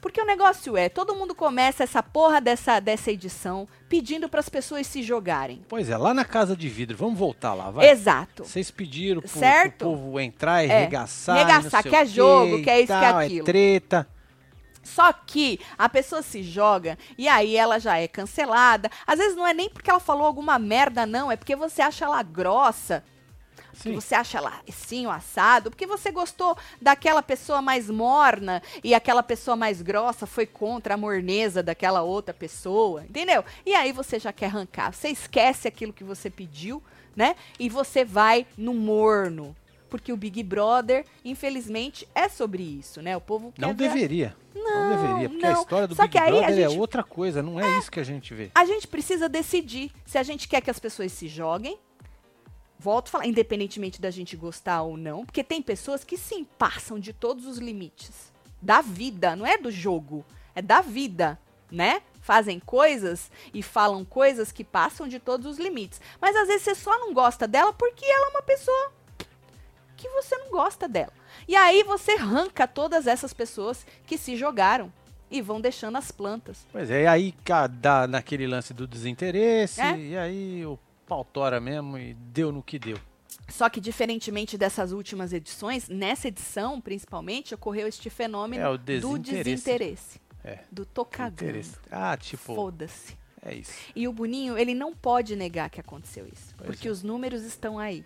Porque 0.04 0.20
o 0.20 0.26
negócio 0.26 0.76
é, 0.76 0.90
todo 0.90 1.14
mundo 1.14 1.34
começa 1.34 1.82
essa 1.82 2.02
porra 2.02 2.38
dessa, 2.38 2.78
dessa 2.78 3.10
edição 3.10 3.66
pedindo 3.88 4.28
para 4.28 4.38
as 4.40 4.50
pessoas 4.50 4.86
se 4.86 5.02
jogarem. 5.02 5.64
Pois 5.66 5.88
é, 5.88 5.96
lá 5.96 6.12
na 6.12 6.26
casa 6.26 6.54
de 6.54 6.68
vidro, 6.68 6.94
vamos 6.94 7.18
voltar 7.18 7.54
lá, 7.54 7.70
vai. 7.70 7.88
Exato. 7.88 8.44
Vocês 8.44 8.70
pediram 8.70 9.22
pro, 9.22 9.30
Certo? 9.30 9.78
pro 9.78 9.88
povo 9.88 10.20
entrar 10.20 10.62
e 10.62 10.68
É, 10.68 10.80
regaçar. 10.80 11.38
regaçar, 11.38 11.82
que 11.82 11.96
é 11.96 12.04
jogo, 12.04 12.62
que 12.62 12.68
é 12.68 12.80
isso, 12.80 12.88
que 12.88 12.92
é 12.92 13.00
tal, 13.00 13.18
aquilo. 13.18 13.40
É 13.40 13.44
treta. 13.44 14.06
Só 14.82 15.10
que 15.10 15.58
a 15.78 15.88
pessoa 15.88 16.20
se 16.20 16.42
joga 16.42 16.98
e 17.16 17.26
aí 17.26 17.56
ela 17.56 17.78
já 17.78 17.96
é 17.96 18.06
cancelada. 18.06 18.90
Às 19.06 19.18
vezes 19.18 19.34
não 19.34 19.46
é 19.46 19.54
nem 19.54 19.70
porque 19.70 19.88
ela 19.88 20.00
falou 20.00 20.26
alguma 20.26 20.58
merda, 20.58 21.06
não. 21.06 21.32
É 21.32 21.36
porque 21.36 21.56
você 21.56 21.80
acha 21.80 22.04
ela 22.04 22.22
grossa. 22.22 23.02
Sim. 23.74 23.94
você 23.94 24.14
acha 24.14 24.38
ela 24.38 24.60
assim, 24.68 25.06
o 25.06 25.10
assado. 25.10 25.70
Porque 25.70 25.86
você 25.86 26.10
gostou 26.10 26.56
daquela 26.80 27.22
pessoa 27.22 27.60
mais 27.62 27.88
morna 27.90 28.62
e 28.82 28.94
aquela 28.94 29.22
pessoa 29.22 29.56
mais 29.56 29.82
grossa 29.82 30.26
foi 30.26 30.46
contra 30.46 30.94
a 30.94 30.96
morneza 30.96 31.62
daquela 31.62 32.02
outra 32.02 32.32
pessoa. 32.34 33.04
Entendeu? 33.04 33.44
E 33.64 33.74
aí 33.74 33.92
você 33.92 34.18
já 34.18 34.32
quer 34.32 34.46
arrancar. 34.46 34.92
Você 34.92 35.08
esquece 35.08 35.66
aquilo 35.68 35.92
que 35.92 36.04
você 36.04 36.28
pediu, 36.30 36.82
né? 37.16 37.36
E 37.58 37.68
você 37.68 38.04
vai 38.04 38.46
no 38.56 38.74
morno. 38.74 39.54
Porque 39.90 40.12
o 40.12 40.16
Big 40.16 40.42
Brother, 40.42 41.04
infelizmente, 41.24 42.08
é 42.14 42.28
sobre 42.28 42.62
isso, 42.64 43.00
né? 43.00 43.16
O 43.16 43.20
povo 43.20 43.52
quer 43.52 43.60
Não 43.62 43.74
ver 43.74 43.84
a 43.84 43.92
deveria. 43.92 44.36
Não, 44.52 44.62
Não, 44.62 44.96
deveria, 45.02 45.28
porque 45.28 45.46
a 45.46 45.52
não. 45.52 45.60
história 45.60 45.86
do 45.86 45.94
Só 45.94 46.02
Big 46.02 46.12
que 46.12 46.18
aí 46.18 46.28
a 46.28 46.30
Brother 46.40 46.58
é 46.64 46.68
gente- 46.68 46.78
outra 46.80 47.02
coisa, 47.04 47.42
não 47.42 47.60
é, 47.60 47.78
isso 47.78 47.90
que 47.90 48.00
a 48.00 48.04
gente 48.04 48.32
vê. 48.34 48.50
A 48.54 48.64
gente 48.64 48.88
precisa 48.88 49.28
decidir 49.28 49.92
se 50.06 50.16
a 50.18 50.22
gente 50.22 50.48
quer 50.48 50.60
que 50.60 50.70
as 50.70 50.78
pessoas 50.80 51.12
se 51.12 51.28
joguem. 51.28 51.78
Volto 52.78 53.08
a 53.08 53.10
falar, 53.12 53.26
independentemente 53.26 54.00
da 54.00 54.10
gente 54.10 54.36
gostar 54.36 54.82
ou 54.82 54.96
não, 54.96 55.24
porque 55.24 55.44
tem 55.44 55.62
pessoas 55.62 56.04
que 56.04 56.16
sim 56.18 56.44
passam 56.58 56.98
de 56.98 57.12
todos 57.12 57.46
os 57.46 57.58
limites 57.58 58.32
da 58.60 58.80
vida, 58.80 59.36
não 59.36 59.46
é 59.46 59.56
do 59.58 59.70
jogo, 59.70 60.24
é 60.54 60.60
da 60.62 60.80
vida, 60.80 61.38
né? 61.70 62.02
Fazem 62.20 62.58
coisas 62.58 63.30
e 63.52 63.62
falam 63.62 64.04
coisas 64.04 64.50
que 64.50 64.64
passam 64.64 65.06
de 65.06 65.18
todos 65.18 65.46
os 65.46 65.58
limites. 65.58 66.00
Mas 66.20 66.34
às 66.34 66.48
vezes 66.48 66.62
você 66.62 66.74
só 66.74 66.98
não 66.98 67.12
gosta 67.12 67.46
dela 67.46 67.72
porque 67.72 68.04
ela 68.04 68.26
é 68.26 68.30
uma 68.30 68.42
pessoa 68.42 68.92
que 69.96 70.08
você 70.08 70.36
não 70.36 70.50
gosta 70.50 70.88
dela. 70.88 71.12
E 71.46 71.54
aí 71.54 71.82
você 71.82 72.12
arranca 72.12 72.66
todas 72.66 73.06
essas 73.06 73.32
pessoas 73.32 73.86
que 74.06 74.16
se 74.18 74.36
jogaram 74.36 74.92
e 75.30 75.40
vão 75.42 75.60
deixando 75.60 75.96
as 75.96 76.10
plantas. 76.10 76.66
Pois 76.72 76.90
é, 76.90 77.02
e 77.02 77.06
aí 77.06 77.34
dá 77.80 78.06
naquele 78.06 78.46
lance 78.46 78.72
do 78.72 78.86
desinteresse, 78.86 79.80
É. 79.80 79.98
e 79.98 80.16
aí 80.16 80.66
o 80.66 80.78
pau 81.06 81.24
tora 81.24 81.60
mesmo 81.60 81.98
e 81.98 82.14
deu 82.14 82.50
no 82.52 82.62
que 82.62 82.78
deu. 82.78 82.98
Só 83.48 83.68
que, 83.68 83.80
diferentemente 83.80 84.56
dessas 84.56 84.92
últimas 84.92 85.32
edições, 85.32 85.88
nessa 85.88 86.28
edição, 86.28 86.80
principalmente, 86.80 87.54
ocorreu 87.54 87.86
este 87.86 88.08
fenômeno 88.08 88.62
É, 88.62 88.68
o 88.68 88.78
do 88.78 88.84
desinteresse. 88.84 89.44
desinteresse. 89.44 90.20
É. 90.42 90.60
Do. 90.70 90.86
Interesse. 91.32 91.76
Ah, 91.90 92.16
tipo, 92.16 92.54
Foda-se. 92.54 93.16
é 93.42 93.54
isso. 93.54 93.72
E 93.94 94.06
o 94.08 94.12
Boninho, 94.12 94.56
ele 94.58 94.74
não 94.74 94.94
pode 94.94 95.36
negar 95.36 95.70
que 95.70 95.80
aconteceu 95.80 96.26
isso. 96.26 96.54
Pois 96.56 96.68
porque 96.70 96.88
é. 96.88 96.90
os 96.90 97.02
números 97.02 97.42
estão 97.42 97.78
aí. 97.78 98.04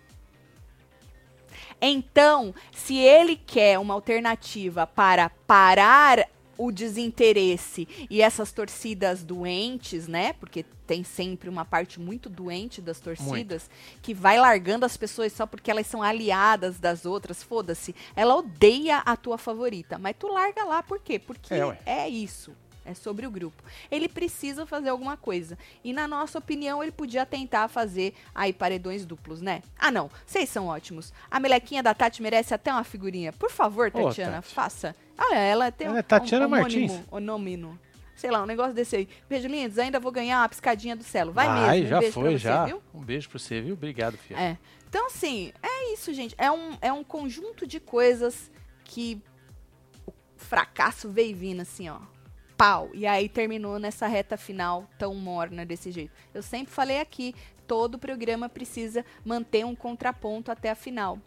Então, 1.81 2.53
se 2.71 2.97
ele 2.97 3.35
quer 3.35 3.79
uma 3.79 3.93
alternativa 3.93 4.85
para 4.85 5.29
parar 5.29 6.27
o 6.59 6.73
desinteresse 6.73 7.87
e 8.09 8.21
essas 8.21 8.51
torcidas 8.51 9.23
doentes, 9.23 10.09
né? 10.09 10.33
Porque 10.33 10.65
tem 10.85 11.05
sempre 11.05 11.47
uma 11.47 11.63
parte 11.63 12.01
muito 12.01 12.29
doente 12.29 12.81
das 12.81 12.99
torcidas 12.99 13.69
que 14.01 14.13
vai 14.13 14.37
largando 14.37 14.85
as 14.85 14.97
pessoas 14.97 15.31
só 15.31 15.45
porque 15.45 15.71
elas 15.71 15.87
são 15.87 16.03
aliadas 16.03 16.77
das 16.77 17.05
outras. 17.05 17.41
Foda-se. 17.41 17.95
Ela 18.13 18.35
odeia 18.35 18.97
a 18.97 19.15
tua 19.15 19.37
favorita, 19.37 19.97
mas 19.97 20.17
tu 20.19 20.27
larga 20.27 20.65
lá 20.65 20.83
por 20.83 20.99
quê? 20.99 21.17
Porque 21.17 21.53
É, 21.85 22.03
é 22.03 22.09
isso. 22.09 22.51
É 22.85 22.93
sobre 22.93 23.27
o 23.27 23.31
grupo. 23.31 23.61
Ele 23.91 24.07
precisa 24.09 24.65
fazer 24.65 24.89
alguma 24.89 25.15
coisa. 25.15 25.57
E 25.83 25.93
na 25.93 26.07
nossa 26.07 26.39
opinião, 26.39 26.81
ele 26.81 26.91
podia 26.91 27.25
tentar 27.25 27.67
fazer 27.67 28.15
aí 28.33 28.51
paredões 28.51 29.05
duplos, 29.05 29.41
né? 29.41 29.61
Ah, 29.77 29.91
não. 29.91 30.09
Vocês 30.25 30.49
são 30.49 30.67
ótimos. 30.67 31.13
A 31.29 31.39
melequinha 31.39 31.83
da 31.83 31.93
Tati 31.93 32.21
merece 32.21 32.53
até 32.53 32.71
uma 32.71 32.83
figurinha. 32.83 33.31
Por 33.33 33.51
favor, 33.51 33.91
Ô, 33.93 34.07
Tatiana, 34.07 34.37
Tati. 34.37 34.53
faça. 34.53 34.95
Olha, 35.17 35.35
ela 35.37 35.71
tem 35.71 35.89
um, 35.89 35.97
é 35.97 36.01
Tatiana 36.01 36.47
um 36.47 36.49
Martins. 36.49 36.89
homônimo, 36.91 37.07
Onômino. 37.11 37.79
Sei 38.15 38.29
lá, 38.31 38.41
um 38.43 38.45
negócio 38.45 38.73
desse 38.73 38.95
aí. 38.95 39.09
Beijo, 39.29 39.47
lindos. 39.47 39.77
Ainda 39.77 39.99
vou 39.99 40.11
ganhar 40.11 40.39
uma 40.41 40.49
piscadinha 40.49 40.95
do 40.95 41.03
celo. 41.03 41.31
Vai, 41.31 41.47
mesmo. 41.47 41.85
Um 41.85 41.89
já 41.89 41.99
beijo 41.99 42.13
foi, 42.13 42.23
pra 42.23 42.31
você, 42.31 42.37
já. 42.39 42.65
viu? 42.65 42.81
Um 42.93 43.01
beijo 43.01 43.29
pra 43.29 43.39
você, 43.39 43.61
viu? 43.61 43.73
Obrigado, 43.75 44.17
filho. 44.17 44.39
É. 44.39 44.57
Então, 44.89 45.05
assim, 45.07 45.53
é 45.61 45.93
isso, 45.93 46.11
gente. 46.13 46.33
É 46.37 46.49
um, 46.51 46.77
é 46.81 46.91
um 46.91 47.03
conjunto 47.03 47.67
de 47.67 47.79
coisas 47.79 48.51
que 48.83 49.21
o 50.07 50.11
fracasso 50.35 51.09
veio 51.09 51.35
vindo, 51.37 51.61
assim, 51.61 51.87
ó. 51.89 51.99
Pau. 52.59 52.89
E 52.93 53.07
aí 53.07 53.29
terminou 53.29 53.79
nessa 53.79 54.05
reta 54.05 54.35
final 54.35 54.85
tão 54.97 55.15
morna 55.15 55.65
desse 55.65 55.91
jeito. 55.91 56.11
Eu 56.33 56.43
sempre 56.43 56.73
falei 56.73 56.99
aqui, 56.99 57.33
todo 57.65 57.97
programa 57.97 58.49
precisa 58.49 59.05
manter 59.23 59.65
um 59.65 59.73
contraponto 59.73 60.51
até 60.51 60.69
a 60.69 60.75
final. 60.75 61.17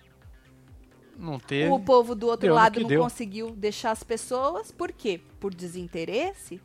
Não 1.16 1.38
teve. 1.38 1.70
O 1.70 1.80
povo 1.80 2.14
do 2.14 2.26
outro 2.26 2.48
deu 2.48 2.54
lado 2.54 2.80
não 2.80 2.88
deu. 2.88 3.00
conseguiu 3.00 3.50
deixar 3.52 3.92
as 3.92 4.02
pessoas, 4.02 4.70
por 4.70 4.92
quê? 4.92 5.22
Por 5.40 5.54
desinteresse? 5.54 6.60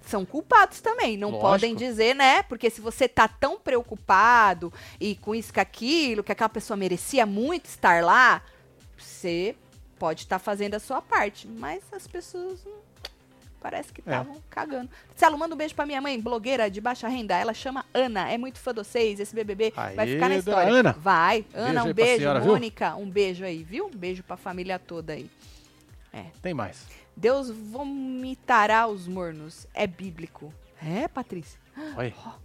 São 0.00 0.24
culpados 0.24 0.80
também, 0.80 1.18
não 1.18 1.28
Lógico. 1.28 1.46
podem 1.46 1.74
dizer, 1.74 2.14
né? 2.14 2.42
Porque 2.44 2.70
se 2.70 2.80
você 2.80 3.06
tá 3.06 3.28
tão 3.28 3.58
preocupado 3.58 4.72
e 4.98 5.16
com 5.16 5.34
isso, 5.34 5.52
com 5.52 5.60
aquilo, 5.60 6.24
que 6.24 6.32
aquela 6.32 6.48
pessoa 6.48 6.78
merecia 6.78 7.26
muito 7.26 7.66
estar 7.66 8.02
lá, 8.02 8.42
você 8.96 9.54
pode 9.98 10.22
estar 10.22 10.38
fazendo 10.38 10.74
a 10.76 10.80
sua 10.80 11.02
parte. 11.02 11.46
Mas 11.46 11.82
as 11.92 12.06
pessoas 12.06 12.64
hum, 12.64 12.70
parece 13.66 13.92
que 13.92 14.00
É. 14.00 14.04
estavam 14.04 14.40
cagando. 14.48 14.88
Celo, 15.16 15.36
manda 15.36 15.52
um 15.56 15.58
beijo 15.58 15.74
pra 15.74 15.84
minha 15.84 16.00
mãe, 16.00 16.20
blogueira 16.20 16.70
de 16.70 16.80
baixa 16.80 17.08
renda. 17.08 17.36
Ela 17.36 17.52
chama 17.52 17.84
Ana, 17.92 18.30
é 18.30 18.38
muito 18.38 18.60
fã 18.60 18.72
de 18.72 18.78
vocês. 18.78 19.18
Esse 19.18 19.34
BBB 19.34 19.72
vai 19.74 20.06
Aê, 20.08 20.14
ficar 20.14 20.28
na 20.28 20.36
história. 20.36 20.72
Ana. 20.72 20.92
Vai. 20.92 21.44
Ana, 21.52 21.80
Beijo 21.82 21.88
um 21.90 21.92
beijo. 21.94 22.18
senhora, 22.18 22.40
viu? 22.40 22.52
Mônica, 22.52 22.94
um 22.94 23.10
beijo 23.10 23.44
aí, 23.44 23.64
viu? 23.64 23.86
Um 23.86 23.90
beijo 23.90 24.22
pra 24.22 24.36
família 24.36 24.78
toda 24.78 25.14
aí. 25.14 25.28
Tem 26.40 26.54
mais. 26.54 26.86
Deus 27.16 27.50
vomitará 27.50 28.86
os 28.86 29.08
mornos. 29.08 29.66
É 29.74 29.84
bíblico. 29.86 30.54
É, 30.80 31.08
Patrícia? 31.08 31.58
Olha. 31.96 32.14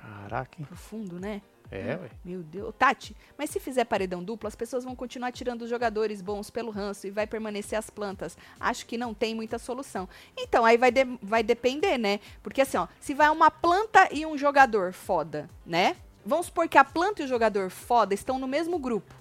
Caraca, 0.00 0.56
hein? 0.60 0.64
Profundo, 0.66 1.18
né? 1.18 1.42
É, 1.74 1.96
ué. 1.96 2.10
Meu 2.22 2.42
Deus. 2.42 2.74
Tati, 2.78 3.16
mas 3.38 3.48
se 3.48 3.58
fizer 3.58 3.84
paredão 3.86 4.22
duplo, 4.22 4.46
as 4.46 4.54
pessoas 4.54 4.84
vão 4.84 4.94
continuar 4.94 5.32
tirando 5.32 5.62
os 5.62 5.70
jogadores 5.70 6.20
bons 6.20 6.50
pelo 6.50 6.70
ranço 6.70 7.06
e 7.06 7.10
vai 7.10 7.26
permanecer 7.26 7.78
as 7.78 7.88
plantas. 7.88 8.36
Acho 8.60 8.84
que 8.84 8.98
não 8.98 9.14
tem 9.14 9.34
muita 9.34 9.58
solução. 9.58 10.06
Então, 10.36 10.66
aí 10.66 10.76
vai, 10.76 10.90
de- 10.90 11.18
vai 11.22 11.42
depender, 11.42 11.96
né? 11.96 12.20
Porque 12.42 12.60
assim, 12.60 12.76
ó, 12.76 12.86
se 13.00 13.14
vai 13.14 13.30
uma 13.30 13.50
planta 13.50 14.06
e 14.12 14.26
um 14.26 14.36
jogador 14.36 14.92
foda, 14.92 15.48
né? 15.64 15.96
Vamos 16.26 16.46
supor 16.46 16.68
que 16.68 16.76
a 16.76 16.84
planta 16.84 17.22
e 17.22 17.24
o 17.24 17.28
jogador 17.28 17.70
foda 17.70 18.12
estão 18.12 18.38
no 18.38 18.46
mesmo 18.46 18.78
grupo. 18.78 19.14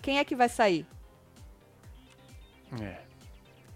Quem 0.00 0.18
é 0.18 0.24
que 0.24 0.34
vai 0.34 0.48
sair? 0.48 0.86
É. 2.80 3.00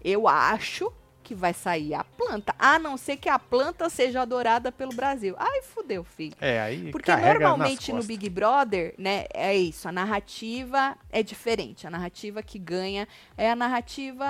Eu 0.03 0.27
acho 0.27 0.91
que 1.25 1.33
vai 1.33 1.55
sair 1.55 1.95
a 1.95 2.03
planta, 2.03 2.53
a 2.59 2.77
não 2.77 2.95
ser 2.95 3.17
que 3.17 3.27
a 3.27 3.39
planta 3.39 3.89
seja 3.89 4.21
adorada 4.21 4.71
pelo 4.71 4.93
Brasil. 4.93 5.35
Ai, 5.39 5.63
fudeu, 5.63 6.03
filho. 6.03 6.35
É, 6.39 6.61
aí 6.61 6.91
Porque 6.91 7.11
normalmente 7.15 7.91
no. 7.91 8.03
Big 8.03 8.29
Brother, 8.29 8.93
né, 8.95 9.25
é 9.33 9.55
isso, 9.57 9.87
a 9.87 9.91
narrativa 9.91 10.95
é 11.11 11.23
diferente. 11.23 11.87
A 11.87 11.89
narrativa 11.89 12.43
que 12.43 12.59
ganha 12.59 13.07
é 13.35 13.49
a 13.49 13.55
narrativa 13.55 14.25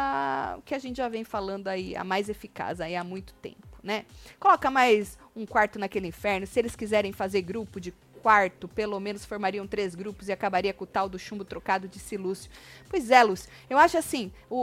que 0.64 0.74
a 0.74 0.80
gente 0.80 0.96
já 0.96 1.10
vem 1.10 1.26
falando 1.26 1.68
aí, 1.68 1.94
a 1.98 2.04
mais 2.06 2.30
eficaz 2.30 2.80
aí 2.80 2.96
há 2.96 3.04
muito 3.04 3.34
tempo, 3.36 3.68
né? 3.84 4.06
Coloca 4.40 4.72
mais 4.72 5.18
um 5.36 5.46
quarto 5.46 5.78
naquele 5.78 6.08
inferno, 6.08 6.48
se 6.48 6.58
eles 6.58 6.78
quiserem 6.78 7.12
fazer 7.12 7.42
grupo 7.42 7.82
de 7.82 7.94
quarto, 8.26 8.68
pelo 8.68 9.00
menos 9.00 9.24
formariam 9.24 9.68
três 9.68 9.94
grupos 9.94 10.28
e 10.28 10.32
acabaria 10.32 10.74
com 10.74 10.84
o 10.84 10.88
tal 10.88 11.08
do 11.08 11.20
chumbo 11.20 11.46
trocado 11.46 11.88
de 11.88 12.00
Silúcio. 12.00 12.50
Pois 12.90 13.12
é, 13.12 13.22
Lúcio, 13.22 13.48
eu 13.70 13.78
acho 13.78 14.00
assim, 14.00 14.32
o, 14.50 14.56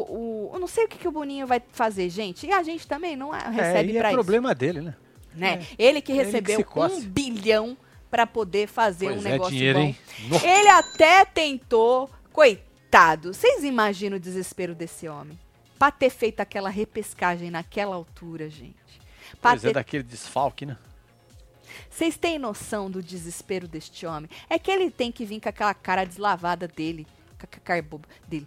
o, 0.49 0.51
eu 0.53 0.59
não 0.59 0.67
sei 0.67 0.85
o 0.85 0.89
que, 0.89 0.99
que 0.99 1.07
o 1.07 1.13
Boninho 1.13 1.47
vai 1.47 1.63
fazer, 1.71 2.09
gente, 2.11 2.45
e 2.45 2.51
a 2.53 2.61
gente 2.65 2.89
também 2.89 3.15
não 3.15 3.33
é- 3.33 3.49
recebe 3.49 3.97
é, 3.97 4.01
pra 4.01 4.09
é 4.09 4.11
isso 4.11 4.17
problema 4.17 4.53
dele, 4.53 4.81
né? 4.81 4.97
né? 5.33 5.59
Ele 5.59 5.67
que 5.69 5.83
Ele 5.85 6.03
que 6.03 6.13
recebeu 6.13 6.57
se 6.57 6.65
coce. 6.65 6.97
um 6.97 7.01
bilhão 7.09 7.77
para 8.11 8.27
poder 8.27 8.67
fazer 8.67 9.07
Pois 9.07 9.25
um 9.25 9.29
é, 9.29 9.31
negócio 9.31 9.55
dinheiro, 9.55 9.79
bom. 9.79 9.85
hein? 9.85 9.97
Ele 10.43 10.69
até 10.69 11.25
tentou, 11.25 12.11
coitado. 12.33 13.33
Vocês 13.33 13.63
imaginam 13.63 14.17
o 14.17 14.21
desespero 14.21 14.75
desse 14.75 15.07
homem? 15.09 15.39
Pra 15.79 15.93
ter 15.93 16.11
feito 16.11 16.41
aquela 16.41 16.69
repescagem 16.69 17.49
naquela 17.49 17.95
altura, 17.95 18.51
gente. 18.51 18.75
Pra 19.41 19.53
Pois 19.53 19.65
é, 19.65 19.69
ter- 19.69 19.75
daquele 19.75 20.03
desfalque, 20.03 20.67
né? 20.67 20.77
Vocês 21.89 22.17
têm 22.17 22.39
noção 22.39 22.91
do 22.91 23.03
desespero 23.03 23.69
deste 23.69 24.07
homem? 24.07 24.31
É 24.49 24.59
que 24.59 24.71
ele 24.71 24.91
tem 24.91 25.13
que 25.13 25.25
vir 25.25 25.41
com 25.41 25.49
aquela 25.49 25.75
cara 25.75 26.05
deslavada 26.05 26.67
dele, 26.69 27.07
com 27.39 27.47
a 27.47 27.61
cara 27.61 27.83
boba 27.83 28.09
dele. 28.27 28.47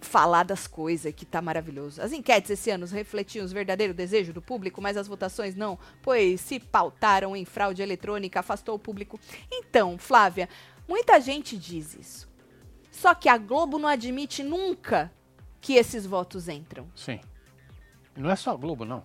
Falar 0.00 0.44
das 0.44 0.66
coisas 0.66 1.12
que 1.14 1.24
tá 1.24 1.40
maravilhoso. 1.42 2.00
As 2.00 2.12
enquetes 2.12 2.50
esse 2.50 2.70
ano 2.70 2.86
refletiam 2.86 3.44
os 3.44 3.52
verdadeiros 3.52 3.96
desejos 3.96 4.34
do 4.34 4.42
público, 4.42 4.80
mas 4.80 4.96
as 4.96 5.08
votações 5.08 5.54
não, 5.54 5.78
pois 6.02 6.40
se 6.40 6.60
pautaram 6.60 7.34
em 7.34 7.44
fraude 7.44 7.82
eletrônica, 7.82 8.38
afastou 8.38 8.76
o 8.76 8.78
público. 8.78 9.18
Então, 9.50 9.98
Flávia, 9.98 10.48
muita 10.86 11.20
gente 11.20 11.56
diz 11.56 11.94
isso. 11.94 12.28
Só 12.92 13.14
que 13.14 13.28
a 13.28 13.36
Globo 13.36 13.78
não 13.78 13.88
admite 13.88 14.42
nunca 14.42 15.12
que 15.60 15.74
esses 15.74 16.06
votos 16.06 16.48
entram. 16.48 16.86
Sim. 16.94 17.20
Não 18.16 18.30
é 18.30 18.36
só 18.36 18.52
a 18.52 18.56
Globo, 18.56 18.84
não. 18.84 19.04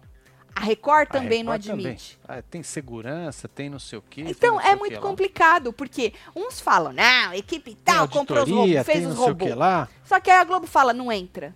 A 0.62 0.64
Record 0.64 1.08
A 1.10 1.12
também 1.14 1.42
não 1.44 1.54
Record 1.54 1.72
também. 1.72 1.86
admite. 1.88 2.20
Ah, 2.28 2.42
tem 2.44 2.62
segurança, 2.62 3.48
tem 3.48 3.68
não 3.68 3.80
sei 3.80 3.98
o 3.98 4.04
quê. 4.08 4.24
Então, 4.28 4.56
não 4.56 4.62
é 4.62 4.76
muito 4.76 4.92
que 4.94 5.00
lá. 5.00 5.02
complicado, 5.02 5.74
porque 5.74 6.14
uns 6.36 6.62
falam, 6.62 6.94
não, 6.94 7.34
equipe 7.34 7.74
tal 7.84 8.08
comprou 8.08 8.44
os 8.44 8.50
robôs, 8.50 8.86
fez 8.86 9.08
os 9.08 9.16
não 9.16 9.26
robôs. 9.26 9.56
lá. 9.56 9.90
Só 10.06 10.20
que 10.20 10.30
aí 10.30 10.38
a 10.38 10.44
Globo 10.44 10.68
fala, 10.68 10.94
não 10.94 11.12
entra. 11.12 11.56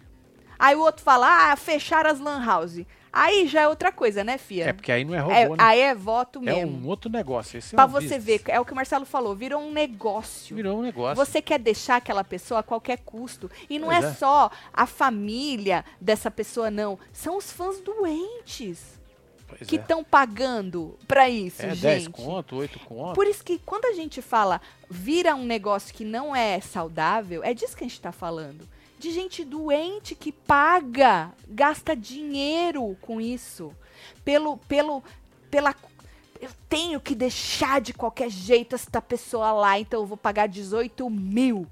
Aí 0.57 0.75
o 0.75 0.79
outro 0.79 1.03
fala, 1.03 1.51
ah, 1.51 1.55
fecharam 1.55 2.09
as 2.09 2.19
lan 2.19 2.43
house. 2.43 2.79
Aí 3.17 3.47
já 3.47 3.61
é 3.61 3.67
outra 3.69 3.93
coisa, 3.93 4.25
né, 4.25 4.37
Fia? 4.37 4.65
É, 4.69 4.73
porque 4.73 4.91
aí 4.91 5.05
não 5.05 5.15
é 5.15 5.19
robô, 5.19 5.33
É- 5.33 5.47
né? 5.49 5.55
Aí 5.57 5.79
é 5.79 5.95
voto 5.95 6.39
É 6.39 6.41
mesmo. 6.41 6.77
um 6.85 6.87
outro 6.89 7.09
negócio. 7.09 7.57
Esse 7.57 7.73
é 7.73 7.77
pra 7.77 7.85
um 7.85 7.89
você 7.89 8.17
business. 8.17 8.23
ver, 8.25 8.41
é 8.47 8.59
o 8.59 8.65
que 8.65 8.73
o 8.73 8.75
Marcelo 8.75 9.05
falou, 9.05 9.33
virou 9.33 9.61
um 9.61 9.71
negócio. 9.71 10.53
Virou 10.53 10.79
um 10.79 10.81
negócio. 10.81 11.15
Você 11.15 11.41
quer 11.41 11.57
deixar 11.59 11.95
aquela 11.95 12.25
pessoa 12.25 12.59
a 12.59 12.63
qualquer 12.63 12.97
custo. 13.05 13.49
E 13.69 13.79
não 13.79 13.89
é, 13.89 13.99
é. 13.99 14.13
só 14.13 14.51
a 14.73 14.85
família 14.85 15.85
dessa 15.99 16.29
pessoa, 16.29 16.69
não. 16.69 16.99
São 17.13 17.37
os 17.37 17.51
fãs 17.53 17.79
doentes 17.79 18.99
Pois 19.47 19.61
que 19.67 19.77
é. 19.77 19.79
estão 19.79 20.03
pagando 20.03 20.97
pra 21.07 21.29
isso, 21.29 21.61
É 21.61 21.69
gente. 21.69 21.81
10 21.81 22.07
conto, 22.09 22.55
8 22.57 22.79
conto. 22.79 23.13
Por 23.15 23.27
isso 23.27 23.43
que 23.45 23.59
quando 23.59 23.85
a 23.85 23.93
gente 23.93 24.21
fala 24.21 24.59
vira 24.89 25.35
um 25.35 25.45
negócio 25.45 25.93
que 25.93 26.03
não 26.03 26.35
é 26.35 26.59
saudável, 26.59 27.43
é 27.43 27.53
disso 27.53 27.77
que 27.77 27.83
a 27.83 27.87
gente 27.87 28.01
tá 28.01 28.11
falando. 28.11 28.67
De 29.05 29.11
gente 29.11 29.45
doente 29.45 30.15
que 30.15 30.31
paga, 30.31 31.31
gasta 31.47 31.95
dinheiro 31.95 32.97
com 33.01 33.21
isso. 33.21 33.71
Pelo, 34.23 34.57
pelo, 34.57 35.03
pela. 35.51 35.75
Eu 36.41 36.49
tenho 36.67 36.99
que 36.99 37.13
deixar 37.13 37.79
de 37.79 37.93
qualquer 37.93 38.31
jeito 38.31 38.73
esta 38.73 38.99
pessoa 38.99 39.51
lá, 39.51 39.79
então 39.79 39.99
eu 39.99 40.07
vou 40.07 40.17
pagar 40.17 40.47
18 40.47 41.07
mil. 41.07 41.67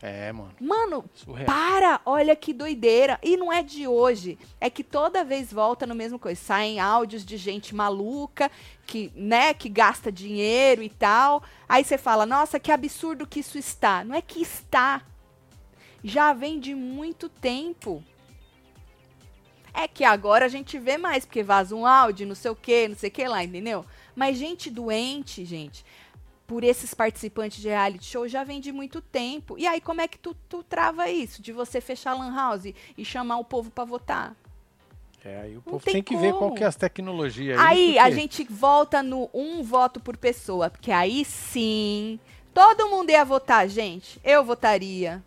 É, 0.00 0.30
mano. 0.32 0.52
Mano, 0.60 1.04
Surreal. 1.12 1.46
para! 1.46 2.00
Olha 2.06 2.36
que 2.36 2.52
doideira. 2.52 3.18
E 3.24 3.36
não 3.36 3.52
é 3.52 3.60
de 3.60 3.88
hoje. 3.88 4.38
É 4.60 4.70
que 4.70 4.84
toda 4.84 5.24
vez 5.24 5.52
volta 5.52 5.84
no 5.84 5.96
mesmo 5.96 6.16
coisa. 6.16 6.40
Saem 6.40 6.78
áudios 6.78 7.26
de 7.26 7.36
gente 7.36 7.74
maluca, 7.74 8.48
que, 8.86 9.10
né, 9.16 9.52
que 9.52 9.68
gasta 9.68 10.12
dinheiro 10.12 10.80
e 10.80 10.88
tal. 10.88 11.42
Aí 11.68 11.82
você 11.82 11.98
fala, 11.98 12.24
nossa, 12.24 12.60
que 12.60 12.70
absurdo 12.70 13.26
que 13.26 13.40
isso 13.40 13.58
está. 13.58 14.04
Não 14.04 14.14
é 14.14 14.22
que 14.22 14.40
está. 14.40 15.02
Já 16.02 16.32
vem 16.32 16.60
de 16.60 16.74
muito 16.74 17.28
tempo. 17.28 18.02
É 19.74 19.86
que 19.86 20.04
agora 20.04 20.46
a 20.46 20.48
gente 20.48 20.78
vê 20.78 20.96
mais, 20.96 21.24
porque 21.24 21.42
vaza 21.42 21.74
um 21.74 21.86
áudio, 21.86 22.26
não 22.26 22.34
sei 22.34 22.50
o 22.50 22.56
que, 22.56 22.88
não 22.88 22.96
sei 22.96 23.10
o 23.10 23.12
que 23.12 23.28
lá, 23.28 23.44
entendeu? 23.44 23.84
Mas 24.16 24.36
gente 24.36 24.70
doente, 24.70 25.44
gente, 25.44 25.84
por 26.46 26.64
esses 26.64 26.94
participantes 26.94 27.60
de 27.60 27.68
reality 27.68 28.04
show 28.04 28.26
já 28.26 28.42
vem 28.42 28.60
de 28.60 28.72
muito 28.72 29.00
tempo. 29.00 29.56
E 29.58 29.66
aí, 29.66 29.80
como 29.80 30.00
é 30.00 30.08
que 30.08 30.18
tu, 30.18 30.34
tu 30.48 30.62
trava 30.62 31.08
isso? 31.08 31.40
De 31.42 31.52
você 31.52 31.80
fechar 31.80 32.12
a 32.12 32.14
lan 32.14 32.34
house 32.34 32.72
e 32.96 33.04
chamar 33.04 33.38
o 33.38 33.44
povo 33.44 33.70
pra 33.70 33.84
votar? 33.84 34.34
É, 35.24 35.42
aí 35.42 35.56
o 35.56 35.62
povo 35.62 35.84
tem 35.84 35.94
tem, 35.94 36.02
que 36.02 36.16
ver 36.16 36.30
qual 36.32 36.44
como. 36.44 36.54
que 36.54 36.64
é 36.64 36.66
as 36.66 36.76
tecnologias 36.76 37.58
Aí 37.58 37.98
aí. 37.98 37.98
a 37.98 38.10
gente 38.10 38.44
volta 38.44 39.02
no 39.02 39.28
um 39.34 39.62
voto 39.62 40.00
por 40.00 40.16
pessoa, 40.16 40.70
porque 40.70 40.90
aí 40.90 41.24
sim, 41.24 42.18
todo 42.54 42.88
mundo 42.88 43.10
ia 43.10 43.24
votar, 43.24 43.68
gente. 43.68 44.20
Eu 44.24 44.44
votaria. 44.44 45.22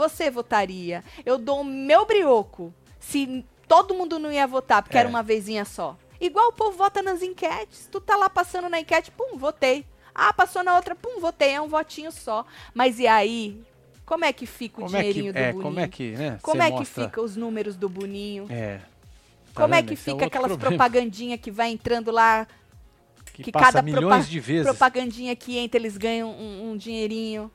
Você 0.00 0.30
votaria. 0.30 1.04
Eu 1.26 1.36
dou 1.36 1.60
o 1.60 1.64
meu 1.64 2.06
brioco 2.06 2.72
se 2.98 3.44
todo 3.68 3.94
mundo 3.94 4.18
não 4.18 4.32
ia 4.32 4.46
votar, 4.46 4.82
porque 4.82 4.96
É. 4.96 5.00
era 5.00 5.08
uma 5.08 5.22
vezinha 5.22 5.64
só. 5.66 5.94
Igual 6.18 6.48
o 6.48 6.52
povo 6.52 6.76
vota 6.76 7.02
nas 7.02 7.20
enquetes. 7.22 7.86
Tu 7.92 8.00
tá 8.00 8.16
lá 8.16 8.30
passando 8.30 8.68
na 8.70 8.80
enquete, 8.80 9.10
pum, 9.10 9.36
votei. 9.36 9.84
Ah, 10.14 10.32
passou 10.32 10.62
na 10.64 10.74
outra, 10.74 10.94
pum, 10.94 11.20
votei. 11.20 11.50
É 11.50 11.60
um 11.60 11.68
votinho 11.68 12.10
só. 12.10 12.46
Mas 12.74 12.98
e 12.98 13.06
aí? 13.06 13.62
Como 14.06 14.24
é 14.24 14.32
que 14.32 14.44
fica 14.46 14.80
o 14.80 14.84
Como 14.86 14.96
é 14.96 15.00
que, 15.02 15.06
dinheirinho 15.12 15.32
do 15.32 15.38
é, 15.38 15.46
Boninho? 15.52 15.62
como 15.62 15.80
é 15.80 15.86
que, 15.88 16.10
né? 16.12 16.38
Como 16.42 16.62
é 16.62 16.70
que 16.70 16.78
mostra- 16.78 17.04
fica 17.04 17.20
os 17.22 17.36
números 17.36 17.76
do 17.76 17.88
Boninho? 17.88 18.46
É. 18.50 18.78
Tá 19.54 19.62
Como 19.62 19.74
é 19.74 19.78
vendo? 19.78 19.88
que 19.88 19.94
Esse 19.94 20.02
é 20.02 20.04
fica 20.12 20.24
outro 20.24 20.26
aquelas 20.26 20.48
problema, 20.52 20.70
propagandinha 20.76 21.36
que 21.38 21.50
vai 21.50 21.70
entrando 21.70 22.10
lá 22.10 22.46
Que, 23.32 23.44
que 23.44 23.52
passa 23.52 23.66
cada 23.66 23.82
milhões 23.82 24.28
de 24.28 24.40
vezes. 24.40 24.64
propagandinha 24.66 25.36
que 25.36 25.58
entra, 25.58 25.78
eles 25.78 25.96
ganham 25.96 26.30
um, 26.30 26.70
um 26.72 26.76
dinheirinho. 26.76 27.50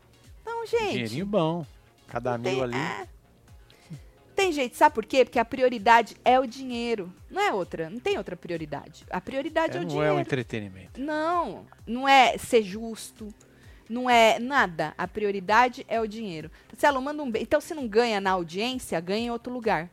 Não, 0.45 0.65
gente. 0.65 0.91
Dinheirinho 0.91 1.25
bom. 1.25 1.65
Cada 2.15 2.39
tem, 2.39 2.54
mil 2.56 2.63
ali. 2.63 2.75
é. 2.78 3.08
Tem 4.34 4.51
jeito, 4.54 4.75
sabe 4.78 4.95
por 4.95 5.06
quê? 5.06 5.25
Porque 5.25 5.38
a 5.39 5.43
prioridade 5.45 6.15
é 6.23 6.39
o 6.39 6.45
dinheiro. 6.45 7.13
Não 7.30 7.41
é 7.41 7.51
outra, 7.54 7.89
não 7.89 7.99
tem 7.99 8.17
outra 8.17 8.36
prioridade. 8.38 9.06
A 9.10 9.19
prioridade 9.19 9.73
é, 9.73 9.75
É, 9.75 9.80
o 9.80 9.82
não 9.84 9.89
dinheiro. 9.89 10.10
é 10.13 10.13
o 10.13 10.19
entretenimento. 10.19 10.99
Não, 11.01 11.65
não 11.86 12.08
é 12.08 12.38
ser 12.38 12.63
justo. 12.63 13.34
Não 13.89 14.10
é 14.10 14.39
nada. 14.39 14.93
A 14.97 15.06
prioridade 15.08 15.86
é 15.89 15.99
o 15.99 16.08
dinheiro. 16.08 16.49
Marcelo, 16.71 17.01
manda 17.01 17.21
um 17.21 17.30
beijo. 17.30 17.43
Então, 17.43 17.60
se 17.62 17.73
não 17.73 17.86
ganha 17.88 18.19
na 18.21 18.32
audiência, 18.32 18.99
ganha 19.01 19.28
em 19.28 19.32
outro 19.32 19.51
lugar. 19.54 19.89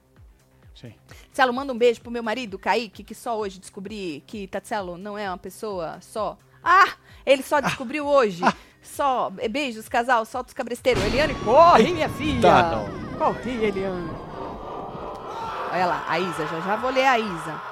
Sim. 0.74 0.94
Tatselo, 1.26 1.52
manda 1.52 1.72
um 1.72 1.78
beijo 1.78 2.00
pro 2.00 2.11
meu 2.11 2.22
marido, 2.22 2.58
Kaique, 2.58 3.04
que 3.04 3.14
só 3.14 3.37
hoje 3.38 3.59
descobri 3.61 4.22
que 4.26 4.47
Tatselo 4.47 4.97
não 4.97 5.18
é 5.18 5.28
uma 5.28 5.38
pessoa 5.38 5.99
só. 6.01 6.38
Ah! 6.64 6.94
Ele 7.26 7.42
só 7.42 7.61
descobriu 7.61 8.07
hoje. 8.07 8.42
Só. 8.83 9.30
Beijos, 9.30 9.89
casal, 9.89 10.24
solta 10.24 10.49
os 10.49 10.55
cabresteiros. 10.55 11.03
Eliane, 11.05 11.35
corre, 11.37 11.93
minha 11.93 12.09
filha! 12.09 12.41
Tá, 12.43 12.70
não. 12.70 13.18
Corre, 13.18 13.64
Eliane. 13.64 14.11
Olha 15.72 15.87
lá, 15.87 16.05
a 16.07 16.18
Isa, 16.18 16.47
já 16.47 16.61
já 16.61 16.76
vou 16.76 16.91
ler 16.91 17.07
a 17.07 17.18
Isa. 17.18 17.62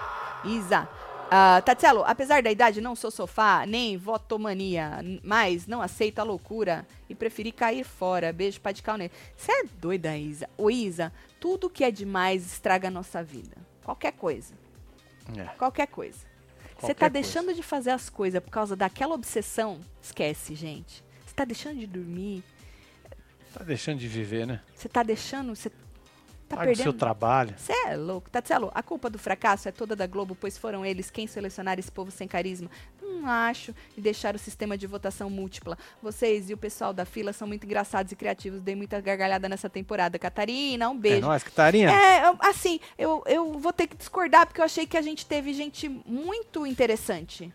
Isa. 0.44 0.88
Ah, 1.30 1.62
Tatselo, 1.64 2.02
apesar 2.04 2.42
da 2.42 2.50
idade, 2.50 2.80
não 2.80 2.96
sou 2.96 3.10
sofá, 3.10 3.64
nem 3.64 3.96
votomania, 3.96 4.98
mas 5.22 5.64
não 5.66 5.80
aceito 5.80 6.18
a 6.18 6.24
loucura 6.24 6.84
e 7.08 7.14
preferi 7.14 7.52
cair 7.52 7.84
fora. 7.84 8.32
Beijo 8.32 8.60
pra 8.60 8.72
de 8.72 8.82
nele. 8.98 9.12
Você 9.36 9.52
é 9.52 9.64
doida, 9.80 10.16
Isa. 10.16 10.48
Ô, 10.58 10.70
Isa, 10.70 11.12
tudo 11.38 11.70
que 11.70 11.84
é 11.84 11.90
demais 11.90 12.44
estraga 12.46 12.88
a 12.88 12.90
nossa 12.90 13.22
vida. 13.22 13.56
Qualquer 13.84 14.12
coisa. 14.12 14.54
É. 15.36 15.44
Qualquer 15.56 15.86
coisa. 15.86 16.29
Você 16.80 16.94
tá 16.94 17.10
coisa. 17.10 17.10
deixando 17.10 17.54
de 17.54 17.62
fazer 17.62 17.90
as 17.90 18.08
coisas 18.08 18.42
por 18.42 18.50
causa 18.50 18.74
daquela 18.74 19.14
obsessão? 19.14 19.80
Esquece, 20.02 20.54
gente. 20.54 21.04
Você 21.26 21.34
tá 21.34 21.44
deixando 21.44 21.78
de 21.78 21.86
dormir. 21.86 22.42
Tá 23.52 23.64
deixando 23.64 23.98
de 23.98 24.08
viver, 24.08 24.46
né? 24.46 24.60
Você 24.74 24.88
tá 24.88 25.02
deixando. 25.02 25.54
Você 25.54 25.70
tá 26.50 26.56
Paga 26.56 26.72
o 26.72 26.74
seu 26.76 26.84
perdendo. 26.86 26.98
trabalho. 26.98 27.54
Você 27.56 27.72
é 27.86 27.96
louco. 27.96 28.28
Tatselo, 28.28 28.70
a 28.74 28.82
culpa 28.82 29.08
do 29.08 29.18
fracasso 29.18 29.68
é 29.68 29.72
toda 29.72 29.94
da 29.94 30.06
Globo, 30.06 30.34
pois 30.38 30.58
foram 30.58 30.84
eles 30.84 31.10
quem 31.10 31.26
selecionaram 31.26 31.78
esse 31.78 31.90
povo 31.92 32.10
sem 32.10 32.26
carisma. 32.26 32.68
Não 33.00 33.26
acho. 33.28 33.74
E 33.96 34.00
deixaram 34.00 34.36
o 34.36 34.38
sistema 34.38 34.76
de 34.76 34.86
votação 34.86 35.30
múltipla. 35.30 35.78
Vocês 36.02 36.50
e 36.50 36.54
o 36.54 36.56
pessoal 36.58 36.92
da 36.92 37.04
fila 37.04 37.32
são 37.32 37.46
muito 37.46 37.64
engraçados 37.64 38.10
e 38.12 38.16
criativos. 38.16 38.60
Dei 38.62 38.74
muita 38.74 39.00
gargalhada 39.00 39.48
nessa 39.48 39.68
temporada. 39.70 40.18
Catarina, 40.18 40.88
um 40.90 40.96
É 40.96 40.98
beijo. 40.98 41.20
nóis, 41.26 41.42
Catarina. 41.42 41.92
É, 41.92 42.22
assim, 42.40 42.80
eu, 42.98 43.22
eu 43.26 43.52
vou 43.58 43.72
ter 43.72 43.86
que 43.86 43.96
discordar 43.96 44.46
porque 44.46 44.60
eu 44.60 44.64
achei 44.64 44.86
que 44.86 44.96
a 44.96 45.02
gente 45.02 45.24
teve 45.26 45.52
gente 45.52 45.88
muito 46.04 46.66
interessante. 46.66 47.52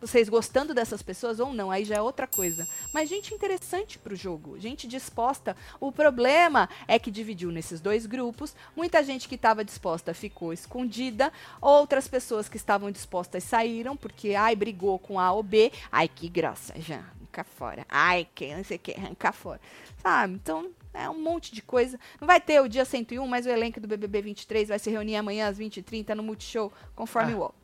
Vocês 0.00 0.28
gostando 0.28 0.74
dessas 0.74 1.02
pessoas 1.02 1.40
ou 1.40 1.52
não, 1.52 1.70
aí 1.70 1.84
já 1.84 1.96
é 1.96 2.00
outra 2.00 2.26
coisa. 2.26 2.66
Mas 2.92 3.08
gente 3.08 3.34
interessante 3.34 3.98
pro 3.98 4.14
jogo, 4.14 4.58
gente 4.58 4.86
disposta. 4.86 5.56
O 5.80 5.90
problema 5.90 6.68
é 6.86 6.98
que 6.98 7.10
dividiu 7.10 7.50
nesses 7.50 7.80
dois 7.80 8.06
grupos. 8.06 8.54
Muita 8.74 9.02
gente 9.02 9.28
que 9.28 9.34
estava 9.34 9.64
disposta 9.64 10.12
ficou 10.14 10.52
escondida, 10.52 11.32
outras 11.60 12.06
pessoas 12.08 12.48
que 12.48 12.56
estavam 12.56 12.90
dispostas 12.90 13.44
saíram 13.44 13.96
porque 13.96 14.34
ai 14.34 14.54
brigou 14.54 14.98
com 14.98 15.18
A 15.18 15.32
ou 15.32 15.42
B. 15.42 15.72
Ai 15.90 16.08
que 16.08 16.28
graça, 16.28 16.74
já, 16.78 16.96
arranca 16.96 17.44
fora. 17.44 17.86
Ai 17.88 18.26
que 18.34 18.54
não 18.54 18.64
sei 18.64 18.76
o 18.76 18.80
que, 18.80 18.92
arranca 18.92 19.32
fora. 19.32 19.60
Sabe? 20.02 20.34
Então, 20.34 20.70
é 20.94 21.10
um 21.10 21.20
monte 21.20 21.54
de 21.54 21.60
coisa. 21.62 21.98
Não 22.20 22.26
vai 22.26 22.40
ter 22.40 22.60
o 22.60 22.68
dia 22.68 22.84
101, 22.84 23.26
mas 23.26 23.44
o 23.44 23.50
elenco 23.50 23.80
do 23.80 23.88
BBB 23.88 24.22
23 24.22 24.68
vai 24.68 24.78
se 24.78 24.90
reunir 24.90 25.16
amanhã 25.16 25.48
às 25.48 25.58
20h30 25.58 26.14
no 26.14 26.22
Multishow, 26.22 26.72
conforme 26.94 27.32
Ah. 27.32 27.36
o 27.36 27.38
UOL. 27.40 27.54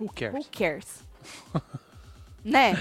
Who 0.00 0.10
cares? 0.12 0.34
Who 0.34 0.44
cares? 0.50 0.86
né? 2.44 2.74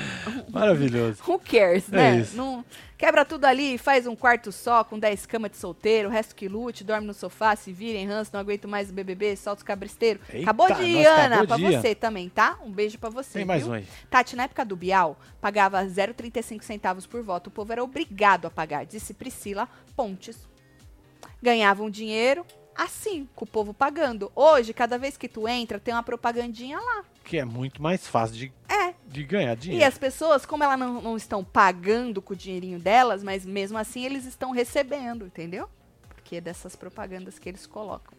Maravilhoso. 0.49 1.21
Who 1.27 1.37
cares, 1.39 1.91
É 1.91 1.95
né? 1.95 2.17
isso. 2.19 2.37
Não, 2.37 2.63
quebra 2.97 3.25
tudo 3.25 3.43
ali, 3.45 3.77
faz 3.77 4.07
um 4.07 4.15
quarto 4.15 4.51
só, 4.53 4.83
com 4.85 4.97
10 4.97 5.25
camas 5.25 5.51
de 5.51 5.57
solteiro, 5.57 6.07
o 6.07 6.11
resto 6.11 6.33
que 6.33 6.47
lute, 6.47 6.83
dorme 6.83 7.05
no 7.05 7.13
sofá, 7.13 7.55
se 7.57 7.73
virem, 7.73 8.07
ranço, 8.07 8.31
não 8.33 8.39
aguento 8.39 8.67
mais 8.69 8.89
o 8.89 8.93
BBB, 8.93 9.35
solta 9.35 9.59
os 9.59 9.63
cabresteiros. 9.63 10.21
Eita, 10.29 10.43
acabou 10.45 10.73
de 10.73 10.83
ir, 10.83 11.05
Ana, 11.05 11.41
acabou 11.41 11.47
pra 11.47 11.57
de 11.57 11.63
ir. 11.65 11.81
você 11.81 11.93
também, 11.95 12.29
tá? 12.29 12.57
Um 12.63 12.71
beijo 12.71 12.97
pra 12.97 13.09
você. 13.09 13.39
Tem 13.39 13.45
mais 13.45 13.63
viu? 13.63 13.71
um 13.71 13.75
aí. 13.75 13.85
Tati, 14.09 14.35
na 14.37 14.43
época 14.43 14.63
do 14.63 14.75
Bial, 14.77 15.19
pagava 15.41 15.83
0,35 15.83 16.61
centavos 16.63 17.05
por 17.05 17.21
voto. 17.21 17.47
O 17.47 17.51
povo 17.51 17.71
era 17.73 17.83
obrigado 17.83 18.45
a 18.45 18.49
pagar, 18.49 18.85
disse 18.85 19.13
Priscila 19.13 19.67
Pontes. 19.95 20.37
Ganhavam 21.41 21.89
dinheiro 21.89 22.45
assim, 22.83 23.27
com 23.35 23.45
o 23.45 23.47
povo 23.47 23.73
pagando. 23.73 24.31
Hoje, 24.35 24.73
cada 24.73 24.97
vez 24.97 25.17
que 25.17 25.27
tu 25.27 25.47
entra, 25.47 25.79
tem 25.79 25.93
uma 25.93 26.03
propagandinha 26.03 26.79
lá. 26.79 27.03
Que 27.23 27.37
é 27.37 27.45
muito 27.45 27.81
mais 27.81 28.07
fácil 28.07 28.35
de, 28.35 28.53
É. 28.67 28.93
de 29.07 29.23
ganhar 29.23 29.53
E 29.53 29.55
dinheiro. 29.59 29.85
as 29.85 29.97
pessoas, 29.97 30.45
como 30.45 30.63
elas 30.63 30.79
não, 30.79 31.01
não 31.01 31.17
estão 31.17 31.43
pagando 31.43 32.21
com 32.21 32.33
o 32.33 32.35
dinheirinho 32.35 32.79
delas, 32.79 33.23
mas 33.23 33.45
mesmo 33.45 33.77
assim 33.77 34.03
eles 34.05 34.25
estão 34.25 34.51
recebendo, 34.51 35.25
entendeu? 35.25 35.69
Porque 36.15 36.37
é 36.37 36.41
dessas 36.41 36.75
propagandas 36.75 37.37
que 37.37 37.49
eles 37.49 37.65
colocam. 37.67 38.17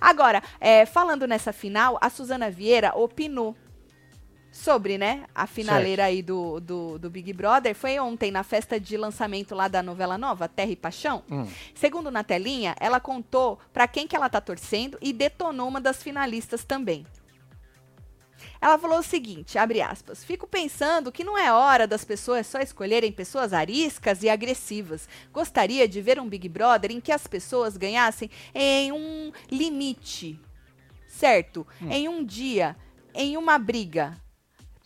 Agora, 0.00 0.42
é, 0.60 0.84
falando 0.84 1.26
nessa 1.26 1.52
final, 1.52 1.96
a 2.00 2.10
Suzana 2.10 2.50
Vieira 2.50 2.92
opinou 2.96 3.56
sobre, 4.56 4.96
né, 4.96 5.24
a 5.34 5.46
finaleira 5.46 6.04
aí 6.04 6.22
do, 6.22 6.58
do, 6.60 6.98
do 6.98 7.10
Big 7.10 7.32
Brother. 7.32 7.74
Foi 7.74 7.98
ontem, 7.98 8.30
na 8.30 8.42
festa 8.42 8.80
de 8.80 8.96
lançamento 8.96 9.54
lá 9.54 9.68
da 9.68 9.82
novela 9.82 10.16
nova, 10.16 10.48
Terra 10.48 10.70
e 10.70 10.76
Paixão. 10.76 11.22
Hum. 11.30 11.46
Segundo 11.74 12.10
na 12.10 12.24
telinha, 12.24 12.74
ela 12.80 12.98
contou 12.98 13.58
pra 13.72 13.86
quem 13.86 14.08
que 14.08 14.16
ela 14.16 14.28
tá 14.28 14.40
torcendo 14.40 14.98
e 15.00 15.12
detonou 15.12 15.68
uma 15.68 15.80
das 15.80 16.02
finalistas 16.02 16.64
também. 16.64 17.06
Ela 18.60 18.78
falou 18.78 18.98
o 18.98 19.02
seguinte, 19.02 19.58
abre 19.58 19.82
aspas, 19.82 20.24
fico 20.24 20.46
pensando 20.46 21.12
que 21.12 21.22
não 21.22 21.36
é 21.36 21.52
hora 21.52 21.86
das 21.86 22.04
pessoas 22.04 22.46
só 22.46 22.58
escolherem 22.58 23.12
pessoas 23.12 23.52
ariscas 23.52 24.22
e 24.22 24.28
agressivas. 24.28 25.06
Gostaria 25.32 25.86
de 25.86 26.00
ver 26.00 26.18
um 26.18 26.28
Big 26.28 26.48
Brother 26.48 26.90
em 26.90 27.00
que 27.00 27.12
as 27.12 27.26
pessoas 27.26 27.76
ganhassem 27.76 28.30
em 28.54 28.90
um 28.90 29.30
limite, 29.50 30.40
certo? 31.06 31.66
Em 31.90 32.08
um 32.08 32.24
dia, 32.24 32.74
em 33.14 33.36
uma 33.36 33.58
briga. 33.58 34.16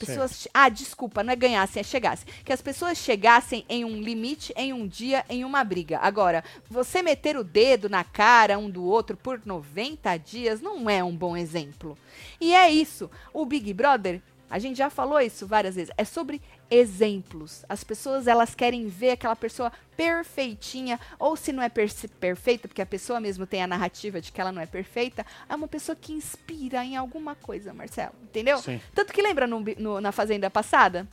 Pessoas, 0.07 0.49
ah, 0.55 0.69
desculpa, 0.69 1.23
não 1.23 1.33
é 1.33 1.37
ganhassem, 1.37 1.81
é 1.81 1.85
chegassem. 1.85 2.27
Que 2.45 2.53
as 2.53 2.63
pessoas 2.63 2.99
chegassem 2.99 3.65
em 3.69 3.85
um 3.85 4.01
limite, 4.01 4.53
em 4.57 4.73
um 4.73 4.87
dia, 4.87 5.25
em 5.29 5.45
uma 5.45 5.63
briga. 5.63 5.99
Agora, 5.99 6.43
você 6.69 7.03
meter 7.03 7.37
o 7.37 7.45
dedo 7.45 7.89
na 7.89 8.03
cara 8.03 8.59
um 8.59 8.71
do 8.71 8.85
outro 8.85 9.17
por 9.17 9.41
90 9.45 10.17
dias 10.17 10.61
não 10.61 10.89
é 10.89 11.05
um 11.05 11.15
bom 11.15 11.37
exemplo. 11.37 11.97
E 12.41 12.55
é 12.55 12.71
isso. 12.71 13.11
O 13.33 13.45
Big 13.45 13.73
Brother, 13.75 14.23
a 14.51 14.59
gente 14.59 14.77
já 14.77 14.91
falou 14.91 15.21
isso 15.21 15.47
várias 15.47 15.77
vezes, 15.77 15.93
é 15.97 16.05
sobre 16.05 16.43
exemplos. 16.69 17.65
As 17.69 17.85
pessoas, 17.85 18.27
elas 18.27 18.55
querem 18.55 18.89
ver 18.89 19.11
aquela 19.13 19.37
pessoa 19.37 19.73
perfeitinha, 19.97 20.99
ou 21.19 21.37
se 21.37 21.53
não 21.53 21.63
é 21.63 21.69
perce- 21.69 22.09
perfeita, 22.09 22.67
porque 22.69 22.83
a 22.83 22.87
pessoa 22.87 23.21
mesmo 23.21 23.47
tem 23.47 23.63
a 23.63 23.67
narrativa 23.67 24.21
de 24.21 24.33
que 24.33 24.41
ela 24.41 24.51
não 24.53 24.61
é 24.61 24.67
perfeita, 24.67 25.25
é 25.49 25.55
uma 25.55 25.69
pessoa 25.69 25.95
que 25.95 26.13
inspira 26.13 26.85
em 26.85 26.97
alguma 26.97 27.35
coisa, 27.35 27.73
Marcelo. 27.73 28.13
Entendeu? 28.23 28.59
Sim. 28.59 28.81
Tanto 28.95 29.13
que 29.13 29.23
lembra 29.23 29.47
no 29.47 29.61
no- 29.79 30.01
na 30.01 30.11
Fazenda 30.13 30.51
passada? 30.51 31.07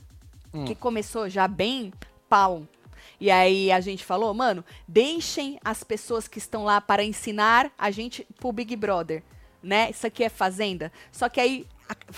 Hum. 0.54 0.66
Que 0.66 0.74
começou 0.76 1.30
já 1.30 1.48
bem 1.48 1.94
pau. 2.28 2.64
E 3.20 3.30
aí 3.32 3.72
a 3.72 3.80
gente 3.80 4.04
falou, 4.04 4.34
mano, 4.34 4.64
deixem 4.88 5.60
as 5.64 5.84
pessoas 5.84 6.28
que 6.28 6.38
estão 6.38 6.64
lá 6.64 6.80
para 6.82 7.04
ensinar 7.04 7.72
a 7.78 7.90
gente 7.92 8.26
pro 8.40 8.52
Big 8.52 8.76
Brother, 8.76 9.24
né? 9.62 9.90
Isso 9.90 10.06
aqui 10.06 10.24
é 10.24 10.30
Fazenda. 10.30 10.92
Só 11.12 11.28
que 11.30 11.40
aí 11.40 11.66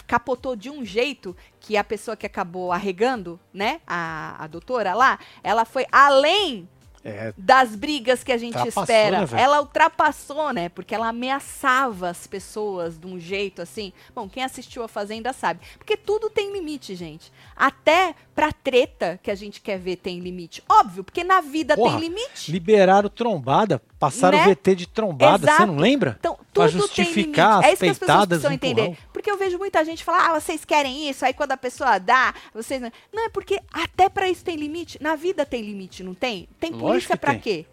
capotou 0.08 0.56
de 0.56 0.70
um 0.70 0.84
jeito 0.84 1.36
que 1.60 1.78
a 1.78 1.84
pessoa 1.84 2.18
que 2.18 2.26
acabou 2.26 2.72
arregando, 2.72 3.40
né? 3.54 3.82
A, 3.86 4.44
a 4.44 4.48
doutora 4.48 4.94
lá, 4.94 5.20
ela 5.44 5.66
foi 5.66 5.86
além 5.92 6.68
É, 7.04 7.34
das 7.38 7.76
brigas 7.76 8.24
que 8.24 8.32
a 8.32 8.38
gente 8.38 8.58
espera. 8.68 9.22
né, 9.22 9.28
ela 9.42 9.62
ultrapassou, 9.62 10.52
né? 10.52 10.70
Porque 10.70 10.94
ela 10.94 11.08
ameaçava 11.10 12.10
as 12.10 12.28
pessoas 12.28 12.98
de 13.00 13.08
um 13.08 13.20
jeito 13.20 13.62
assim. 13.62 13.94
Bom, 14.14 14.28
quem 14.28 14.44
assistiu 14.44 14.84
a 14.84 14.88
Fazenda 14.88 15.32
sabe. 15.32 15.62
Porque 15.78 15.96
tudo 15.96 16.30
tem 16.30 16.52
limite, 16.52 16.96
gente. 16.96 17.32
Até 17.56 18.14
pra 18.36 18.52
treta 18.52 19.20
que 19.22 19.30
a 19.32 19.36
gente 19.36 19.62
quer 19.62 19.78
ver 19.80 19.98
tem 19.98 20.20
limite. 20.20 20.64
Óbvio, 20.68 21.04
porque 21.04 21.24
na 21.24 21.42
vida 21.42 21.76
Porra, 21.76 21.92
tem 22.00 22.10
limite. 22.10 22.52
liberaram 22.52 23.10
trombada, 23.10 23.82
passaram 24.00 24.38
Né? 24.38 24.46
o 24.46 24.50
VT 24.50 24.76
de 24.76 24.88
trombada, 24.88 25.46
você 25.46 25.54
Exato. 25.54 25.68
não 25.68 25.78
lembra? 25.78 26.16
Então, 26.20 26.38
Pra 26.54 26.66
tudo 26.68 26.80
justificar 26.80 27.14
tem 27.14 27.24
limite. 27.24 27.40
É 27.40 27.68
as 27.68 27.74
isso 27.74 28.06
que 28.06 28.12
as 28.12 28.26
pessoas 28.28 28.54
entender. 28.54 28.98
Porque 29.14 29.30
eu 29.30 29.38
vejo 29.38 29.58
muita 29.58 29.84
gente 29.86 30.04
falar, 30.04 30.30
ah, 30.32 30.40
vocês 30.40 30.66
querem 30.66 31.10
isso, 31.10 31.24
aí 31.26 31.34
quando 31.34 31.52
a 31.52 31.58
pessoa 31.58 31.98
dá, 32.00 32.34
vocês 32.54 32.82
não. 32.82 32.92
Não, 33.14 33.26
é 33.26 33.30
porque 33.30 33.62
até 33.72 34.10
pra 34.10 34.28
isso 34.30 34.44
tem 34.44 34.56
limite. 34.56 35.02
Na 35.02 35.16
vida 35.16 35.46
tem 35.46 35.62
limite, 35.62 36.04
não 36.04 36.14
tem? 36.14 36.48
Tem 36.60 36.72
Lógico 36.72 36.89
polícia 36.94 37.18
tem. 37.18 37.40
quê? 37.40 37.66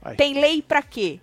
Vai. 0.00 0.16
Tem 0.16 0.34
lei 0.34 0.62
pra 0.62 0.82
quê? 0.82 1.20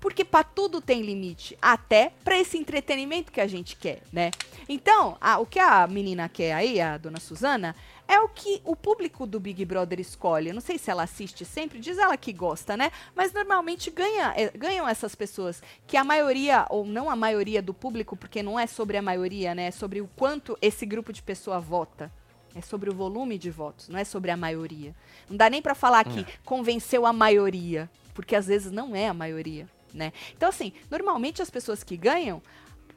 Porque 0.00 0.24
pra 0.24 0.44
tudo 0.44 0.80
tem 0.80 1.02
limite, 1.02 1.58
até 1.60 2.12
pra 2.22 2.38
esse 2.38 2.56
entretenimento 2.56 3.32
que 3.32 3.40
a 3.40 3.48
gente 3.48 3.74
quer, 3.74 4.00
né? 4.12 4.30
Então, 4.68 5.16
a- 5.20 5.38
o 5.40 5.46
que 5.46 5.58
a 5.58 5.88
menina 5.88 6.28
quer 6.28 6.52
aí, 6.52 6.80
a 6.80 6.96
dona 6.96 7.18
Suzana, 7.18 7.74
é 8.06 8.20
o 8.20 8.28
que 8.28 8.62
o 8.64 8.76
público 8.76 9.26
do 9.26 9.40
Big 9.40 9.64
Brother 9.64 9.98
escolhe. 9.98 10.48
Eu 10.50 10.54
não 10.54 10.60
sei 10.60 10.78
se 10.78 10.88
ela 10.88 11.02
assiste 11.02 11.44
sempre, 11.44 11.80
diz 11.80 11.98
ela 11.98 12.16
que 12.16 12.32
gosta, 12.32 12.76
né? 12.76 12.92
Mas 13.12 13.32
normalmente 13.32 13.90
ganha, 13.90 14.32
é, 14.36 14.50
ganham 14.56 14.88
essas 14.88 15.16
pessoas 15.16 15.60
que 15.84 15.96
a 15.96 16.04
maioria, 16.04 16.64
ou 16.70 16.86
não 16.86 17.10
a 17.10 17.16
maioria 17.16 17.60
do 17.60 17.74
público, 17.74 18.16
porque 18.16 18.40
não 18.40 18.58
é 18.58 18.68
sobre 18.68 18.96
a 18.96 19.02
maioria, 19.02 19.52
né? 19.52 19.66
É 19.66 19.70
sobre 19.72 20.00
o 20.00 20.08
quanto 20.14 20.56
esse 20.62 20.86
grupo 20.86 21.12
de 21.12 21.22
pessoa 21.22 21.58
vota. 21.58 22.10
É 22.58 22.60
sobre 22.60 22.90
o 22.90 22.94
volume 22.94 23.38
de 23.38 23.50
votos, 23.50 23.88
não 23.88 23.98
é 23.98 24.04
sobre 24.04 24.32
a 24.32 24.36
maioria. 24.36 24.92
Não 25.30 25.36
dá 25.36 25.48
nem 25.48 25.62
pra 25.62 25.74
falar 25.76 26.04
que 26.04 26.26
convenceu 26.44 27.06
a 27.06 27.12
maioria, 27.12 27.88
porque 28.14 28.34
às 28.34 28.46
vezes 28.48 28.72
não 28.72 28.96
é 28.96 29.06
a 29.06 29.14
maioria, 29.14 29.68
né? 29.94 30.12
Então 30.36 30.48
assim, 30.48 30.72
normalmente 30.90 31.40
as 31.40 31.50
pessoas 31.50 31.84
que 31.84 31.96
ganham, 31.96 32.42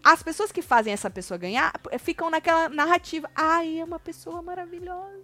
as 0.04 0.24
pessoas 0.24 0.52
que 0.52 0.64
fazem 0.64 0.92
essa 0.92 1.12
pessoa 1.12 1.38
ganhar 1.38 1.78
p- 1.78 1.98
ficam 2.00 2.30
naquela 2.32 2.68
narrativa, 2.70 3.30
ai, 3.36 3.80
é 3.80 3.84
uma 3.84 4.00
pessoa 4.00 4.42
maravilhosa. 4.42 5.22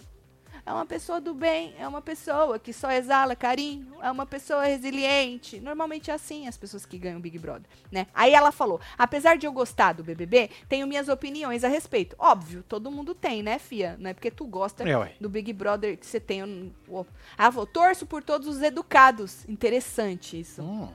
É 0.67 0.73
uma 0.73 0.85
pessoa 0.85 1.21
do 1.21 1.33
bem, 1.33 1.73
é 1.79 1.87
uma 1.87 2.01
pessoa 2.01 2.59
que 2.59 2.73
só 2.73 2.91
exala 2.91 3.37
carinho, 3.37 3.87
é 4.01 4.11
uma 4.11 4.25
pessoa 4.25 4.65
resiliente. 4.65 5.61
Normalmente 5.61 6.11
é 6.11 6.13
assim 6.13 6.45
as 6.45 6.57
pessoas 6.57 6.85
que 6.85 6.97
ganham 6.97 7.21
Big 7.21 7.39
Brother, 7.39 7.63
né? 7.89 8.05
Aí 8.13 8.33
ela 8.33 8.51
falou: 8.51 8.81
apesar 8.97 9.37
de 9.37 9.45
eu 9.47 9.53
gostar 9.53 9.93
do 9.93 10.03
BBB, 10.03 10.49
tenho 10.67 10.85
minhas 10.85 11.07
opiniões 11.07 11.63
a 11.63 11.69
respeito. 11.69 12.17
Óbvio, 12.19 12.63
todo 12.67 12.91
mundo 12.91 13.15
tem, 13.15 13.41
né, 13.41 13.57
Fia? 13.59 13.95
Não 13.97 14.09
é 14.09 14.13
porque 14.13 14.29
tu 14.29 14.45
gosta 14.45 14.83
É, 14.87 15.15
do 15.21 15.29
Big 15.29 15.53
Brother 15.53 15.97
que 15.97 16.05
você 16.05 16.19
tem. 16.19 16.43
um- 16.43 16.73
Ela 17.37 17.49
falou: 17.51 17.65
torço 17.65 18.05
por 18.05 18.21
todos 18.21 18.45
os 18.45 18.61
educados. 18.61 19.47
Interessante 19.47 20.37
isso. 20.37 20.61
Hum, 20.61 20.89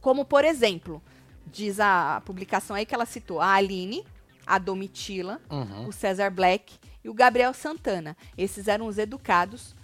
Como, 0.00 0.24
por 0.24 0.46
exemplo, 0.46 1.02
diz 1.46 1.78
a 1.78 2.22
publicação 2.24 2.74
aí 2.74 2.86
que 2.86 2.94
ela 2.94 3.04
citou 3.04 3.38
a 3.38 3.52
Aline, 3.52 4.02
a 4.46 4.56
Domitila, 4.58 5.40
uhum. 5.50 5.88
o 5.88 5.92
César 5.92 6.30
Black 6.30 6.78
e 7.02 7.08
o 7.08 7.14
Gabriel 7.14 7.54
Santana. 7.54 8.16
Esses 8.36 8.68
eram 8.68 8.86
os 8.86 8.98
educados, 8.98 9.74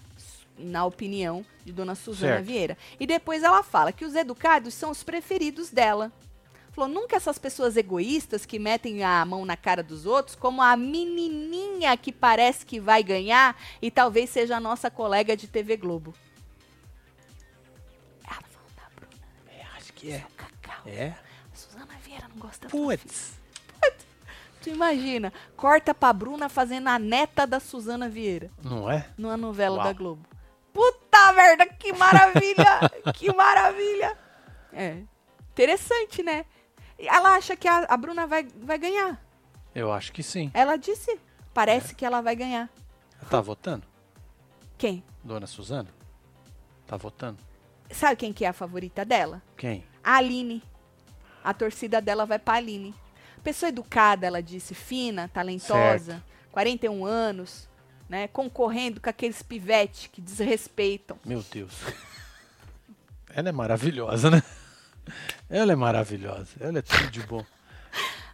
na 0.58 0.84
opinião 0.84 1.44
de 1.64 1.72
Dona 1.72 1.94
Suzana 1.94 2.34
Certo. 2.34 2.46
Vieira. 2.46 2.78
E 2.98 3.06
depois 3.06 3.42
ela 3.42 3.62
fala 3.62 3.92
que 3.92 4.04
os 4.04 4.14
educados 4.14 4.74
são 4.74 4.90
os 4.90 5.02
preferidos 5.02 5.70
dela. 5.70 6.12
Falou, 6.72 6.90
nunca 6.90 7.14
essas 7.14 7.38
pessoas 7.38 7.76
egoístas 7.76 8.44
que 8.44 8.58
metem 8.58 9.04
a 9.04 9.24
mão 9.24 9.44
na 9.44 9.56
cara 9.56 9.80
dos 9.82 10.06
outros, 10.06 10.34
como 10.34 10.60
a 10.60 10.76
menininha 10.76 11.96
que 11.96 12.10
parece 12.10 12.66
que 12.66 12.80
vai 12.80 13.02
ganhar 13.02 13.56
e 13.80 13.92
talvez 13.92 14.28
seja 14.30 14.56
a 14.56 14.60
nossa 14.60 14.90
colega 14.90 15.36
de 15.36 15.46
TV 15.46 15.76
Globo. 15.76 16.12
Ela 18.24 18.42
falou 18.42 18.70
da 18.76 18.82
Bruna, 18.96 19.12
É, 19.48 19.64
acho 19.76 19.92
que 19.92 20.10
é. 20.10 20.26
É? 20.86 21.14
A 21.52 21.56
Suzana 21.56 21.94
Vieira 22.04 22.28
não 22.28 22.36
gosta. 22.36 22.68
Putz. 22.68 23.43
Tu 24.64 24.70
imagina, 24.70 25.30
corta 25.56 25.92
pra 25.94 26.10
Bruna 26.10 26.48
fazendo 26.48 26.88
a 26.88 26.98
neta 26.98 27.46
da 27.46 27.60
Suzana 27.60 28.08
Vieira 28.08 28.50
Não 28.62 28.90
é? 28.90 29.06
numa 29.18 29.36
novela 29.36 29.76
Uau. 29.76 29.84
da 29.84 29.92
Globo. 29.92 30.26
Puta 30.72 31.32
merda, 31.34 31.66
que 31.66 31.92
maravilha! 31.92 32.80
que 33.14 33.30
maravilha! 33.34 34.16
É. 34.72 35.02
Interessante, 35.52 36.22
né? 36.22 36.46
Ela 36.98 37.34
acha 37.36 37.54
que 37.54 37.68
a, 37.68 37.80
a 37.90 37.96
Bruna 37.98 38.26
vai, 38.26 38.44
vai 38.56 38.78
ganhar. 38.78 39.22
Eu 39.74 39.92
acho 39.92 40.10
que 40.12 40.22
sim. 40.22 40.50
Ela 40.54 40.76
disse, 40.76 41.20
parece 41.52 41.92
É. 41.92 41.94
que 41.94 42.06
ela 42.06 42.22
vai 42.22 42.34
ganhar. 42.34 42.70
Ela 43.20 43.28
tá 43.30 43.40
votando? 43.42 43.84
Quem? 44.78 45.04
Dona 45.22 45.46
Suzana? 45.46 45.90
Tá 46.86 46.96
votando? 46.96 47.38
Sabe 47.90 48.16
quem 48.16 48.32
que 48.32 48.46
é 48.46 48.48
a 48.48 48.52
favorita 48.54 49.04
dela? 49.04 49.42
Quem? 49.58 49.84
A 50.02 50.16
Aline. 50.16 50.62
A 51.44 51.52
torcida 51.52 52.00
dela 52.00 52.24
vai 52.24 52.38
pra 52.38 52.54
Aline. 52.54 52.94
Pessoa 53.44 53.68
educada, 53.68 54.26
ela 54.26 54.42
disse, 54.42 54.74
fina, 54.74 55.28
talentosa, 55.28 56.24
41 56.50 57.04
anos, 57.04 57.68
né? 58.08 58.26
Concorrendo 58.28 59.02
com 59.02 59.10
aqueles 59.10 59.42
pivete 59.42 60.08
que 60.08 60.22
desrespeitam. 60.22 61.18
Meu 61.24 61.44
Deus. 61.52 61.74
Ela 63.36 63.48
é 63.48 63.52
maravilhosa, 63.52 64.30
né? 64.30 64.42
Ela 65.50 65.72
é 65.72 65.76
maravilhosa. 65.76 66.50
Ela 66.60 66.78
é 66.78 66.82
tudo 66.82 67.10
de 67.10 67.20
bom. 67.20 67.44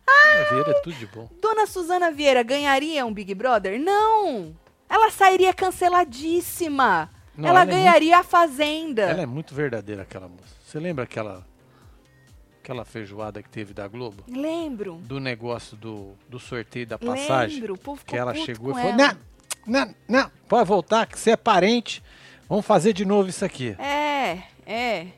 A 0.06 0.52
Vieira 0.52 0.70
é 0.70 0.74
tudo 0.74 0.94
de 0.94 1.06
bom. 1.06 1.28
Dona 1.40 1.66
Suzana 1.66 2.10
Vieira 2.12 2.42
ganharia 2.42 3.04
um 3.04 3.12
Big 3.12 3.34
Brother? 3.34 3.80
Não! 3.80 4.54
Ela 4.88 5.10
sairia 5.10 5.52
canceladíssima. 5.52 7.10
Não, 7.36 7.48
ela, 7.48 7.62
ela 7.62 7.70
é 7.70 7.74
ganharia 7.74 8.18
a 8.18 8.22
Fazenda. 8.22 9.02
Ela 9.02 9.22
é 9.22 9.26
muito 9.26 9.54
verdadeira, 9.54 10.02
aquela 10.02 10.28
moça. 10.28 10.54
Você 10.64 10.78
lembra 10.78 11.04
aquela, 11.04 11.46
aquela 12.70 12.84
feijoada 12.84 13.42
que 13.42 13.48
teve 13.48 13.74
da 13.74 13.88
Globo? 13.88 14.22
Lembro. 14.28 14.94
Do 15.02 15.18
negócio 15.18 15.76
do, 15.76 16.14
do 16.28 16.38
sorteio 16.38 16.86
da 16.86 16.96
passagem? 16.98 17.56
Lembro. 17.56 17.74
O 17.74 17.78
povo 17.78 18.04
Que 18.04 18.16
ela 18.16 18.32
chegou 18.34 18.70
e 18.70 18.74
falou: 18.74 18.90
ela. 18.90 19.18
não, 19.66 19.86
não, 19.86 19.94
não, 20.08 20.30
pode 20.48 20.68
voltar, 20.68 21.06
que 21.06 21.18
você 21.18 21.32
é 21.32 21.36
parente. 21.36 22.02
Vamos 22.48 22.64
fazer 22.64 22.92
de 22.92 23.04
novo 23.04 23.28
isso 23.28 23.44
aqui. 23.44 23.76
É, 23.78 24.42
é. 24.64 25.08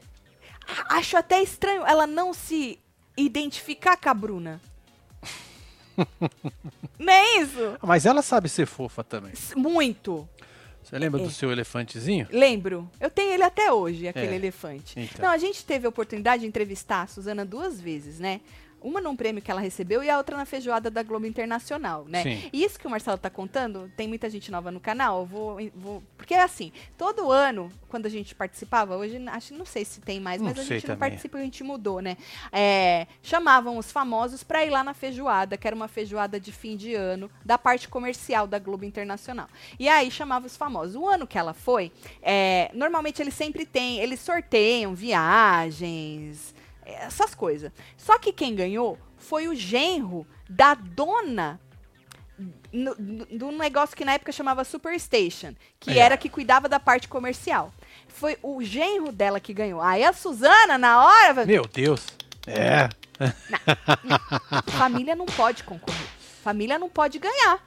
Acho 0.88 1.16
até 1.16 1.42
estranho 1.42 1.84
ela 1.84 2.06
não 2.06 2.32
se 2.32 2.78
identificar 3.16 3.96
com 3.96 4.08
a 4.08 4.14
Bruna. 4.14 4.60
não 6.98 7.12
é 7.12 7.38
isso? 7.38 7.76
Mas 7.82 8.06
ela 8.06 8.22
sabe 8.22 8.48
ser 8.48 8.66
fofa 8.66 9.04
também. 9.04 9.32
Muito. 9.54 10.26
Você 10.92 10.98
lembra 10.98 11.22
É. 11.22 11.24
do 11.24 11.30
seu 11.30 11.50
elefantezinho? 11.50 12.26
Lembro. 12.30 12.86
Eu 13.00 13.08
tenho 13.08 13.32
ele 13.32 13.42
até 13.42 13.72
hoje, 13.72 14.06
aquele 14.06 14.32
É. 14.32 14.34
elefante. 14.34 15.00
Então. 15.00 15.24
Não, 15.24 15.32
a 15.32 15.38
gente 15.38 15.64
teve 15.64 15.86
a 15.86 15.88
oportunidade 15.88 16.42
de 16.42 16.46
entrevistar 16.46 17.00
a 17.00 17.06
Suzana 17.06 17.46
duas 17.46 17.80
vezes, 17.80 18.18
né? 18.18 18.42
Uma 18.82 19.00
num 19.00 19.14
prêmio 19.16 19.42
que 19.42 19.50
ela 19.50 19.60
recebeu 19.60 20.02
e 20.02 20.10
a 20.10 20.16
outra 20.18 20.36
na 20.36 20.44
feijoada 20.44 20.90
da 20.90 21.02
Globo 21.02 21.26
Internacional, 21.26 22.04
né? 22.08 22.22
Sim. 22.22 22.50
E 22.52 22.64
isso 22.64 22.78
que 22.78 22.86
o 22.86 22.90
Marcelo 22.90 23.18
tá 23.18 23.30
contando, 23.30 23.90
tem 23.96 24.08
muita 24.08 24.28
gente 24.28 24.50
nova 24.50 24.70
no 24.70 24.80
canal, 24.80 25.24
vou, 25.26 25.58
vou- 25.74 26.02
Porque 26.16 26.34
é 26.34 26.42
assim, 26.42 26.72
todo 26.96 27.30
ano, 27.30 27.70
quando 27.88 28.06
a 28.06 28.08
gente 28.08 28.34
participava, 28.34 28.96
hoje 28.96 29.16
acho 29.28 29.54
não 29.54 29.64
sei 29.64 29.84
se 29.84 30.00
tem 30.00 30.20
mais, 30.20 30.40
Não 30.40 30.48
mas 30.48 30.58
a 30.58 30.62
gente 30.62 30.86
não 30.88 30.96
participa, 30.96 31.38
a 31.38 31.42
gente 31.42 31.62
mudou, 31.64 32.00
né? 32.00 32.16
É, 32.50 33.06
chamavam 33.22 33.76
os 33.78 33.90
famosos 33.92 34.42
pra 34.42 34.64
ir 34.64 34.70
lá 34.70 34.82
na 34.84 34.94
feijoada, 34.94 35.56
que 35.56 35.66
era 35.66 35.74
uma 35.76 35.88
feijoada 35.88 36.38
de 36.40 36.52
fim 36.52 36.76
de 36.76 36.94
ano, 36.94 37.30
da 37.44 37.58
parte 37.58 37.88
comercial 37.88 38.46
da 38.46 38.58
Globo 38.58 38.84
Internacional. 38.84 39.48
E 39.78 39.88
aí 39.88 40.10
chamava 40.10 40.46
os 40.46 40.56
famosos. 40.56 40.94
O 40.96 41.06
ano 41.08 41.26
que 41.26 41.38
ela 41.38 41.52
foi, 41.54 41.90
é, 42.22 42.70
normalmente 42.74 43.20
eles 43.20 43.34
sempre 43.34 43.64
têm, 43.66 43.98
eles 43.98 44.20
sorteiam 44.20 44.94
viagens, 44.94 46.54
essas 46.84 47.34
coisas. 47.34 47.70
Só 47.96 48.18
que 48.18 48.32
quem 48.32 48.54
ganhou 48.54 48.98
foi 49.16 49.48
o 49.48 49.54
genro 49.54 50.26
da 50.48 50.74
dona 50.74 51.60
do 53.30 53.52
negócio 53.52 53.96
que 53.96 54.04
na 54.04 54.14
época 54.14 54.32
chamava 54.32 54.64
Superstation, 54.64 55.54
que 55.78 55.90
É. 55.92 55.98
era 55.98 56.16
que 56.16 56.28
cuidava 56.28 56.68
da 56.68 56.80
parte 56.80 57.06
comercial. 57.06 57.72
Foi 58.08 58.36
o 58.42 58.62
genro 58.62 59.12
dela 59.12 59.38
que 59.38 59.52
ganhou. 59.52 59.80
Aí 59.80 60.02
a 60.02 60.12
Suzana, 60.12 60.76
na 60.78 61.04
hora, 61.04 61.44
Meu 61.46 61.64
Deus. 61.66 62.04
É. 62.46 62.88
família 64.72 65.14
não 65.14 65.26
pode 65.26 65.62
concorrer. 65.64 66.06
Família 66.42 66.78
não 66.78 66.88
pode 66.88 67.18
ganhar. 67.18 67.60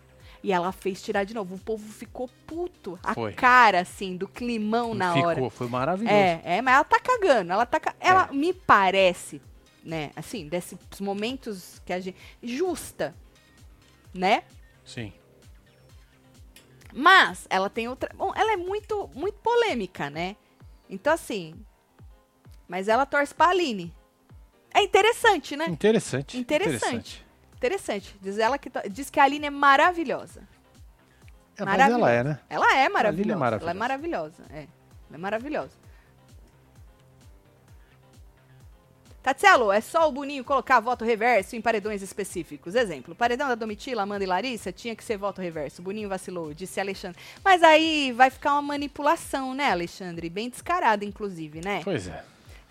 E 0.46 0.52
ela 0.52 0.72
fez 0.72 1.02
tirar 1.02 1.24
de 1.24 1.34
novo. 1.34 1.56
O 1.56 1.58
povo 1.58 1.92
ficou 1.92 2.30
puto. 2.46 3.00
A 3.02 3.16
Foi. 3.16 3.34
cara, 3.34 3.80
assim, 3.80 4.16
do 4.16 4.28
climão 4.28 4.94
na 4.94 5.12
Ficou, 5.12 5.28
hora. 5.28 5.50
foi 5.50 5.68
maravilhoso. 5.68 6.16
É, 6.16 6.40
é, 6.44 6.62
mas 6.62 6.76
ela 6.76 6.84
tá 6.84 7.00
cagando. 7.00 7.52
Ela 7.52 7.66
tá 7.66 7.80
ca- 7.80 7.96
Ela 8.00 8.30
É. 8.32 8.36
me 8.36 8.54
parece, 8.54 9.42
né, 9.84 10.12
assim, 10.16 10.48
desses 10.48 10.78
momentos 11.00 11.82
que 11.84 11.92
a 11.92 12.00
gente. 12.00 12.16
Justa. 12.44 13.16
Né? 14.14 14.44
Sim. 14.86 15.12
Mas 16.94 17.48
ela 17.50 17.68
tem 17.68 17.88
outra. 17.88 18.12
Bom, 18.16 18.32
ela 18.36 18.54
é 18.54 18.58
muito, 18.58 19.10
muito 19.16 19.40
polêmica, 19.40 20.12
né? 20.12 20.36
Então, 20.88 21.12
assim. 21.12 21.56
Mas 22.68 22.88
ela 22.88 23.06
torce 23.08 23.34
pra 23.34 23.48
Aline. 23.50 23.92
É 24.72 24.84
interessante, 24.84 25.56
né? 25.58 25.66
Interessante. 25.70 26.38
Interessante. 26.38 26.78
Interessante. 26.78 27.25
Diz, 28.22 28.38
ela 28.38 28.58
que, 28.58 28.70
to- 28.70 28.90
diz 28.90 29.10
que 29.10 29.20
a 29.20 29.24
Aline 29.24 29.48
é 29.48 29.50
maravilhosa. 29.50 30.42
É, 31.58 31.64
mas 31.64 31.80
ela 31.80 31.98
Maravilhosa. 32.00 32.12
é, 32.12 32.24
né? 32.24 32.40
Ela 32.50 32.78
é 32.78 32.90
maravilhosa. 32.90 33.32
Ela 33.32 33.72
é 33.72 33.74
maravilhosa. 33.74 33.74
maravilhosa. 33.74 34.44
É. 34.52 34.60
Ela 34.60 34.68
é 35.14 35.18
maravilhosa. 35.18 35.86
É 39.74 39.82
só 39.82 40.08
o 40.08 40.12
Boninho 40.12 40.44
colocar 40.44 40.80
voto 40.80 41.04
reverso 41.04 41.56
em 41.56 41.62
paredões 41.62 42.04
específicos. 42.04 42.76
Exemplo, 42.76 43.16
paredão 43.16 43.48
da 43.48 43.56
Domitila, 43.56 44.04
Amanda 44.04 44.24
e 44.24 44.28
Larissa 44.28 44.72
tinha 44.72 44.96
que 44.96 45.04
ser 45.04 45.18
voto 45.18 45.42
reverso. 45.42 45.82
Boninho 45.82 46.08
vacilou, 46.08 46.54
disse 46.54 46.80
Alexandre. 46.80 47.20
Mas 47.44 47.64
aí 47.64 48.12
vai 48.12 48.30
ficar 48.30 48.54
uma 48.54 48.62
manipulação, 48.62 49.56
né, 49.56 49.72
Alexandre? 49.72 50.30
Bem 50.30 50.48
descarada, 50.48 51.04
inclusive, 51.04 51.60
né? 51.60 51.82
Pois 51.84 52.08
é. 52.08 52.24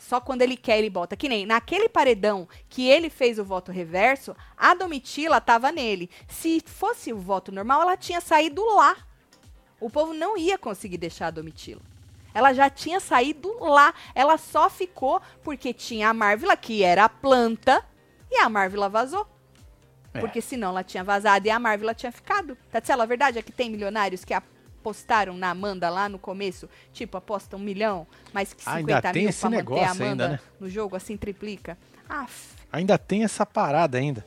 Só 0.04 0.20
quando 0.20 0.42
ele 0.42 0.56
quer, 0.56 0.78
ele 0.78 0.90
bota. 0.90 1.16
Que 1.16 1.30
nem 1.30 1.46
naquele 1.46 1.88
paredão 1.88 2.46
que 2.68 2.86
ele 2.86 3.08
fez 3.08 3.38
o 3.38 3.44
voto 3.44 3.72
reverso, 3.72 4.36
a 4.54 4.74
Domitila 4.74 5.40
tava 5.40 5.72
nele. 5.72 6.10
Se 6.28 6.62
fosse 6.64 7.10
o 7.10 7.18
voto 7.18 7.50
normal, 7.50 7.80
ela 7.80 7.96
tinha 7.96 8.20
saído 8.20 8.62
lá. 8.74 8.96
O 9.80 9.88
povo 9.88 10.12
não 10.12 10.36
ia 10.36 10.58
conseguir 10.58 10.98
deixar 10.98 11.28
a 11.28 11.30
Domitila. 11.30 11.80
Ela 12.34 12.52
já 12.52 12.68
tinha 12.68 13.00
saído 13.00 13.56
lá. 13.60 13.94
Ela 14.14 14.36
só 14.36 14.68
ficou 14.68 15.22
porque 15.42 15.72
tinha 15.72 16.10
a 16.10 16.14
Marvila, 16.14 16.54
que 16.54 16.82
era 16.82 17.04
a 17.04 17.08
planta, 17.08 17.82
e 18.30 18.36
a 18.36 18.48
Marvila 18.50 18.90
vazou. 18.90 19.26
É. 20.12 20.20
Porque 20.20 20.42
senão 20.42 20.68
ela 20.68 20.84
tinha 20.84 21.02
vazado 21.02 21.46
e 21.46 21.50
a 21.50 21.58
Marvila 21.58 21.94
tinha 21.94 22.12
ficado. 22.12 22.58
Tatsela, 22.70 23.04
a 23.04 23.06
verdade 23.06 23.38
é 23.38 23.42
que 23.42 23.52
tem 23.52 23.70
milionários 23.70 24.22
que 24.22 24.34
apostaram 24.84 25.34
na 25.34 25.48
Amanda 25.50 25.88
lá 25.88 26.08
no 26.10 26.18
começo, 26.18 26.68
tipo, 26.92 27.16
aposta 27.16 27.56
um 27.56 27.58
milhão, 27.58 28.06
mais 28.34 28.52
que 28.52 28.62
50 28.62 28.76
Ainda 28.78 29.00
tem 29.12 29.22
mil 29.22 29.30
esse 29.30 29.40
pra 29.40 29.50
manter 29.50 29.56
a 29.56 29.64
negócio 29.64 29.90
Amanda 30.04 30.24
ainda, 30.24 30.28
né? 30.28 30.40
no 30.60 30.68
jogo, 30.68 30.94
assim, 30.94 31.16
triplica. 31.16 31.78
Aff. 32.06 32.54
Ainda 32.70 32.98
tem 32.98 33.24
essa 33.24 33.46
parada 33.46 33.96
ainda. 33.96 34.26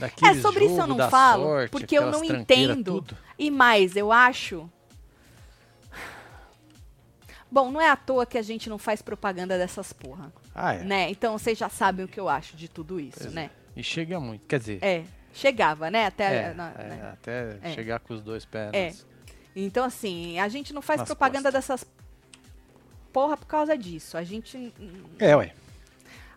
É, 0.00 0.34
sobre 0.40 0.66
isso 0.66 0.78
eu 0.80 0.86
não 0.86 1.08
falo, 1.08 1.44
sorte, 1.44 1.70
porque 1.70 1.96
eu 1.96 2.10
não 2.10 2.22
entendo. 2.24 3.00
tudo. 3.00 3.16
E 3.38 3.50
mais, 3.50 3.94
eu 3.96 4.10
acho. 4.12 4.68
Bom, 7.50 7.70
não 7.70 7.80
é 7.80 7.88
à 7.88 7.96
toa 7.96 8.26
que 8.26 8.36
a 8.36 8.42
gente 8.42 8.68
não 8.68 8.76
faz 8.76 9.00
propaganda 9.00 9.56
dessas 9.56 9.92
porra, 9.92 10.32
Ah, 10.54 10.74
é. 10.74 10.82
né? 10.82 11.10
Então 11.10 11.38
vocês 11.38 11.56
já 11.56 11.68
sabem 11.68 12.04
o 12.04 12.08
que 12.08 12.18
eu 12.20 12.28
acho 12.28 12.56
de 12.56 12.68
tudo 12.68 12.98
isso, 13.00 13.20
Pois 13.20 13.32
né? 13.32 13.50
E 13.74 13.82
chega 13.82 14.18
muito. 14.18 14.46
Quer 14.46 14.58
dizer, 14.58 14.78
É, 14.82 15.04
chegava, 15.32 15.90
né? 15.90 16.06
Até, 16.06 16.50
é, 16.50 16.54
na- 16.54 16.72
é, 16.76 16.84
né? 16.88 17.10
até 17.12 17.58
É. 17.62 17.70
chegar 17.72 18.00
com 18.00 18.12
os 18.12 18.20
dois 18.20 18.44
pés. 18.44 19.06
Então, 19.58 19.84
assim, 19.84 20.38
a 20.38 20.48
gente 20.48 20.74
não 20.74 20.82
faz 20.82 21.00
Nas 21.00 21.08
propaganda 21.08 21.50
dessas 21.50 21.86
porra 23.10 23.36
por 23.38 23.46
causa 23.46 23.76
disso. 23.78 24.18
A 24.18 24.22
gente. 24.22 24.72
É, 25.18 25.34
ué. 25.34 25.54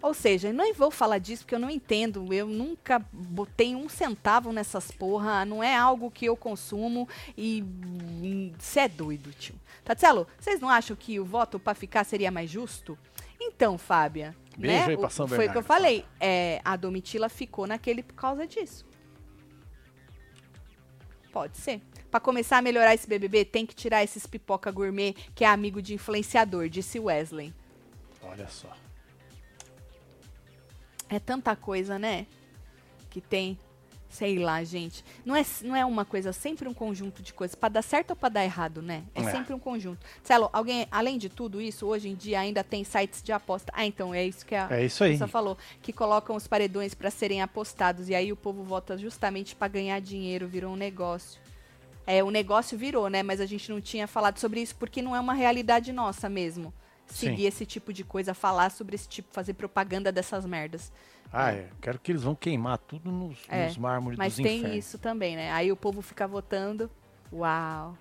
Ou 0.01 0.13
seja, 0.13 0.47
eu 0.47 0.53
nem 0.53 0.71
vou 0.71 0.89
falar 0.89 1.17
disso 1.17 1.43
porque 1.43 1.53
eu 1.53 1.59
não 1.59 1.69
entendo. 1.69 2.33
Eu 2.33 2.47
nunca 2.47 2.99
botei 3.11 3.75
um 3.75 3.89
centavo 3.89 4.53
nessas 4.53 4.89
porra. 4.89 5.43
Não 5.43 5.61
é 5.61 5.75
algo 5.75 6.09
que 6.09 6.25
eu 6.25 6.37
consumo 6.37 7.09
e. 7.37 7.61
Você 8.57 8.79
é 8.81 8.87
doido, 8.87 9.33
tio. 9.33 9.55
Tatselo, 9.83 10.25
vocês 10.39 10.61
não 10.61 10.69
acham 10.69 10.95
que 10.95 11.19
o 11.19 11.25
voto 11.25 11.59
pra 11.59 11.73
ficar 11.73 12.05
seria 12.05 12.31
mais 12.31 12.49
justo? 12.49 12.97
Então, 13.41 13.77
Fábia. 13.77 14.33
Beijo 14.57 14.77
né? 14.77 14.85
aí 14.91 14.97
pra 14.97 15.07
o- 15.07 15.09
São 15.09 15.27
Foi 15.27 15.37
o 15.37 15.51
que 15.51 15.57
eu 15.57 15.61
Bernardo, 15.61 15.67
falei. 15.67 16.05
É, 16.19 16.61
a 16.63 16.77
Domitila 16.77 17.27
ficou 17.27 17.67
naquele 17.67 18.01
por 18.01 18.13
causa 18.15 18.47
disso. 18.47 18.85
Pode 21.33 21.57
ser. 21.57 21.81
Pra 22.09 22.19
começar 22.19 22.57
a 22.57 22.61
melhorar 22.61 22.93
esse 22.93 23.07
BBB, 23.07 23.45
tem 23.45 23.65
que 23.65 23.75
tirar 23.75 24.03
esses 24.03 24.25
pipoca 24.25 24.71
gourmet 24.71 25.13
que 25.35 25.43
é 25.43 25.47
amigo 25.47 25.81
de 25.81 25.93
influenciador, 25.93 26.67
disse 26.69 26.99
Wesley. 26.99 27.53
Olha 28.23 28.47
só. 28.47 28.75
É 31.07 31.19
tanta 31.19 31.55
coisa, 31.55 31.97
né? 31.97 32.25
Que 33.09 33.21
tem. 33.21 33.57
Sei 34.09 34.39
lá, 34.39 34.63
gente. 34.63 35.05
Não 35.23 35.35
é, 35.35 35.45
não 35.61 35.75
é 35.75 35.85
uma 35.85 36.03
coisa, 36.03 36.29
é 36.29 36.33
sempre 36.33 36.67
um 36.67 36.73
conjunto 36.73 37.21
de 37.21 37.31
coisas. 37.31 37.53
Pra 37.53 37.69
dar 37.69 37.83
certo 37.83 38.09
ou 38.11 38.15
pra 38.15 38.27
dar 38.27 38.43
errado, 38.43 38.81
né? 38.81 39.03
É, 39.13 39.21
É. 39.21 39.31
sempre 39.31 39.53
um 39.53 39.59
conjunto. 39.59 40.03
Celo, 40.23 40.49
alguém, 40.51 40.87
além 40.89 41.15
de 41.19 41.29
tudo 41.29 41.61
isso, 41.61 41.85
hoje 41.85 42.09
em 42.09 42.15
dia 42.15 42.39
ainda 42.39 42.63
tem 42.63 42.83
sites 42.83 43.21
de 43.21 43.31
aposta. 43.31 43.71
Ah, 43.75 43.85
então 43.85 44.11
é 44.11 44.25
isso 44.25 44.43
que 44.47 44.55
a 44.55 44.67
É 44.71 44.83
isso 44.83 45.03
aí. 45.03 45.15
falou. 45.27 45.55
Que 45.79 45.93
colocam 45.93 46.35
os 46.35 46.47
paredões 46.47 46.95
pra 46.95 47.11
serem 47.11 47.43
apostados. 47.43 48.09
E 48.09 48.15
aí 48.15 48.31
o 48.31 48.35
povo 48.35 48.63
vota 48.63 48.97
justamente 48.97 49.55
pra 49.55 49.67
ganhar 49.67 49.99
dinheiro. 50.01 50.47
Virou 50.47 50.73
um 50.73 50.77
negócio. 50.77 51.39
É, 52.11 52.23
o 52.23 52.31
negócio 52.31 52.75
virou, 52.77 53.07
né? 53.07 53.21
Mas 53.21 53.39
a 53.39 53.45
gente 53.45 53.69
não 53.71 53.79
tinha 53.79 54.07
falado 54.07 54.39
sobre 54.39 54.61
isso 54.61 54.75
porque 54.75 54.99
não 55.01 55.15
é 55.15 55.19
uma 55.19 55.33
realidade 55.33 55.91
nossa 55.93 56.27
mesmo. 56.27 56.73
seguir 57.05 57.45
esse 57.45 57.65
tipo 57.65 57.91
de 57.91 58.03
coisa, 58.03 58.33
falar 58.35 58.69
sobre 58.71 58.93
esse 58.95 59.07
tipo, 59.07 59.29
fazer 59.31 59.53
propaganda 59.53 60.11
dessas 60.11 60.45
merdas. 60.45 60.91
Ah, 61.33 61.51
é. 61.51 61.67
Quero 61.81 61.99
que 61.99 62.11
eles 62.11 62.21
vão 62.23 62.35
queimar 62.35 62.77
tudo 62.79 63.11
nos, 63.11 63.37
É, 63.47 63.65
nos 63.67 63.77
mármores 63.77 64.17
Mas 64.17 64.35
dos 64.35 64.43
tem 64.43 64.59
infernos. 64.59 64.77
isso 64.85 64.97
também, 64.99 65.35
né? 65.35 65.51
Aí 65.51 65.71
o 65.71 65.75
povo 65.75 66.01
fica 66.01 66.27
votando. 66.27 66.89
Uau. 67.33 67.95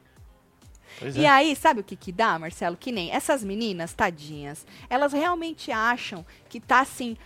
Pois 0.99 1.17
E 1.17 1.25
é. 1.25 1.29
aí, 1.29 1.55
sabe 1.57 1.81
o 1.81 1.85
que 1.85 1.97
que 1.97 2.11
dá, 2.13 2.39
Marcelo? 2.39 2.77
Que 2.77 2.91
nem 2.93 3.11
essas 3.11 3.43
meninas, 3.45 3.93
tadinhas, 3.95 4.67
elas 4.89 5.13
realmente 5.13 5.71
acham 5.71 6.25
que 6.49 6.61
tá 6.61 6.81
assim 6.81 7.17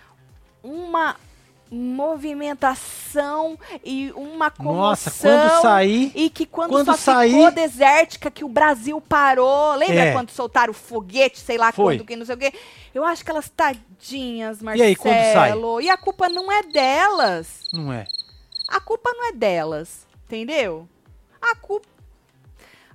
uma 0.63 1.17
movimentação 1.73 3.59
e 3.85 4.13
uma 4.15 4.51
comoção. 4.51 4.77
Nossa, 4.81 5.11
quando 5.11 5.63
sair. 5.63 6.13
E 6.15 6.29
que 6.31 6.45
quando, 6.47 6.71
Quando 6.71 6.87
só 6.87 6.97
sair- 6.97 7.31
ficou 7.33 7.51
desértica, 7.51 8.31
que 8.31 8.45
o 8.45 8.49
Brasil 8.49 9.01
parou. 9.01 9.75
Lembra 9.75 10.05
É. 10.07 10.13
quando 10.13 10.31
soltaram 10.31 10.71
o 10.71 10.75
foguete, 10.75 11.39
sei 11.41 11.57
lá 11.57 11.73
Foi. 11.73 11.97
quando, 11.97 12.07
que 12.07 12.17
não 12.17 12.27
sei 12.27 12.35
o 12.35 12.39
quê? 12.39 12.53
Eu 12.95 13.05
acho 13.05 13.25
que 13.25 13.31
elas 13.31 13.49
tadinhas, 13.49 14.61
E 14.61 14.65
Marcelo. 14.65 14.89
aí, 14.89 14.97
quando 14.97 15.15
sai? 15.33 15.53
E 15.85 15.91
a 15.91 15.97
culpa 15.97 16.29
não 16.29 16.51
é 16.53 16.63
delas. 16.63 17.63
Não 17.73 17.93
é. 17.93 18.05
A 18.69 18.81
culpa 18.81 19.11
não 19.15 19.29
é 19.29 19.33
delas, 19.33 20.07
entendeu? 20.27 20.89
A 21.41 21.55
culpa. 21.57 21.89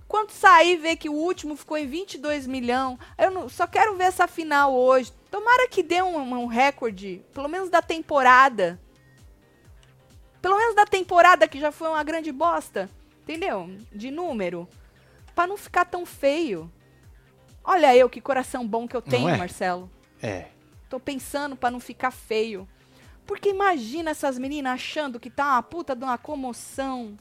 Quando 0.07 0.31
sair, 0.31 0.77
ver 0.77 0.95
que 0.95 1.09
o 1.09 1.13
último 1.13 1.55
ficou 1.57 1.77
em 1.77 1.85
22 1.85 2.47
milhões, 2.47 2.97
eu 3.17 3.29
não- 3.29 3.49
só 3.49 3.67
quero 3.67 3.95
ver 3.97 4.05
essa 4.05 4.25
final 4.27 4.73
hoje. 4.73 5.11
Tomara 5.29 5.67
que 5.67 5.83
dê 5.83 6.01
um, 6.01 6.17
um 6.17 6.45
recorde, 6.45 7.23
pelo 7.33 7.47
menos 7.47 7.69
da 7.69 7.81
temporada. 7.81 8.79
Pelo 10.41 10.57
menos 10.57 10.75
da 10.75 10.85
temporada, 10.85 11.47
que 11.47 11.59
já 11.59 11.71
foi 11.71 11.89
uma 11.89 12.03
grande 12.03 12.31
bosta, 12.31 12.89
entendeu? 13.23 13.69
De 13.91 14.09
número. 14.09 14.67
Pra 15.35 15.45
não 15.45 15.57
ficar 15.57 15.85
tão 15.85 16.05
feio. 16.05 16.71
Olha 17.63 17.95
eu, 17.95 18.09
que 18.09 18.21
coração 18.21 18.65
bom 18.65 18.87
que 18.87 18.95
eu 18.95 19.01
tenho, 19.01 19.27
é? 19.29 19.37
Marcelo. 19.37 19.91
É. 20.21 20.45
Tô 20.89 20.99
pensando 20.99 21.55
pra 21.55 21.69
não 21.69 21.79
ficar 21.79 22.11
feio. 22.11 22.67
Porque 23.25 23.49
imagina 23.49 24.11
essas 24.11 24.39
meninas 24.39 24.73
achando 24.73 25.19
que 25.19 25.29
tá 25.29 25.53
uma 25.53 25.63
puta 25.63 25.93
de 25.93 26.03
uma 26.03 26.17
comoção. 26.17 27.17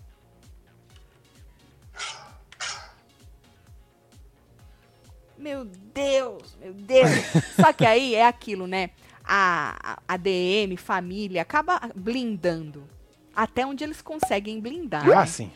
Meu 5.39 5.65
Deus, 5.65 6.57
meu 6.61 6.73
Deus. 6.73 7.11
Só 7.61 7.73
que 7.73 7.85
aí 7.85 8.15
é 8.15 8.27
aquilo, 8.27 8.67
né? 8.67 8.91
A, 9.25 9.99
a, 10.07 10.17
DM, 10.17 10.77
família, 10.77 11.43
acaba 11.43 11.81
blindando. 11.95 12.85
Até 13.35 13.67
onde 13.67 13.85
eles 13.85 14.01
conseguem 14.01 14.61
blindar. 14.61 15.05
Ah, 15.11 15.21
né? 15.21 15.27
sim. 15.27 15.51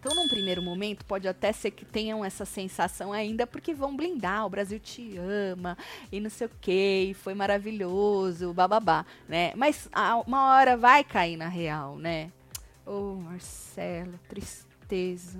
Então, 0.00 0.16
num 0.16 0.26
primeiro 0.26 0.60
momento, 0.60 1.04
pode 1.04 1.28
até 1.28 1.52
ser 1.52 1.70
que 1.70 1.84
tenham 1.84 2.24
essa 2.24 2.44
sensação 2.44 3.12
ainda, 3.12 3.46
porque 3.46 3.72
vão 3.72 3.94
blindar, 3.96 4.44
o 4.44 4.50
Brasil 4.50 4.80
te 4.80 5.16
ama, 5.16 5.78
e 6.10 6.18
não 6.18 6.28
sei 6.28 6.48
o 6.48 6.50
quê, 6.60 7.06
e 7.10 7.14
foi 7.14 7.34
maravilhoso, 7.34 8.52
bababá, 8.52 9.06
né? 9.28 9.52
Mas 9.54 9.88
a- 9.92 10.16
uma 10.16 10.54
hora 10.56 10.76
vai 10.76 11.04
cair 11.04 11.36
na 11.36 11.46
real, 11.46 11.96
né? 11.96 12.32
Ô, 12.84 13.14
Marcelo, 13.14 14.18
tristeza. 14.28 15.38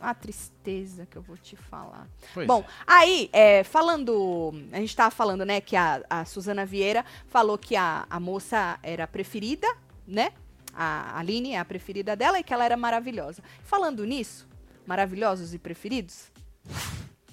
A 0.00 0.12
tristeza 0.14 1.06
que 1.06 1.16
eu 1.16 1.22
vou 1.22 1.36
te 1.36 1.56
falar. 1.56 2.06
Pois 2.34 2.46
Bom, 2.46 2.60
é. 2.60 2.64
aí, 2.86 3.30
é, 3.32 3.64
falando. 3.64 4.52
A 4.72 4.76
gente 4.76 4.94
tava 4.94 5.10
falando, 5.10 5.44
né, 5.44 5.60
que 5.60 5.74
a, 5.74 6.02
a 6.08 6.24
Suzana 6.24 6.66
Vieira 6.66 7.04
falou 7.28 7.56
que 7.56 7.74
a, 7.76 8.06
a 8.08 8.20
moça 8.20 8.78
era 8.82 9.06
preferida, 9.06 9.66
né? 10.06 10.32
A 10.74 11.18
Aline 11.18 11.52
é 11.52 11.58
a 11.58 11.64
preferida 11.64 12.14
dela 12.14 12.38
e 12.38 12.42
que 12.42 12.52
ela 12.52 12.64
era 12.64 12.76
maravilhosa. 12.76 13.42
Falando 13.62 14.04
nisso, 14.04 14.46
maravilhosos 14.86 15.54
e 15.54 15.58
preferidos, 15.58 16.30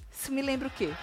isso 0.09 0.31
me 0.31 0.41
lembra 0.41 0.69
o 0.69 0.71
quê? 0.71 0.93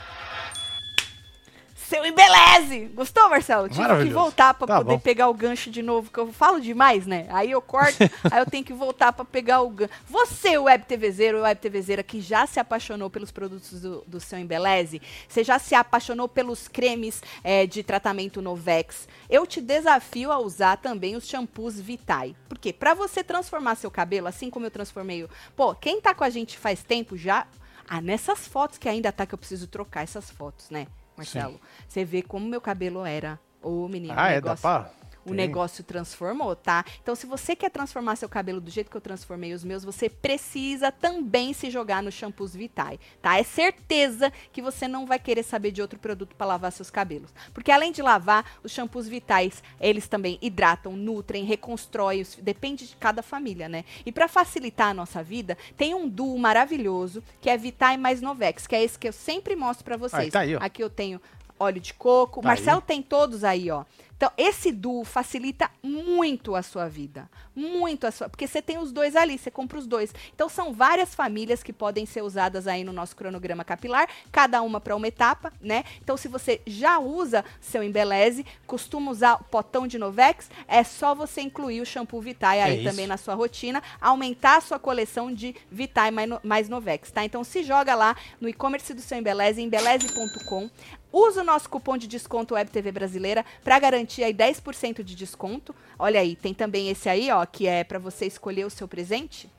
Seu 1.91 2.07
embeleze! 2.07 2.87
Gostou, 2.95 3.29
Marcelo? 3.29 3.69
Tive 3.69 4.05
que 4.05 4.11
voltar 4.11 4.55
pra 4.55 4.65
Tá 4.65 4.77
poder 4.79 4.93
bom. 4.93 5.01
pegar 5.01 5.29
o 5.29 5.35
gancho 5.35 5.73
de 5.73 5.83
novo, 5.83 6.09
que 6.09 6.21
eu 6.21 6.33
falo 6.33 6.61
demais, 6.61 7.05
né? 7.05 7.27
Aí 7.31 7.51
eu 7.51 7.61
corto, 7.61 7.97
aí 8.31 8.39
eu 8.39 8.47
tenho 8.47 8.65
que 8.65 8.73
voltar 8.73 9.13
pra 9.13 9.25
pegar 9.25 9.61
o 9.63 9.71
gancho. 9.71 9.91
Você, 10.07 10.57
web 10.57 10.85
TVzeiro, 10.85 11.41
web 11.43 11.61
TVzeira, 11.61 12.05
que 12.05 12.21
já 12.21 12.47
se 12.47 12.61
apaixonou 12.61 13.11
pelos 13.11 13.33
produtos 13.33 13.81
do, 13.81 14.05
do 14.07 14.21
seu 14.21 14.39
embeleze, 14.39 15.03
você 15.29 15.43
já 15.43 15.59
se 15.59 15.75
apaixonou 15.75 16.29
pelos 16.29 16.69
cremes 16.69 17.21
eh, 17.43 17.67
de 17.67 17.83
tratamento 17.83 18.41
Novex, 18.41 19.09
eu 19.29 19.45
te 19.45 19.61
desafio 19.61 20.31
a 20.31 20.39
usar 20.39 20.77
também 20.77 21.17
os 21.17 21.27
shampoos 21.27 21.81
Vitae. 21.81 22.37
Por 22.49 22.57
quê? 22.57 22.73
Pra 22.73 22.95
você 22.95 23.25
transformar 23.25 23.75
seu 23.75 23.91
cabelo, 23.91 24.29
assim 24.29 24.49
como 24.49 24.65
eu 24.65 24.71
transformei 24.71 25.25
o... 25.25 25.31
Pô, 25.57 25.75
quem 25.75 26.01
tá 26.01 26.15
com 26.15 26.23
a 26.23 26.31
gente 26.31 26.57
faz 26.57 26.85
tempo 26.85 27.17
já... 27.17 27.49
Ah, 27.93 28.01
nessas 28.01 28.47
fotos 28.47 28.79
que 28.79 28.89
ainda 28.89 29.11
tá, 29.11 29.27
que 29.27 29.35
eu 29.35 29.39
preciso 29.39 29.67
trocar 29.67 30.05
essas 30.05 30.31
fotos, 30.31 30.71
né, 30.71 30.87
Marcelo? 31.21 31.61
Você 31.89 32.05
vê 32.05 32.23
como 32.23 32.47
meu 32.47 32.61
cabelo 32.61 33.05
era. 33.05 33.39
Ô, 33.63 33.87
menino, 33.89 34.15
Ah, 34.17 34.29
é, 34.31 34.41
dá 34.41 34.55
negócio, 34.55 34.63
pra. 34.63 34.91
O 35.25 35.35
negócio 35.35 35.85
transformou, 35.85 36.57
tá? 36.57 36.85
Então, 37.03 37.15
se 37.15 37.27
você 37.27 37.55
quer 37.55 37.71
transformar 37.71 38.17
seu 38.17 38.29
cabelo 38.29 38.61
do 38.61 38.71
jeito 38.71 38.91
que 38.91 38.97
eu 38.97 39.01
transformei 39.01 39.53
os 39.53 39.65
meus, 39.65 39.85
você 39.85 40.09
precisa 40.09 40.91
também 40.91 41.53
se 41.53 41.71
jogar 41.71 42.03
no 42.03 42.11
shampoos 42.11 42.55
Vitae, 42.55 42.99
tá? 43.21 43.39
É 43.39 43.43
certeza 43.43 44.33
que 44.53 44.63
você 44.63 44.89
não 44.89 45.07
vai 45.07 45.19
querer 45.19 45.43
saber 45.43 45.71
de 45.71 45.83
outro 45.83 45.99
produto 45.99 46.35
para 46.35 46.47
lavar 46.47 46.73
seus 46.73 46.91
cabelos. 46.91 47.33
Porque 47.53 47.71
além 47.71 47.93
de 47.93 48.03
lavar, 48.03 48.45
os 48.63 48.73
shampoos 48.73 49.09
Vitais, 49.09 49.63
eles 49.81 50.09
também 50.09 50.39
hidratam, 50.41 50.97
nutrem, 50.97 51.45
reconstroem, 51.45 52.25
depende 52.41 52.87
de 52.89 52.97
cada 52.97 53.23
família, 53.23 53.69
né? 53.69 53.85
E 54.05 54.13
para 54.13 54.29
facilitar 54.29 54.89
a 54.89 54.95
nossa 54.95 55.23
vida, 55.23 55.57
tem 55.77 55.95
um 55.95 56.09
duo 56.09 56.39
maravilhoso, 56.39 57.23
que 57.41 57.51
é 57.51 57.57
Vitae 57.57 57.97
mais 57.97 58.21
Novex, 58.21 58.67
que 58.67 58.75
é 58.75 58.83
esse 58.83 58.99
que 58.99 59.09
eu 59.09 59.13
sempre 59.13 59.57
mostro 59.57 59.85
para 59.85 59.97
vocês. 59.97 60.33
tá 60.33 60.41
aí. 60.41 60.55
Aqui 60.57 60.83
eu 60.83 60.91
tenho 60.91 61.21
óleo 61.59 61.81
de 61.81 61.93
coco. 61.95 62.41
Tá 62.41 62.49
Marcelo 62.49 62.79
aí. 62.79 62.87
tem 62.87 63.03
todos 63.03 63.45
aí, 63.45 63.71
ó. 63.71 63.85
Então, 64.21 64.31
esse 64.37 64.71
duo 64.71 65.03
facilita 65.03 65.71
muito 65.83 66.55
a 66.55 66.63
sua 66.63 66.87
vida. 66.91 67.27
Muito 67.57 68.07
a 68.07 68.11
sua. 68.11 68.29
Porque 68.29 68.47
você 68.47 68.61
tem 68.61 68.77
os 68.77 68.93
dois 68.93 69.17
ali, 69.17 69.39
você 69.39 69.51
compra 69.51 69.79
os 69.79 69.87
dois. 69.87 70.15
Então, 70.35 70.47
são 70.47 70.75
várias 70.75 71.15
famílias 71.15 71.63
que 71.63 71.73
podem 71.73 72.05
ser 72.05 72.21
usadas 72.23 72.67
aí 72.67 72.85
no 72.85 72.93
nosso 72.93 73.17
cronograma 73.17 73.65
capilar, 73.65 74.07
cada 74.31 74.61
uma 74.61 74.79
para 74.79 74.95
uma 74.95 75.09
etapa, 75.09 75.51
né? 75.59 75.85
Então, 76.03 76.19
se 76.19 76.29
você 76.29 76.61
já 76.67 76.99
usa 76.99 77.43
seu 77.63 77.83
Embeleze, 77.83 78.45
costuma 78.67 79.11
usar 79.11 79.37
o 79.37 79.45
potão 79.45 79.87
de 79.87 79.97
Novex, 79.97 80.51
é 80.69 80.85
só 80.85 81.15
você 81.15 81.41
incluir 81.41 81.81
o 81.81 81.87
shampoo 81.87 82.21
Vitae 82.21 82.61
aí 82.61 82.81
É 82.81 82.91
também 82.91 83.07
na 83.07 83.17
sua 83.17 83.35
rotina, 83.35 83.83
aumentar 84.03 84.59
a 84.59 84.61
sua 84.61 84.79
coleção 84.79 85.33
de 85.33 85.57
Vitae 85.73 86.11
mais, 86.11 86.29
no- 86.29 86.41
mais 86.45 86.69
Novex, 86.69 87.11
tá? 87.11 87.25
Então, 87.25 87.43
se 87.43 87.63
joga 87.63 87.95
lá 87.95 88.15
no 88.39 88.51
e-commerce 88.51 88.93
do 88.93 89.01
seu 89.01 89.17
Embeleze, 89.17 89.63
embeleze.com. 89.63 90.69
Usa 91.13 91.41
o 91.41 91.45
nosso 91.45 91.69
cupom 91.69 91.97
de 91.97 92.07
desconto 92.07 92.55
WebTV 92.55 92.93
Brasileira 92.93 93.45
para 93.65 93.79
garantir 93.79 94.23
aí 94.23 94.33
10% 94.33 95.03
de 95.03 95.15
desconto. 95.15 95.75
Olha 95.99 96.21
aí, 96.21 96.37
tem 96.37 96.55
também 96.55 96.89
esse 96.89 97.09
aí, 97.09 97.31
ó, 97.31 97.45
que 97.45 97.67
é 97.67 97.83
para 97.83 97.99
você 97.99 98.27
escolher 98.27 98.65
o 98.65 98.71
seu 98.71 98.87
presente. 98.87 99.51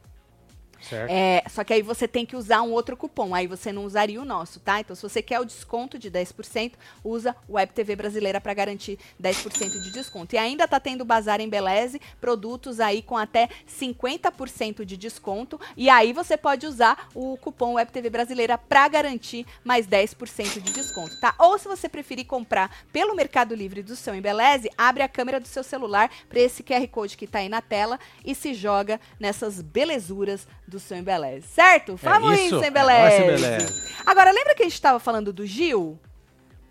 Certo. 0.81 1.09
É, 1.09 1.43
só 1.49 1.63
que 1.63 1.73
aí 1.73 1.81
você 1.81 2.07
tem 2.07 2.25
que 2.25 2.35
usar 2.35 2.61
um 2.61 2.71
outro 2.71 2.97
cupom, 2.97 3.33
aí 3.33 3.47
você 3.47 3.71
não 3.71 3.85
usaria 3.85 4.21
o 4.21 4.25
nosso, 4.25 4.59
tá? 4.59 4.79
Então, 4.79 4.95
se 4.95 5.01
você 5.01 5.21
quer 5.21 5.39
o 5.39 5.45
desconto 5.45 5.97
de 5.97 6.09
10%, 6.09 6.73
usa 7.03 7.35
o 7.47 7.53
Web 7.53 7.73
TV 7.73 7.95
Brasileira 7.95 8.41
para 8.41 8.53
garantir 8.53 8.97
10% 9.21 9.79
de 9.81 9.91
desconto. 9.91 10.35
E 10.35 10.37
ainda 10.37 10.67
tá 10.67 10.79
tendo 10.79 11.05
Bazar 11.05 11.39
em 11.39 11.49
Beleze, 11.49 12.01
produtos 12.19 12.79
aí 12.79 13.01
com 13.01 13.17
até 13.17 13.49
50% 13.67 14.83
de 14.83 14.97
desconto. 14.97 15.59
E 15.77 15.89
aí 15.89 16.13
você 16.13 16.37
pode 16.37 16.65
usar 16.65 17.09
o 17.13 17.37
cupom 17.37 17.73
Web 17.73 17.91
TV 17.91 18.09
Brasileira 18.09 18.57
para 18.57 18.87
garantir 18.87 19.45
mais 19.63 19.87
10% 19.87 20.59
de 20.61 20.71
desconto, 20.71 21.19
tá? 21.19 21.35
Ou 21.37 21.57
se 21.57 21.67
você 21.67 21.87
preferir 21.87 22.25
comprar 22.25 22.85
pelo 22.91 23.15
Mercado 23.15 23.55
Livre 23.55 23.83
do 23.83 23.95
seu 23.95 24.15
Embeleze, 24.15 24.69
abre 24.77 25.03
a 25.03 25.07
câmera 25.09 25.39
do 25.39 25.47
seu 25.47 25.63
celular 25.63 26.09
para 26.27 26.39
esse 26.39 26.63
QR 26.63 26.87
Code 26.87 27.17
que 27.17 27.27
tá 27.27 27.39
aí 27.39 27.49
na 27.49 27.61
tela 27.61 27.99
e 28.23 28.33
se 28.33 28.53
joga 28.53 28.99
nessas 29.19 29.61
belezuras 29.61 30.47
do 30.71 30.79
seu 30.79 30.97
Embeleze, 30.97 31.45
certo? 31.47 31.95
Vamos 31.97 32.33
isso, 32.39 32.55
isso, 32.55 32.63
é 32.63 32.67
Embeleze. 32.69 33.19
nóis, 33.25 33.39
Embeleze. 33.41 33.83
Agora, 34.05 34.31
lembra 34.31 34.55
que 34.55 34.63
a 34.63 34.65
gente 34.65 34.73
estava 34.73 34.99
falando 34.99 35.31
do 35.33 35.45
Gil? 35.45 35.99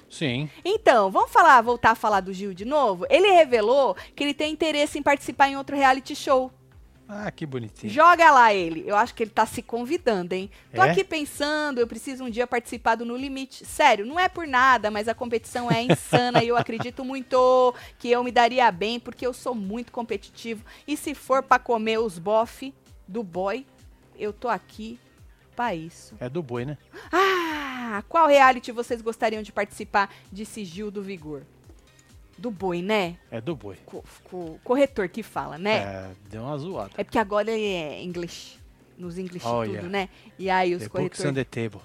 Sim. 0.08 0.50
Então, 0.64 1.10
vamos 1.10 1.30
falar, 1.30 1.60
voltar 1.60 1.90
a 1.92 1.94
falar 1.94 2.20
do 2.20 2.32
Gil 2.32 2.52
de 2.52 2.64
novo? 2.64 3.06
Ele 3.08 3.30
revelou 3.30 3.94
que 4.16 4.24
ele 4.24 4.34
tem 4.34 4.52
interesse 4.52 4.98
em 4.98 5.02
participar 5.02 5.48
em 5.48 5.56
outro 5.56 5.76
reality 5.76 6.16
show. 6.16 6.50
Ah, 7.12 7.30
que 7.30 7.44
bonitinho. 7.44 7.92
Joga 7.92 8.30
lá 8.30 8.54
ele. 8.54 8.84
Eu 8.86 8.96
acho 8.96 9.12
que 9.14 9.22
ele 9.24 9.32
tá 9.32 9.44
se 9.44 9.60
convidando, 9.62 10.32
hein? 10.32 10.48
Tô 10.72 10.80
É? 10.82 10.90
aqui 10.90 11.02
pensando, 11.02 11.78
eu 11.80 11.86
preciso 11.86 12.22
um 12.24 12.30
dia 12.30 12.46
participar 12.46 12.94
do 12.94 13.04
No 13.04 13.16
Limite. 13.16 13.64
Sério, 13.66 14.06
não 14.06 14.18
é 14.18 14.28
por 14.28 14.46
nada, 14.46 14.92
mas 14.92 15.08
a 15.08 15.14
competição 15.14 15.68
é 15.70 15.82
insana 15.82 16.42
e 16.42 16.48
eu 16.48 16.56
acredito 16.56 17.04
muito 17.04 17.74
que 17.98 18.08
eu 18.10 18.22
me 18.22 18.30
daria 18.30 18.70
bem, 18.70 19.00
porque 19.00 19.26
eu 19.26 19.32
sou 19.32 19.56
muito 19.56 19.90
competitivo. 19.90 20.64
E 20.86 20.96
se 20.96 21.12
for 21.14 21.42
pra 21.42 21.58
comer 21.58 21.98
os 21.98 22.16
bofe 22.16 22.72
do 23.08 23.24
boy, 23.24 23.66
eu 24.20 24.32
tô 24.32 24.48
aqui 24.48 24.98
pra 25.56 25.74
isso. 25.74 26.14
É 26.20 26.28
do 26.28 26.42
boi, 26.42 26.64
né? 26.64 26.76
Ah, 27.12 28.02
qual 28.08 28.28
reality 28.28 28.70
vocês 28.72 29.00
gostariam 29.02 29.42
de 29.42 29.50
participar 29.52 30.12
de 30.30 30.44
Sigil 30.46 30.90
do 30.90 31.02
Vigor? 31.02 31.42
Do 32.38 32.50
boi, 32.50 32.80
né? 32.80 33.16
É 33.30 33.40
do 33.40 33.54
boi. 33.56 33.76
Co- 33.84 34.04
co- 34.24 34.58
corretor 34.64 35.08
que 35.08 35.22
fala, 35.22 35.58
né? 35.58 35.76
É, 35.78 36.10
deu 36.30 36.42
uma 36.42 36.56
zoada. 36.56 36.92
É 36.96 37.04
porque 37.04 37.18
agora 37.18 37.50
ele 37.50 37.64
é 37.66 38.02
English. 38.02 38.58
Nos 38.96 39.18
English 39.18 39.46
Oh, 39.46 39.62
tudo, 39.62 39.72
yeah. 39.72 39.88
né? 39.88 40.08
E 40.38 40.48
aí 40.50 40.74
os 40.74 40.82
The 40.82 40.88
books 40.88 41.20
on 41.20 41.22
corretores. 41.24 41.34
the 41.34 41.44
table. 41.44 41.80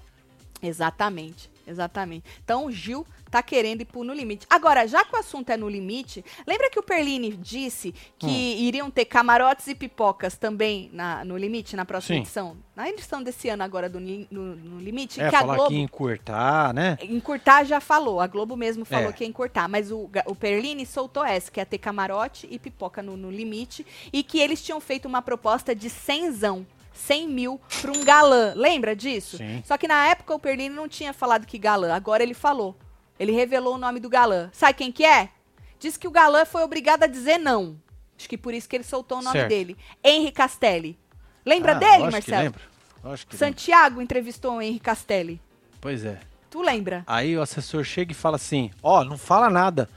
Exatamente, 0.62 1.50
exatamente. 1.68 2.26
Então 2.44 2.66
o 2.66 2.72
Gil 2.72 3.06
tá 3.36 3.44
querendo 3.44 3.82
ir 3.82 3.86
pro 3.86 4.04
No 4.04 4.14
Limite. 4.14 4.48
Agora, 4.50 4.88
já 4.88 5.04
que 5.04 5.14
o 5.14 5.20
assunto 5.20 5.50
é 5.50 5.58
No 5.58 5.68
Limite, 5.68 6.24
lembra 6.48 6.70
que 6.70 6.80
o 6.80 6.84
Perline 6.84 7.32
disse 7.36 7.94
que 8.18 8.26
Hum. 8.28 8.30
iriam 8.64 8.90
ter 8.90 9.04
camarotes 9.06 9.68
e 9.68 9.76
pipocas 9.76 10.38
também 10.38 10.90
na, 10.94 11.26
no 11.26 11.36
Limite, 11.38 11.76
na 11.76 11.84
próxima 11.84 12.16
Sim. 12.16 12.22
edição? 12.22 12.58
Na 12.74 12.90
edição 12.90 13.22
desse 13.22 13.50
ano 13.50 13.64
agora 13.64 13.90
do 13.90 14.00
no, 14.00 14.56
no 14.56 14.80
Limite, 14.80 15.20
É, 15.22 15.30
que 15.30 15.36
a 15.36 15.44
Globo... 15.44 15.68
que 15.68 15.76
encurtar, 15.78 16.74
né? 16.74 16.98
Encurtar 17.02 17.66
já 17.66 17.80
falou, 17.82 18.22
a 18.22 18.28
Globo 18.28 18.56
mesmo 18.56 18.86
falou 18.86 19.10
É. 19.10 19.14
que 19.14 19.24
ia 19.26 19.30
encurtar, 19.30 19.68
mas 19.68 19.92
o, 19.92 20.10
o 20.28 20.36
Perline 20.36 20.86
soltou 20.86 21.26
essa, 21.26 21.52
que 21.52 21.60
ia 21.60 21.66
ter 21.66 21.78
camarote 21.78 22.48
e 22.50 22.58
pipoca 22.58 23.02
no, 23.04 23.18
no 23.18 23.30
limite, 23.30 23.86
e 24.14 24.24
que 24.24 24.40
eles 24.40 24.62
tinham 24.64 24.80
feito 24.80 25.08
uma 25.08 25.22
proposta 25.22 25.76
de 25.76 25.90
cenzão, 25.90 26.66
100 26.94 27.28
mil 27.28 27.60
pra 27.82 27.92
um 27.92 28.04
galã. 28.06 28.54
Lembra 28.56 28.96
disso? 28.96 29.36
Sim. 29.38 29.62
Só 29.66 29.78
que 29.78 29.88
na 29.88 30.08
época 30.08 30.34
o 30.34 30.40
Perline 30.40 30.74
não 30.74 30.88
tinha 30.88 31.12
falado 31.14 31.46
que 31.46 31.58
galã, 31.58 31.94
agora 31.94 32.24
ele 32.24 32.34
falou. 32.34 32.76
Ele 33.20 33.32
revelou 33.32 33.76
o 33.76 33.78
nome 33.78 34.00
do 34.00 34.10
galã. 34.10 34.50
Sabe 34.54 34.74
quem 34.74 34.92
que 34.92 35.06
é? 35.06 35.30
Diz 35.80 35.98
que 35.98 36.08
o 36.08 36.12
galã 36.12 36.46
foi 36.46 36.64
obrigado 36.64 37.04
a 37.04 37.08
dizer 37.08 37.38
não. 37.38 37.78
Acho 38.18 38.30
que 38.30 38.38
por 38.38 38.54
isso 38.54 38.68
que 38.68 38.76
ele 38.76 38.84
soltou 38.84 39.20
o 39.20 39.22
nome 39.22 39.38
Certo. 39.38 39.50
dele. 39.50 39.78
Henri 40.04 40.32
Castelli. 40.32 40.98
Lembra 41.46 41.74
Ah, 41.74 41.76
dele, 41.76 42.10
Marcelo? 42.12 42.44
lembro. 42.44 42.62
Santiago 43.32 44.02
entrevistou 44.02 44.56
o 44.58 44.62
Henri 44.62 44.80
Castelli. 44.80 45.40
Pois 45.80 46.04
é. 46.04 46.20
Tu 46.50 46.62
lembra? 46.62 47.04
Aí 47.06 47.38
o 47.38 47.42
assessor 47.42 47.84
chega 47.84 48.12
e 48.12 48.16
fala 48.16 48.38
assim: 48.38 48.72
Ó, 48.82 49.04
não 49.04 49.18
fala 49.18 49.50
nada 49.50 49.90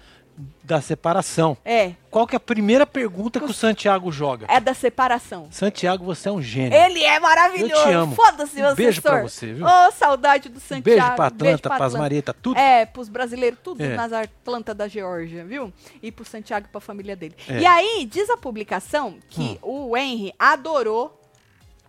da 0.63 0.81
separação. 0.81 1.57
É, 1.65 1.93
Qual 2.11 2.27
que 2.27 2.35
é 2.35 2.39
a 2.39 2.41
primeira 2.41 2.87
pergunta 2.87 3.39
que 3.41 3.47
o 3.47 3.53
Santiago 3.55 4.11
joga? 4.13 4.47
é 4.49 4.61
da 4.61 4.73
separação. 4.75 5.49
Santiago, 5.51 6.05
você 6.05 6.29
é 6.29 6.33
um 6.33 6.41
gênio. 6.43 6.73
Ele 6.79 7.03
é 7.03 7.19
maravilhoso. 7.19 7.73
Eu 7.73 7.83
te 7.85 7.91
amo. 7.93 8.15
Foda-se, 8.15 8.63
Um 8.63 8.75
beijo 8.75 9.01
assessor. 9.01 9.11
pra 9.11 9.23
você, 9.23 9.53
viu? 9.53 9.67
Ô, 9.67 9.91
saudade 9.93 10.49
do 10.49 10.61
Santiago. 10.61 10.83
Beijo 10.85 11.15
pra 11.17 11.27
Atlanta, 11.27 11.45
Beijo 11.45 11.59
pra 11.63 11.77
pras. 11.77 11.95
Marieta, 11.95 12.33
tudo. 12.35 12.59
É, 12.59 12.87
pros 12.87 13.09
brasileiros, 13.09 13.59
tudo 13.63 13.83
É. 13.83 13.97
nas 13.97 14.13
Atlanta 14.13 14.75
da 14.75 14.87
Geórgia, 14.89 15.45
viu? 15.45 15.73
E 16.03 16.13
pro 16.13 16.25
Santiago 16.25 16.67
e 16.69 16.71
pra 16.71 16.81
família 16.81 17.17
dele. 17.17 17.35
É. 17.49 17.61
E 17.61 17.67
aí, 17.67 18.05
diz 18.11 18.29
a 18.31 18.37
publicação 18.37 19.17
que 19.29 19.59
o 19.63 19.97
Henry 19.97 20.33
adorou 20.39 21.18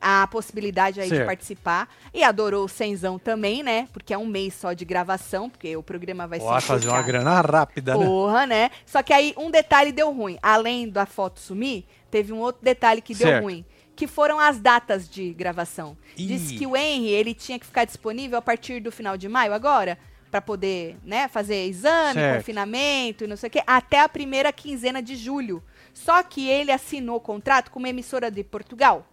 a 0.02 0.26
possibilidade 0.28 1.00
aí 1.00 1.10
de 1.10 1.16
Certo. 1.16 1.28
participar. 1.28 1.90
E 2.14 2.24
adorou 2.24 2.66
o 2.66 2.70
Senzão 2.70 3.20
também, 3.20 3.62
né? 3.64 3.88
Porque 3.92 4.14
é 4.14 4.18
um 4.18 4.26
mês 4.26 4.54
só 4.54 4.74
de 4.74 4.86
gravação, 4.86 5.50
porque 5.50 5.76
o 5.76 5.84
programa 5.84 6.28
vai 6.28 6.40
Ó, 6.42 6.60
ser. 6.60 6.66
fazer 6.68 6.90
uma 6.90 7.02
grana 7.02 7.42
rápida, 7.42 7.98
né? 7.98 8.06
Porra, 8.06 8.46
né? 8.48 8.72
Só 8.86 9.02
que 9.04 9.14
aí 9.14 9.34
um 9.38 9.52
detalhe 9.52 9.92
deu 9.92 10.12
ruim. 10.14 10.38
Além 10.42 10.90
da 10.90 11.06
foto 11.06 11.40
sumir, 11.40 11.86
teve 12.10 12.32
um 12.34 12.40
outro 12.40 12.64
detalhe 12.64 13.02
que 13.02 13.14
deu 13.14 13.28
Certo. 13.28 13.44
ruim. 13.44 13.66
Que 13.96 14.08
foram 14.08 14.40
as 14.40 14.60
datas 14.60 15.10
de 15.10 15.34
gravação. 15.34 15.98
Ih. 16.18 16.26
Diz 16.28 16.52
que 16.58 16.66
o 16.66 16.76
Henry, 16.76 17.10
ele 17.10 17.34
tinha 17.34 17.60
que 17.60 17.66
ficar 17.66 17.84
disponível 17.84 18.38
a 18.38 18.42
partir 18.42 18.80
do 18.80 18.92
final 18.92 19.18
de 19.18 19.28
maio 19.28 19.54
agora, 19.54 19.98
pra 20.32 20.40
poder, 20.40 20.96
né, 21.04 21.28
fazer 21.28 21.66
exame, 21.66 22.14
Certo. 22.14 22.38
confinamento 22.38 23.24
e 23.24 23.28
não 23.28 23.36
sei 23.36 23.48
o 23.48 23.52
quê, 23.52 23.62
até 23.68 24.00
a 24.00 24.08
primeira 24.08 24.54
quinzena 24.54 25.02
de 25.02 25.16
julho. 25.18 25.62
Só 25.94 26.24
que 26.24 26.48
ele 26.48 26.72
assinou 26.72 27.18
o 27.18 27.20
contrato 27.20 27.72
com 27.72 27.80
uma 27.80 27.90
emissora 27.90 28.32
de 28.32 28.42
Portugal. 28.44 29.06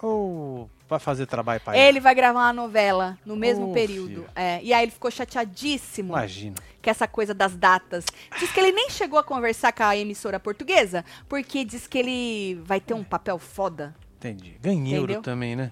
Ou 0.00 0.70
vai 0.88 0.98
fazer 0.98 1.26
trabalho 1.26 1.60
pra 1.60 1.76
Ele 1.76 2.00
vai 2.00 2.14
gravar 2.14 2.40
uma 2.40 2.52
novela 2.52 3.18
no 3.24 3.36
mesmo 3.36 3.72
período. 3.72 4.24
É, 4.34 4.60
e 4.62 4.72
aí 4.72 4.84
ele 4.84 4.92
ficou 4.92 5.10
chateadíssimo 5.10 6.12
Imagina. 6.14 6.56
que 6.80 6.88
essa 6.88 7.06
coisa 7.06 7.34
das 7.34 7.54
datas. 7.54 8.04
Diz 8.38 8.50
que 8.50 8.58
ele 8.58 8.72
nem 8.72 8.88
chegou 8.88 9.18
a 9.18 9.24
conversar 9.24 9.72
com 9.72 9.82
a 9.82 9.96
emissora 9.96 10.40
portuguesa, 10.40 11.04
porque 11.28 11.64
diz 11.64 11.86
que 11.86 11.98
ele 11.98 12.54
vai 12.64 12.80
ter 12.80 12.94
um 12.94 13.04
papel 13.04 13.38
foda. 13.38 13.94
Entendi. 14.16 14.56
Ganha 14.60 14.96
euro 14.96 15.20
também, 15.20 15.54
né? 15.54 15.70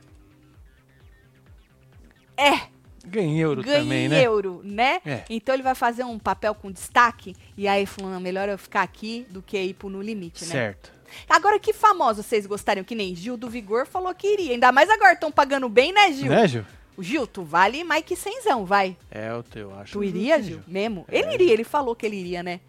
É, 2.36 2.68
Ganha 3.06 3.40
euro 3.40 3.62
também, 3.62 4.08
né? 4.08 4.22
euro, 4.22 4.60
né? 4.62 5.00
É. 5.06 5.24
Então 5.30 5.54
ele 5.54 5.62
vai 5.62 5.74
fazer 5.74 6.04
um 6.04 6.18
papel 6.18 6.54
com 6.54 6.70
destaque, 6.70 7.34
e 7.56 7.66
aí 7.66 7.86
falou, 7.86 8.10
"Não, 8.10 8.20
melhor 8.20 8.48
eu 8.48 8.58
ficar 8.58 8.82
aqui 8.82 9.26
do 9.30 9.40
que 9.40 9.58
ir 9.58 9.74
pro 9.74 9.88
No 9.88 10.02
Limite, 10.02 10.44
né? 10.44 10.50
Certo. 10.50 10.95
Agora, 11.28 11.58
que 11.58 11.72
famoso 11.72 12.22
vocês 12.22 12.46
gostariam? 12.46 12.84
Que 12.84 12.94
nem 12.94 13.14
Gil 13.14 13.36
do 13.36 13.48
Vigor 13.50 13.86
falou 13.86 14.14
que 14.14 14.26
iria. 14.32 14.52
Ainda 14.52 14.70
mais 14.72 14.88
agora, 14.90 15.12
estão 15.12 15.30
pagando 15.32 15.68
bem, 15.68 15.92
né, 15.92 16.12
Gil? 16.12 16.30
Né, 16.30 16.46
Gil? 16.48 16.64
O 16.96 17.02
Gil, 17.02 17.26
tu 17.26 17.42
vale 17.42 17.84
mais 17.84 18.04
que 18.04 18.16
cenzão, 18.16 18.64
vai. 18.64 18.96
É, 19.10 19.30
eu, 19.30 19.42
te- 19.42 19.58
eu 19.58 19.74
acho. 19.78 19.92
Tu 19.92 20.04
iria, 20.04 20.36
justo, 20.38 20.48
Gil? 20.52 20.60
Mesmo? 20.66 21.04
É. 21.08 21.18
Ele 21.18 21.34
iria, 21.34 21.52
ele 21.52 21.64
falou 21.64 21.94
que 21.94 22.06
ele 22.06 22.16
iria, 22.16 22.42
né? 22.42 22.60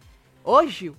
Ô, 0.44 0.66
Gil. 0.66 0.94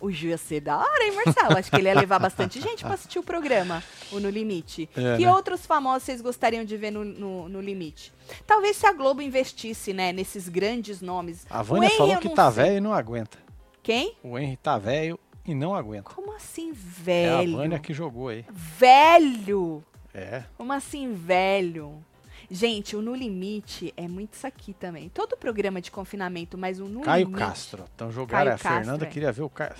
O 0.00 0.10
Gil 0.10 0.30
ia 0.30 0.38
ser 0.38 0.60
da 0.60 0.76
hora, 0.78 1.04
hein, 1.04 1.12
Marcelo? 1.12 1.56
Acho 1.56 1.70
que 1.70 1.76
ele 1.76 1.86
ia 1.86 1.94
levar 1.94 2.18
bastante 2.18 2.60
gente 2.60 2.82
pra 2.82 2.94
assistir 2.94 3.20
o 3.20 3.22
programa, 3.22 3.80
o 4.10 4.18
No 4.18 4.28
Limite. 4.28 4.90
É, 4.96 5.16
que 5.16 5.24
né? 5.24 5.32
outros 5.32 5.64
famosos 5.64 6.02
vocês 6.02 6.20
gostariam 6.20 6.64
de 6.64 6.76
ver 6.76 6.90
no, 6.90 7.04
no, 7.04 7.48
no 7.48 7.60
Limite? 7.60 8.12
Talvez 8.44 8.76
se 8.76 8.84
a 8.84 8.92
Globo 8.92 9.22
investisse, 9.22 9.92
né, 9.92 10.12
nesses 10.12 10.48
grandes 10.48 11.00
nomes. 11.00 11.46
A 11.48 11.60
O 11.60 11.64
Vânia 11.64 11.88
falou 11.90 12.16
que 12.16 12.28
tá 12.30 12.50
velho 12.50 12.78
e 12.78 12.80
não 12.80 12.92
aguenta. 12.92 13.38
Quem? 13.80 14.16
O 14.24 14.36
Henry 14.36 14.56
tá 14.56 14.76
velho 14.76 15.16
e 15.44 15.54
não 15.54 15.74
aguenta. 15.74 16.10
Como 16.10 16.32
assim, 16.34 16.70
É 16.70 16.74
velho? 16.74 17.54
a 17.54 17.58
Vânia 17.58 17.78
que 17.78 17.92
jogou 17.92 18.28
aí. 18.28 18.44
Velho! 18.50 19.82
É. 20.14 20.44
Como 20.56 20.72
assim, 20.72 21.14
velho? 21.14 22.02
Gente, 22.50 22.94
o 22.94 23.00
No 23.00 23.14
Limite 23.14 23.94
é 23.96 24.06
muito 24.06 24.34
isso 24.34 24.46
aqui 24.46 24.74
também. 24.74 25.08
Todo 25.08 25.36
programa 25.36 25.80
de 25.80 25.90
confinamento, 25.90 26.58
mas 26.58 26.80
o 26.80 26.84
No 26.84 27.00
Caio 27.00 27.24
Limite... 27.26 27.38
Castro. 27.44 27.84
Então 27.94 28.10
jogaram 28.12 28.44
Caio 28.44 28.54
a 28.54 28.58
Fernanda, 28.58 28.86
Castro, 28.90 29.06
é. 29.06 29.10
queria 29.10 29.32
ver 29.32 29.42
o 29.42 29.48
Caio. 29.48 29.74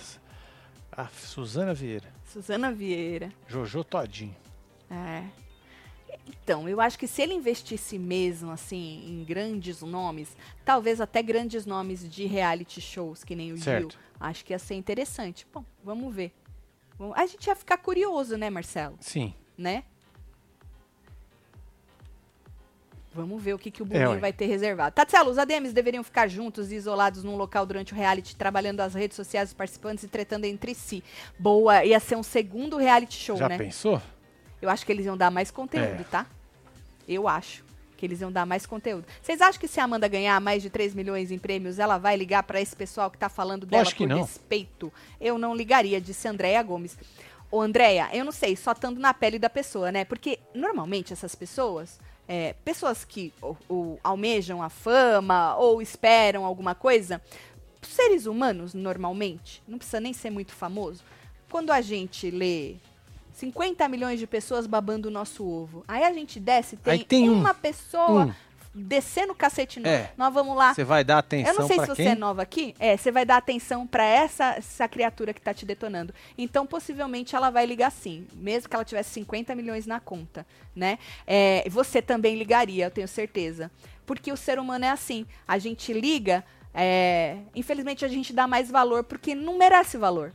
A 0.91 1.07
Suzana 1.07 1.73
Vieira. 1.73 2.07
Suzana 2.25 2.71
Vieira. 2.71 3.29
Jojo 3.47 3.83
Todinho. 3.83 4.35
É. 4.89 5.23
Então, 6.25 6.67
eu 6.69 6.79
acho 6.79 6.97
que 6.97 7.07
se 7.07 7.21
ele 7.21 7.33
investisse 7.33 7.97
mesmo, 7.99 8.51
assim, 8.51 9.03
em 9.07 9.23
grandes 9.23 9.81
nomes, 9.81 10.35
talvez 10.63 11.01
até 11.01 11.21
grandes 11.21 11.65
nomes 11.65 12.09
de 12.09 12.25
reality 12.25 12.79
shows, 12.79 13.23
que 13.23 13.35
nem 13.35 13.51
o 13.51 13.57
Gil, 13.57 13.63
Certo. 13.63 13.99
acho 14.19 14.43
que 14.45 14.53
ia 14.53 14.59
ser 14.59 14.75
interessante. 14.75 15.45
Bom, 15.53 15.63
vamos 15.83 16.13
ver. 16.13 16.31
A 17.15 17.25
gente 17.25 17.47
ia 17.47 17.55
ficar 17.55 17.77
curioso, 17.77 18.37
né, 18.37 18.49
Marcelo? 18.49 18.95
Sim. 19.01 19.33
Né? 19.57 19.83
Vamos 23.15 23.43
ver 23.43 23.53
o 23.53 23.59
que, 23.59 23.69
que 23.69 23.83
o 23.83 23.85
É, 23.85 23.87
Boninho 23.89 24.09
ué. 24.11 24.17
vai 24.19 24.33
ter 24.33 24.47
reservado. 24.47 24.95
Tatielo, 24.95 25.29
os 25.29 25.37
ADMs 25.37 25.71
deveriam 25.71 26.03
ficar 26.03 26.27
juntos 26.27 26.71
e 26.71 26.75
isolados 26.75 27.23
num 27.23 27.35
local 27.35 27.63
durante 27.65 27.93
o 27.93 27.95
reality, 27.95 28.35
trabalhando 28.35 28.79
as 28.79 28.95
redes 28.95 29.15
sociais 29.15 29.49
dos 29.49 29.53
participantes 29.53 30.03
e 30.03 30.07
tretando 30.07 30.45
entre 30.45 30.73
si. 30.73 31.03
Boa, 31.37 31.85
ia 31.85 31.99
ser 31.99 32.15
um 32.15 32.23
segundo 32.23 32.75
reality 32.77 33.13
show, 33.15 33.37
Já 33.37 33.47
né? 33.49 33.57
pensou? 33.57 34.01
Eu 34.63 34.69
acho 34.69 34.85
que 34.85 34.91
eles 34.93 35.05
iam 35.05 35.17
dar 35.17 35.29
mais 35.29 35.51
conteúdo, 35.51 35.99
É. 36.01 36.05
tá? 36.09 36.25
Eu 37.05 37.27
acho 37.27 37.65
que 37.97 38.05
eles 38.05 38.21
iam 38.21 38.31
dar 38.31 38.45
mais 38.45 38.65
conteúdo. 38.65 39.05
Vocês 39.21 39.41
acham 39.41 39.59
que 39.59 39.67
se 39.67 39.77
a 39.79 39.83
Amanda 39.83 40.07
ganhar 40.07 40.39
mais 40.39 40.61
de 40.63 40.69
3 40.69 40.93
milhões 40.95 41.31
em 41.31 41.37
prêmios, 41.37 41.79
ela 41.79 41.97
vai 41.97 42.15
ligar 42.15 42.43
pra 42.43 42.61
esse 42.61 42.73
pessoal 42.73 43.11
que 43.11 43.17
tá 43.17 43.27
falando 43.27 43.65
dela 43.65 43.83
Lógico 43.83 43.97
que 43.97 44.03
por 44.07 44.09
não. 44.15 44.21
respeito? 44.21 44.93
Eu 45.19 45.37
não 45.37 45.53
ligaria, 45.53 45.99
disse 45.99 46.27
Andréia 46.29 46.63
Gomes. 46.63 46.97
Ô, 47.51 47.59
Andréia, 47.61 48.09
eu 48.13 48.23
não 48.23 48.31
sei, 48.31 48.55
só 48.55 48.71
estando 48.71 48.99
na 49.01 49.13
pele 49.13 49.37
da 49.37 49.49
pessoa, 49.49 49.91
né? 49.91 50.05
Porque 50.05 50.39
normalmente 50.55 51.11
essas 51.11 51.35
pessoas, 51.35 51.99
é, 52.25 52.53
pessoas 52.63 53.03
que 53.03 53.33
ou- 53.41 53.57
ou 53.67 53.99
almejam 54.01 54.63
a 54.63 54.69
fama 54.69 55.55
ou 55.57 55.81
esperam 55.81 56.45
alguma 56.45 56.73
coisa, 56.73 57.21
seres 57.81 58.25
humanos, 58.25 58.73
normalmente, 58.73 59.61
não 59.67 59.77
precisa 59.77 59.99
nem 59.99 60.13
ser 60.13 60.29
muito 60.29 60.53
famoso, 60.53 61.03
quando 61.49 61.69
a 61.71 61.81
gente 61.81 62.31
lê 62.31 62.75
50 63.33 63.87
milhões 63.89 64.19
de 64.19 64.27
pessoas 64.27 64.67
babando 64.67 65.07
o 65.09 65.11
nosso 65.11 65.45
ovo, 65.45 65.83
aí 65.87 66.03
a 66.03 66.13
gente 66.13 66.39
desce, 66.39 66.77
tem, 66.77 67.03
tem 67.03 67.29
um. 67.29 67.39
uma 67.39 67.53
pessoa 67.53 68.25
Um. 68.25 68.33
descendo 68.73 69.33
o 69.33 69.35
cacete 69.35 69.79
no... 69.79 69.87
É. 69.87 70.11
Nós 70.17 70.33
vamos 70.33 70.55
lá. 70.55 70.73
Você 70.73 70.83
vai 70.83 71.03
dar 71.03 71.17
atenção 71.17 71.53
Eu 71.53 71.59
não 71.59 71.67
sei 71.67 71.79
se 71.79 71.87
você 71.87 72.03
quem? 72.03 72.11
é 72.11 72.15
nova 72.15 72.41
aqui. 72.43 72.75
É, 72.79 72.95
você 72.95 73.11
vai 73.11 73.25
dar 73.25 73.37
atenção 73.37 73.85
pra 73.87 74.03
essa, 74.05 74.55
essa 74.55 74.87
criatura 74.87 75.33
que 75.33 75.41
tá 75.41 75.53
te 75.53 75.65
detonando. 75.65 76.13
Então, 76.37 76.65
possivelmente, 76.65 77.35
ela 77.35 77.49
vai 77.49 77.65
ligar 77.65 77.91
sim. 77.91 78.27
Mesmo 78.33 78.69
que 78.69 78.75
ela 78.75 78.85
tivesse 78.85 79.09
50 79.11 79.55
milhões 79.55 79.85
na 79.85 79.99
conta, 79.99 80.45
né? 80.75 80.97
É, 81.25 81.67
você 81.69 82.01
também 82.01 82.35
ligaria, 82.35 82.85
eu 82.85 82.91
tenho 82.91 83.07
certeza. 83.07 83.69
Porque 84.05 84.31
o 84.31 84.37
ser 84.37 84.59
humano 84.59 84.85
é 84.85 84.89
assim. 84.89 85.25
A 85.47 85.57
gente 85.57 85.91
liga, 85.93 86.43
é, 86.73 87.37
infelizmente, 87.55 88.03
a 88.05 88.07
gente 88.07 88.31
dá 88.33 88.47
mais 88.47 88.69
valor 88.69 89.03
porque 89.03 89.33
não 89.33 89.57
merece 89.57 89.97
valor 89.97 90.33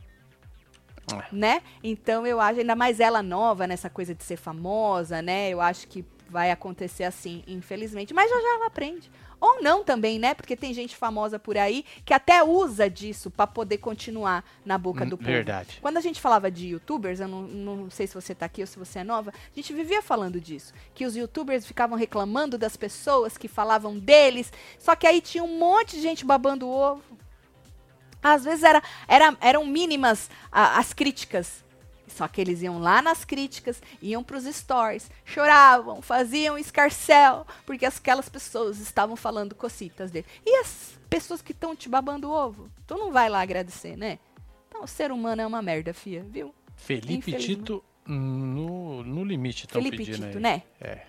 É. 1.15 1.25
né? 1.31 1.61
Então 1.83 2.25
eu 2.25 2.39
acho, 2.39 2.59
ainda 2.59 2.75
mais 2.75 2.99
ela 2.99 3.21
nova 3.23 3.65
nessa 3.67 3.89
coisa 3.89 4.13
de 4.13 4.23
ser 4.23 4.37
famosa, 4.37 5.21
né? 5.21 5.49
Eu 5.49 5.61
acho 5.61 5.87
que 5.87 6.03
vai 6.29 6.51
acontecer 6.51 7.03
assim, 7.05 7.43
infelizmente. 7.47 8.13
Mas 8.13 8.29
já 8.29 8.35
já 8.39 8.55
ela 8.55 8.67
aprende. 8.67 9.09
Ou 9.41 9.63
não 9.63 9.83
também, 9.85 10.19
né? 10.19 10.33
Porque 10.33 10.55
tem 10.55 10.73
gente 10.73 10.95
famosa 10.97 11.39
por 11.39 11.57
aí 11.57 11.85
que 12.03 12.13
até 12.13 12.43
usa 12.43 12.89
disso 12.89 13.31
pra 13.31 13.47
poder 13.47 13.77
continuar 13.77 14.43
na 14.65 14.77
boca 14.77 15.05
do 15.05 15.15
Hum, 15.15 15.17
povo. 15.17 15.31
Verdade. 15.31 15.79
Quando 15.81 15.95
a 15.97 16.01
gente 16.01 16.19
falava 16.19 16.51
de 16.51 16.67
youtubers, 16.67 17.21
eu 17.21 17.27
não, 17.27 17.43
não 17.43 17.89
sei 17.89 18.05
se 18.05 18.13
você 18.13 18.35
tá 18.35 18.45
aqui 18.47 18.59
ou 18.61 18.67
se 18.67 18.77
você 18.77 18.99
é 18.99 19.03
nova, 19.03 19.31
a 19.31 19.55
gente 19.55 19.71
vivia 19.73 20.01
falando 20.01 20.41
disso. 20.41 20.73
Que 20.93 21.05
os 21.05 21.15
youtubers 21.15 21.65
ficavam 21.65 21.97
reclamando 21.97 22.57
das 22.57 22.75
pessoas 22.75 23.37
que 23.37 23.47
falavam 23.47 23.97
deles, 23.97 24.51
só 24.77 24.93
que 24.93 25.07
aí 25.07 25.21
tinha 25.21 25.43
um 25.43 25.57
monte 25.57 25.95
de 25.95 26.01
gente 26.01 26.25
babando 26.25 26.67
o 26.67 26.71
ovo. 26.71 27.01
Às 28.21 28.43
vezes 28.43 28.63
era, 28.63 28.81
era, 29.07 29.37
eram 29.41 29.65
mínimas 29.65 30.29
as 30.51 30.93
críticas. 30.93 31.63
Só 32.07 32.27
que 32.27 32.41
eles 32.41 32.61
iam 32.61 32.79
lá 32.79 33.01
nas 33.01 33.23
críticas, 33.23 33.81
iam 34.01 34.23
pros 34.23 34.43
stories, 34.43 35.09
choravam, 35.23 36.01
faziam 36.01 36.57
escarcel, 36.57 37.45
porque 37.65 37.85
aquelas 37.85 38.27
pessoas 38.27 38.79
estavam 38.79 39.15
falando 39.15 39.55
cocitas 39.55 40.11
dele. 40.11 40.25
E 40.45 40.57
as 40.57 40.97
pessoas 41.09 41.41
que 41.41 41.51
estão 41.53 41.75
te 41.75 41.87
babando 41.87 42.27
o 42.29 42.31
ovo? 42.31 42.69
Tu 42.85 42.97
não 42.97 43.11
vai 43.11 43.29
lá 43.29 43.39
agradecer, 43.41 43.95
né? 43.95 44.19
Então, 44.67 44.83
o 44.83 44.87
ser 44.87 45.11
humano 45.11 45.41
é 45.41 45.47
uma 45.47 45.61
merda, 45.61 45.93
fia, 45.93 46.25
viu? 46.27 46.53
Felipe. 46.75 47.31
Tito 47.33 47.83
no, 48.05 49.03
no 49.03 49.23
limite 49.23 49.65
estão 49.65 49.81
Felipe 49.81 49.97
pedindo 50.03 50.25
Tito, 50.25 50.37
aí. 50.37 50.43
né? 50.43 50.63
É. 50.81 51.01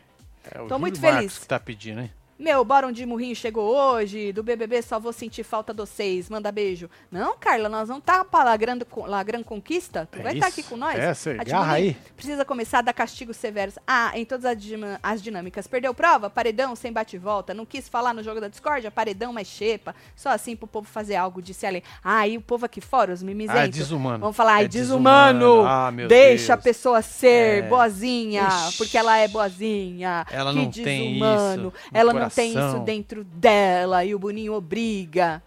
É 0.45 0.59
o 0.61 0.63
Tô 0.63 0.75
Júlio 0.75 0.79
muito 0.81 1.01
Marcos 1.01 1.19
feliz. 1.19 1.39
que 1.39 1.47
tá 1.47 1.59
pedindo, 1.61 2.01
hein? 2.01 2.13
Meu, 2.41 2.65
Bora 2.65 2.91
de 2.91 3.05
Murrinho 3.05 3.37
chegou 3.37 3.67
hoje, 3.77 4.33
do 4.33 4.43
BBB 4.43 4.81
só 4.81 4.99
vou 4.99 5.13
sentir 5.13 5.43
falta 5.45 5.75
de 5.75 5.81
vocês, 5.81 6.31
manda 6.31 6.51
beijo. 6.51 6.89
Não, 7.13 7.37
Carla, 7.37 7.69
nós 7.69 7.87
vamos 7.89 8.03
tá 8.03 8.25
pra 8.25 8.43
La 8.43 8.57
Grande, 8.57 8.83
Con- 8.87 9.05
La 9.05 9.23
Grande 9.23 9.45
Conquista, 9.45 10.09
tu 10.11 10.19
É 10.19 10.23
vai 10.23 10.33
estar 10.33 10.49
isso. 10.49 10.61
aqui 10.61 10.69
com 10.71 10.75
nós? 10.75 10.99
É, 10.99 11.13
você 11.13 11.33
A 11.39 11.43
agarra 11.43 11.75
aí. 11.75 11.95
Precisa 12.17 12.43
começar 12.43 12.79
a 12.79 12.81
dar 12.83 12.95
castigos 12.95 13.37
severos. 13.37 13.79
Ah, 13.87 14.13
em 14.15 14.25
todas 14.25 14.47
as, 14.47 14.57
as 15.03 15.23
dinâmicas. 15.23 15.67
Perdeu 15.67 15.93
prova? 15.93 16.31
Paredão 16.31 16.75
sem 16.75 16.91
bate 16.91 17.17
e 17.17 17.19
volta. 17.19 17.53
Não 17.53 17.67
quis 17.67 17.91
falar 17.91 18.15
no 18.15 18.23
jogo 18.23 18.41
da 18.41 18.49
discórdia? 18.49 18.91
Paredão 18.91 19.35
mais 19.35 19.47
xepa. 19.47 19.95
Só 20.17 20.31
assim 20.31 20.57
pro 20.57 20.67
povo 20.67 20.89
fazer 20.89 21.17
algo, 21.17 21.43
disse 21.43 21.67
ali. 21.67 21.85
Ah, 22.03 22.27
e 22.27 22.39
o 22.39 22.41
povo 22.41 22.65
aqui 22.65 22.81
fora, 22.81 23.13
os 23.13 23.21
Ah, 23.21 23.25
é 23.25 23.27
mimizentos. 23.27 23.77
desumano. 23.79 24.19
Vamos 24.21 24.37
falar, 24.37 24.55
ai, 24.55 24.65
É 24.65 24.69
desumano. 24.69 25.67
Ah, 25.67 25.91
meu 25.93 26.09
Deixa 26.09 26.55
a 26.55 26.57
Deus. 26.57 26.65
pessoa 26.65 27.03
ser 27.03 27.65
É. 27.65 27.69
boazinha, 27.69 28.49
Ixi. 28.49 28.79
porque 28.79 28.97
ela 28.97 29.19
é 29.19 29.29
boazinha. 29.29 30.25
Ela 30.31 30.53
que 30.55 30.57
não 30.59 30.71
tem 30.71 31.11
desumano. 31.19 31.51
isso 31.51 31.61
no 31.61 31.73
ela 31.93 32.15
não 32.15 32.30
tem 32.31 32.51
isso 32.51 32.79
dentro 32.81 33.25
dela 33.25 34.05
e 34.05 34.15
o 34.15 34.19
Boninho 34.19 34.55
obriga. 34.55 35.43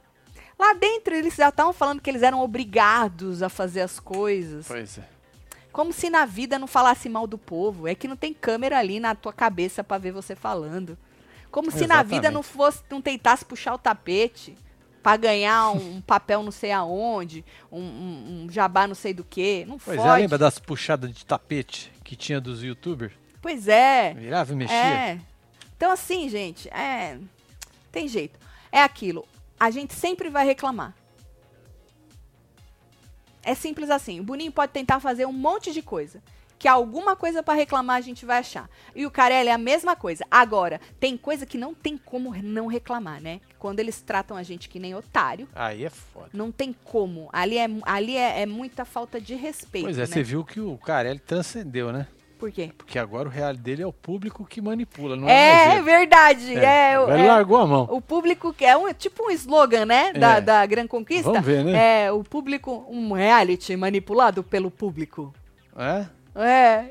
Lá 0.57 0.73
dentro 0.73 1.13
eles 1.15 1.35
já 1.35 1.49
estavam 1.49 1.73
falando 1.73 2.01
que 2.01 2.09
eles 2.09 2.21
eram 2.23 2.41
obrigados 2.41 3.41
a 3.41 3.49
fazer 3.49 3.81
as 3.81 3.99
coisas. 3.99 4.67
Pois 4.67 4.97
é. 4.97 5.03
Como 5.71 5.91
se 5.91 6.09
na 6.09 6.25
vida 6.25 6.59
não 6.59 6.67
falasse 6.67 7.09
mal 7.09 7.25
do 7.25 7.37
povo. 7.37 7.87
É 7.87 7.95
que 7.95 8.07
não 8.07 8.15
tem 8.15 8.33
câmera 8.33 8.77
ali 8.77 8.99
na 8.99 9.15
tua 9.15 9.33
cabeça 9.33 9.83
pra 9.83 9.97
ver 9.97 10.11
você 10.11 10.35
falando. 10.35 10.97
Como 11.51 11.71
se 11.71 11.85
na 11.87 12.01
vida 12.03 12.15
Exatamente. 12.27 12.33
não 12.33 12.43
fosse, 12.43 12.83
não 12.89 13.01
tentasse 13.01 13.43
puxar 13.43 13.73
o 13.73 13.77
tapete 13.77 14.55
pra 15.01 15.17
ganhar 15.17 15.71
um 15.71 15.99
papel 16.05 16.41
não 16.43 16.51
sei 16.51 16.71
aonde, 16.71 17.43
um, 17.71 17.79
um- 17.81 18.43
um 18.45 18.51
jabá 18.51 18.87
não 18.87 18.95
sei 18.95 19.13
do 19.13 19.23
que. 19.23 19.65
Não 19.65 19.77
Pois 19.79 19.97
fode. 19.97 20.09
é, 20.09 20.21
lembra 20.21 20.37
das 20.37 20.59
puxadas 20.59 21.11
de 21.11 21.25
tapete 21.25 21.91
que 22.03 22.15
tinha 22.15 22.39
dos 22.39 22.63
youtubers? 22.63 23.11
Pois 23.41 23.67
é. 23.67 24.13
Virava 24.13 24.53
e 24.53 24.55
mexia? 24.55 24.75
É. 24.77 25.19
Então, 25.75 25.91
assim, 25.91 26.29
gente, 26.29 26.69
é. 26.69 27.17
Tem 27.91 28.07
jeito. 28.07 28.39
É 28.71 28.81
aquilo. 28.81 29.25
A 29.59 29.69
gente 29.69 29.93
sempre 29.93 30.29
vai 30.29 30.45
reclamar. 30.45 30.95
É 33.43 33.53
simples 33.53 33.89
assim. 33.89 34.19
O 34.19 34.23
Boninho 34.23 34.51
pode 34.51 34.71
tentar 34.71 34.99
fazer 34.99 35.25
um 35.25 35.33
monte 35.33 35.71
de 35.71 35.81
coisa. 35.81 36.21
Que 36.57 36.67
alguma 36.67 37.13
coisa 37.13 37.43
pra 37.43 37.53
reclamar 37.53 37.97
a 37.97 38.01
gente 38.01 38.25
vai 38.25 38.37
achar. 38.37 38.69
E 38.95 39.05
o 39.05 39.11
Carelli 39.11 39.49
é 39.49 39.51
a 39.51 39.57
mesma 39.57 39.97
coisa. 39.97 40.25
Agora, 40.31 40.79
tem 40.97 41.17
coisa 41.17 41.45
que 41.45 41.57
não 41.57 41.73
tem 41.73 41.97
como 41.97 42.33
não 42.41 42.67
reclamar, 42.67 43.21
né? 43.21 43.41
Quando 43.59 43.81
eles 43.81 44.01
tratam 44.01 44.37
a 44.37 44.43
gente 44.43 44.69
que 44.69 44.79
nem 44.79 44.95
otário, 44.95 45.47
Aí 45.53 45.83
é 45.83 45.89
foda. 45.89 46.29
não 46.31 46.53
tem 46.53 46.73
como. 46.85 47.29
Ali 47.33 47.57
é, 47.57 47.67
ali 47.83 48.15
é, 48.15 48.43
é 48.43 48.45
muita 48.45 48.85
falta 48.85 49.19
de 49.19 49.35
respeito. 49.35 49.83
Pois 49.83 49.97
é, 49.97 50.01
né? 50.01 50.07
você 50.07 50.23
viu 50.23 50.45
que 50.45 50.61
o 50.61 50.77
Carelli 50.77 51.19
transcendeu, 51.19 51.91
né? 51.91 52.07
Por 52.43 52.51
quê? 52.51 52.71
Porque 52.77 52.99
agora 52.99 53.29
o 53.29 53.31
real 53.31 53.53
dele 53.55 53.83
é 53.83 53.87
o 53.87 53.93
público 53.93 54.43
que 54.43 54.59
manipula, 54.59 55.15
não 55.15 55.29
é, 55.29 55.77
É, 55.77 55.81
verdade. 55.81 56.53
É, 56.57 56.93
é, 56.93 56.95
ele 57.13 57.25
largou 57.25 57.55
a 57.57 57.65
mão. 57.65 57.87
O 57.89 58.01
público 58.01 58.51
que 58.53 58.65
é 58.65 58.75
um, 58.75 58.91
tipo 58.93 59.27
um 59.27 59.31
slogan, 59.31 59.85
né? 59.85 60.11
Da, 60.11 60.35
É. 60.35 60.41
da 60.41 60.65
Gran 60.65 60.85
Conquista. 60.85 61.31
Vamos 61.31 61.45
ver, 61.45 61.63
né? 61.63 62.03
É, 62.03 62.11
o 62.11 62.21
público, 62.21 62.85
um 62.89 63.13
reality 63.13 63.77
manipulado 63.77 64.43
pelo 64.43 64.69
público. 64.69 65.33
É? 65.77 66.05
É. 66.35 66.85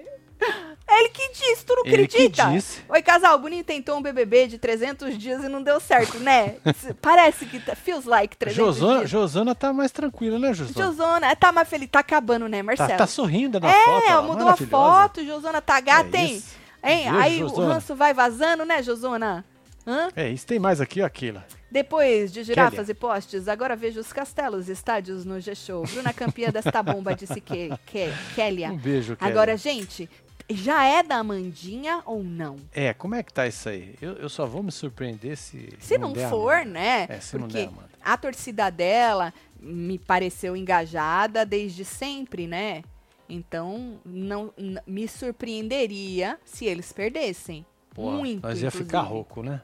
É 0.94 1.00
ele 1.00 1.08
que 1.08 1.28
disse, 1.32 1.64
tu 1.64 1.74
não 1.74 1.86
Ele 1.86 2.06
que 2.06 2.16
acredita? 2.16 2.50
disse. 2.50 2.82
Oi, 2.88 3.02
casal, 3.02 3.36
o 3.36 3.38
Boninho 3.38 3.64
tentou 3.64 3.96
um 3.96 4.02
BBB 4.02 4.46
de 4.48 4.58
300 4.58 5.16
dias 5.16 5.42
e 5.42 5.48
não 5.48 5.62
deu 5.62 5.80
certo, 5.80 6.18
né? 6.18 6.56
Parece 7.00 7.46
que 7.46 7.58
tá, 7.60 7.74
feels 7.74 8.04
like 8.04 8.36
300 8.36 8.56
Josana, 8.76 8.98
dias. 8.98 9.10
Josana 9.10 9.54
tá 9.54 9.72
mais 9.72 9.90
tranquila, 9.90 10.38
né, 10.38 10.52
Josana? 10.52 10.86
Josona, 10.86 11.36
tá 11.36 11.50
mais 11.50 11.66
feliz, 11.68 11.88
tá 11.90 12.00
acabando, 12.00 12.46
né, 12.48 12.58
Tá, 12.58 12.64
Marcelo? 12.64 12.98
tá 12.98 13.06
sorrindo 13.06 13.58
na 13.58 13.70
é, 13.70 13.84
foto. 13.84 14.04
ó, 14.10 14.22
mudou 14.22 14.48
a 14.48 14.56
foto, 14.56 15.24
Josona 15.24 15.62
tá 15.62 15.80
gata, 15.80 16.16
É 16.16 16.20
hein? 16.20 16.42
Hein? 16.84 17.02
Beijo, 17.04 17.16
Aí 17.18 17.42
o 17.44 17.48
Josana. 17.48 17.74
ranço 17.74 17.94
vai 17.96 18.12
vazando, 18.12 18.64
né, 18.66 18.82
Josona? 18.82 19.44
Hã? 19.86 20.08
É 20.14 20.28
isso, 20.28 20.46
tem 20.46 20.58
mais 20.58 20.80
aqui, 20.80 21.00
ó, 21.00 21.06
Aquila. 21.06 21.44
Depois 21.70 22.30
de 22.30 22.44
girafas 22.44 22.80
Kélia. 22.80 22.92
e 22.92 22.94
postes, 22.94 23.48
agora 23.48 23.74
vejo 23.74 23.98
os 23.98 24.12
castelos 24.12 24.68
e 24.68 24.72
estádios 24.72 25.24
no 25.24 25.40
G-Show. 25.40 25.84
Bruna 25.86 26.12
campeã 26.12 26.50
desta 26.50 26.82
bomba, 26.82 27.14
disse 27.14 27.40
que, 27.40 27.70
que, 27.86 28.12
Kélia. 28.34 28.68
Um 28.70 28.76
beijo, 28.76 29.16
Kelly. 29.16 29.30
Agora, 29.30 29.56
gente, 29.56 30.08
já 30.54 30.84
é 30.84 31.02
da 31.02 31.16
Amandinha 31.16 32.02
ou 32.04 32.22
não? 32.22 32.56
É, 32.72 32.92
como 32.94 33.14
é 33.14 33.22
que 33.22 33.32
tá 33.32 33.46
isso 33.46 33.68
aí? 33.68 33.94
Eu, 34.00 34.14
eu 34.14 34.28
só 34.28 34.46
vou 34.46 34.62
me 34.62 34.72
surpreender 34.72 35.36
se. 35.36 35.68
Se 35.78 35.98
não, 35.98 36.12
a 36.12 36.28
for, 36.28 36.64
né? 36.64 37.06
É, 37.08 37.20
se 37.20 37.36
não 37.36 37.46
Porque 37.48 37.58
der, 37.62 37.68
Amanda. 37.68 37.90
a 38.04 38.16
torcida 38.16 38.70
dela 38.70 39.32
me 39.60 39.98
pareceu 39.98 40.56
engajada 40.56 41.46
desde 41.46 41.84
sempre, 41.84 42.46
né? 42.46 42.82
Então, 43.28 43.98
não, 44.04 44.52
me 44.86 45.08
surpreenderia 45.08 46.38
se 46.44 46.66
eles 46.66 46.92
perdessem. 46.92 47.64
Porra, 47.94 48.16
Muito, 48.16 48.42
nós 48.46 48.60
ia 48.62 48.70
ficar 48.70 48.98
inclusive. 48.98 49.08
rouco, 49.14 49.42
né? 49.42 49.60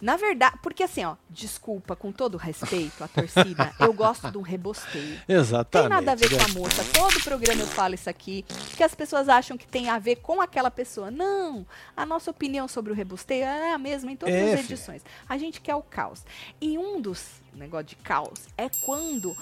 Na 0.00 0.16
verdade, 0.16 0.56
porque 0.62 0.82
assim, 0.82 1.04
ó, 1.04 1.16
desculpa, 1.28 1.94
com 1.94 2.10
todo 2.10 2.38
respeito 2.38 3.04
à 3.04 3.08
torcida, 3.08 3.72
eu 3.78 3.92
gosto 3.92 4.30
do 4.30 4.40
rebosteio. 4.40 5.20
Exatamente. 5.28 5.88
Tem 5.88 5.88
nada 5.88 6.12
a 6.12 6.14
ver 6.14 6.30
com 6.30 6.36
né? 6.36 6.44
a 6.44 6.48
moça. 6.48 6.82
Todo 6.94 7.22
programa 7.22 7.60
eu 7.60 7.66
falo 7.66 7.94
isso 7.94 8.08
aqui, 8.08 8.44
que 8.76 8.82
as 8.82 8.94
pessoas 8.94 9.28
acham 9.28 9.58
que 9.58 9.66
tem 9.66 9.88
a 9.90 9.98
ver 9.98 10.16
com 10.16 10.40
aquela 10.40 10.70
pessoa. 10.70 11.10
Não, 11.10 11.66
a 11.96 12.06
nossa 12.06 12.30
opinião 12.30 12.66
sobre 12.66 12.92
o 12.92 12.94
rebosteio 12.94 13.44
é 13.44 13.72
a 13.72 13.78
mesma 13.78 14.10
em 14.10 14.16
todas 14.16 14.34
É, 14.34 14.54
as 14.54 14.60
edições. 14.60 15.02
A 15.28 15.36
gente 15.36 15.60
quer 15.60 15.74
o 15.74 15.82
caos. 15.82 16.24
E 16.60 16.78
um 16.78 17.00
dos 17.00 17.26
negócios 17.52 17.90
de 17.90 17.96
caos 17.96 18.46
é 18.56 18.68
quando 18.86 19.36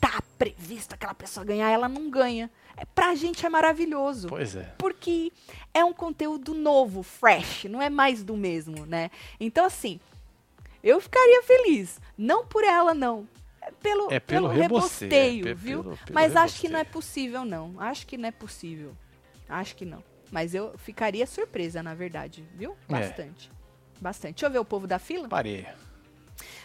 tá 0.00 0.20
previsto 0.36 0.94
aquela 0.94 1.14
pessoa 1.14 1.46
ganhar, 1.46 1.70
ela 1.70 1.88
não 1.88 2.10
ganha. 2.10 2.50
É, 2.76 2.84
pra 2.84 3.14
gente 3.14 3.44
é 3.44 3.48
maravilhoso. 3.48 4.28
Pois 4.28 4.56
é. 4.56 4.72
Porque 4.78 5.32
é 5.74 5.84
um 5.84 5.92
conteúdo 5.92 6.54
novo, 6.54 7.02
fresh, 7.02 7.64
não 7.64 7.80
é 7.82 7.90
mais 7.90 8.22
do 8.24 8.36
mesmo, 8.36 8.86
né? 8.86 9.10
Então, 9.38 9.64
assim, 9.64 10.00
eu 10.82 11.00
ficaria 11.00 11.42
feliz. 11.42 12.00
Não 12.16 12.46
por 12.46 12.64
ela, 12.64 12.94
não. 12.94 13.28
É 13.60 13.70
pelo, 13.70 14.12
É 14.12 14.18
pelo 14.18 14.48
rebosteio, 14.48 15.44
rebosteio, 15.44 15.48
é 15.48 15.54
viu? 15.54 15.82
pelo- 15.84 15.96
pelo 15.98 16.14
Mas 16.14 16.34
acho 16.34 16.60
que 16.60 16.68
não 16.68 16.76
é 16.80 16.82
rebosteio. 16.82 16.92
possível, 17.02 17.44
não. 17.44 17.74
Acho 17.78 18.06
que 18.06 18.16
não 18.18 18.28
é 18.28 18.32
possível. 18.32 18.96
Acho 19.48 19.76
que 19.76 19.84
não. 19.84 20.02
Mas 20.30 20.54
eu 20.54 20.76
ficaria 20.78 21.26
surpresa, 21.26 21.82
na 21.82 21.94
verdade, 21.94 22.44
viu? 22.54 22.72
É. 22.88 22.92
Bastante. 22.92 23.50
Bastante. 24.00 24.34
Deixa 24.34 24.46
eu 24.46 24.50
ver 24.50 24.58
o 24.58 24.64
povo 24.64 24.86
da 24.86 24.98
fila. 24.98 25.28
Parei. 25.28 25.66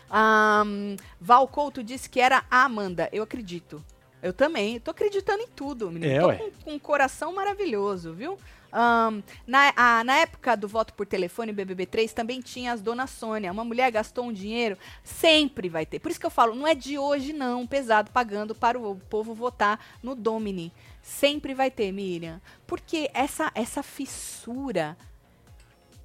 Ahn, 0.09 0.95
Val 1.19 1.47
Couto 1.47 1.83
disse 1.83 2.09
que 2.09 2.19
era 2.19 2.45
a 2.49 2.63
Amanda. 2.63 3.09
Eu 3.11 3.23
acredito. 3.23 3.83
Eu 4.27 4.33
também. 4.33 4.79
Tô 4.79 4.91
acreditando 4.91 5.41
em 5.43 5.47
tudo, 5.47 5.89
menino. 5.91 6.11
É, 6.11 6.19
Tô 6.19 6.27
ué. 6.27 6.35
com, 6.37 6.51
com 6.63 6.73
um 6.73 6.79
coração 6.79 7.33
maravilhoso, 7.33 8.13
viu? 8.13 8.37
Ahn, 8.71 9.21
na, 9.47 9.71
a- 9.75 10.03
na 10.03 10.17
época 10.17 10.55
do 10.57 10.67
voto 10.67 10.93
por 10.93 11.05
telefone 11.05 11.53
BBB3 11.53 12.11
também 12.11 12.41
tinha 12.41 12.73
as 12.73 12.81
Dona 12.81 13.07
Sônia. 13.07 13.51
Uma 13.51 13.63
mulher 13.63 13.89
gastou 13.91 14.25
um 14.25 14.33
dinheiro, 14.33 14.77
sempre 15.03 15.69
vai 15.69 15.85
ter. 15.85 15.99
Por 15.99 16.11
isso 16.11 16.19
que 16.19 16.25
eu 16.25 16.29
falo, 16.29 16.53
não 16.53 16.67
é 16.67 16.75
de 16.75 16.97
hoje 16.99 17.31
não, 17.31 17.65
pesado, 17.65 18.11
pagando 18.11 18.53
para 18.53 18.77
o 18.77 18.95
povo 19.09 19.33
votar 19.33 19.79
no 20.03 20.13
Domini. 20.13 20.71
Sempre 21.01 21.53
vai 21.53 21.71
ter, 21.71 21.91
Miriam. 21.93 22.41
Porque 22.67 23.09
essa, 23.13 23.49
essa 23.55 23.81
fissura 23.81 24.97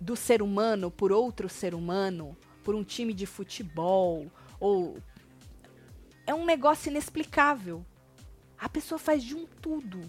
do 0.01 0.15
ser 0.15 0.41
humano 0.43 0.91
por 0.91 1.11
outro 1.11 1.49
ser 1.49 1.75
humano, 1.75 2.37
por 2.63 2.75
um 2.77 2.85
time 2.85 3.13
de 3.13 3.27
futebol, 3.27 4.27
ou. 4.61 4.97
É 6.25 6.33
um 6.33 6.45
negócio 6.45 6.89
inexplicável. 6.89 7.85
A 8.63 8.69
pessoa 8.69 8.99
faz 8.99 9.23
de 9.25 9.35
um 9.35 9.45
tudo. 9.61 10.01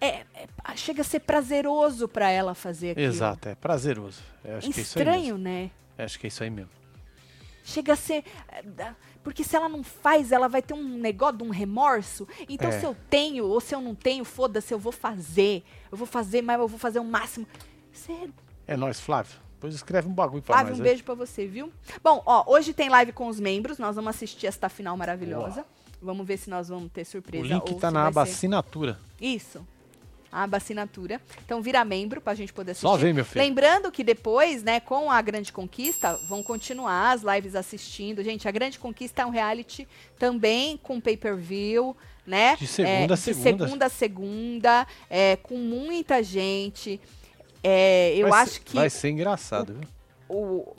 É, 0.00 0.24
é- 0.34 0.76
chega 0.76 1.02
a 1.02 1.04
ser 1.04 1.20
prazeroso 1.20 2.08
para 2.08 2.30
ela 2.30 2.54
fazer 2.54 2.92
aquilo. 2.92 3.06
Exato, 3.06 3.48
é 3.48 3.54
prazeroso. 3.54 4.22
Eu 4.44 4.56
acho 4.56 4.70
que 4.70 4.78
é 4.80 4.82
Estranho, 4.82 5.36
né? 5.36 5.70
Eu 5.98 6.04
Acho 6.04 6.18
que 6.18 6.26
é 6.26 6.28
isso 6.28 6.42
aí 6.42 6.50
mesmo. 6.50 6.70
Chega 7.64 7.92
a 7.92 7.96
ser. 7.96 8.24
da- 8.64 8.94
Porque 9.22 9.44
se 9.44 9.54
ela 9.54 9.68
não 9.68 9.82
faz, 9.82 10.32
ela 10.32 10.48
vai 10.48 10.62
ter 10.62 10.72
um 10.72 10.82
negócio 10.98 11.36
de 11.38 11.44
um 11.44 11.50
remorso. 11.50 12.26
Então, 12.48 12.70
É. 12.70 12.80
se 12.80 12.86
eu 12.86 12.96
tenho 13.10 13.44
ou 13.44 13.60
se 13.60 13.74
eu 13.74 13.80
não 13.80 13.94
tenho, 13.94 14.24
foda-se, 14.24 14.72
eu 14.72 14.78
vou 14.78 14.92
fazer. 14.92 15.62
Eu 15.92 15.98
vou 15.98 16.06
fazer, 16.06 16.40
mas 16.40 16.58
eu 16.58 16.66
vou 16.68 16.78
fazer 16.78 16.98
o 17.00 17.04
máximo. 17.04 17.46
Sério. 17.92 18.32
É 18.66 18.74
nóis, 18.76 18.98
Flávio. 19.00 19.32
Depois 19.54 19.74
escreve 19.74 20.08
um 20.08 20.14
bagulho 20.14 20.40
pra 20.42 20.54
Flávio, 20.54 20.70
nós. 20.70 20.78
um 20.78 20.82
aí. 20.82 20.88
beijo 20.88 21.02
pra 21.04 21.14
você, 21.14 21.46
viu? 21.46 21.70
Bom, 22.02 22.22
ó, 22.24 22.44
hoje 22.46 22.72
tem 22.72 22.88
live 22.88 23.12
com 23.12 23.26
os 23.26 23.38
membros. 23.40 23.76
Nós 23.76 23.96
vamos 23.96 24.10
assistir 24.10 24.46
esta 24.46 24.68
final 24.68 24.96
maravilhosa. 24.96 25.66
Vamos 26.00 26.26
ver 26.26 26.36
se 26.36 26.48
nós 26.48 26.68
vamos 26.68 26.90
ter 26.92 27.04
surpresa. 27.04 27.44
O 27.44 27.48
link 27.48 27.74
tá 27.80 27.88
se 27.88 27.94
na 27.94 28.06
aba 28.06 28.24
ser- 28.24 28.32
assinatura. 28.32 28.98
Isso. 29.20 29.66
A 30.30 30.42
aba 30.42 30.58
assinatura. 30.58 31.20
Então 31.44 31.60
vira 31.62 31.84
membro 31.84 32.20
pra 32.20 32.34
gente 32.34 32.52
poder 32.52 32.72
assistir. 32.72 32.86
Só 32.86 32.96
vem, 32.96 33.12
meu 33.14 33.24
filho. 33.24 33.42
Lembrando 33.42 33.90
que 33.90 34.04
depois, 34.04 34.62
né, 34.62 34.78
com 34.78 35.10
a 35.10 35.20
Grande 35.22 35.52
Conquista, 35.52 36.18
vão 36.28 36.42
continuar 36.42 37.12
as 37.12 37.22
lives 37.22 37.54
assistindo. 37.56 38.22
Gente, 38.22 38.46
a 38.46 38.50
Grande 38.50 38.78
Conquista 38.78 39.22
é 39.22 39.26
um 39.26 39.30
reality 39.30 39.88
também 40.18 40.76
com 40.76 41.00
pay-per-view, 41.00 41.96
né? 42.26 42.56
De 42.56 42.66
segunda 42.66 42.92
É, 42.92 43.04
a 43.04 43.06
de 43.06 43.16
segunda. 43.16 43.64
segunda 43.66 43.86
a 43.86 43.88
segunda, 43.88 44.86
é, 45.08 45.36
com 45.36 45.56
muita 45.56 46.22
gente. 46.22 47.00
É, 47.64 48.14
eu 48.14 48.28
Vai 48.28 48.42
acho 48.42 48.52
ser- 48.52 48.60
que 48.60 48.74
Vai 48.76 48.90
ser 48.90 49.08
engraçado, 49.08 49.72
viu? 49.74 49.88
o 50.28 50.76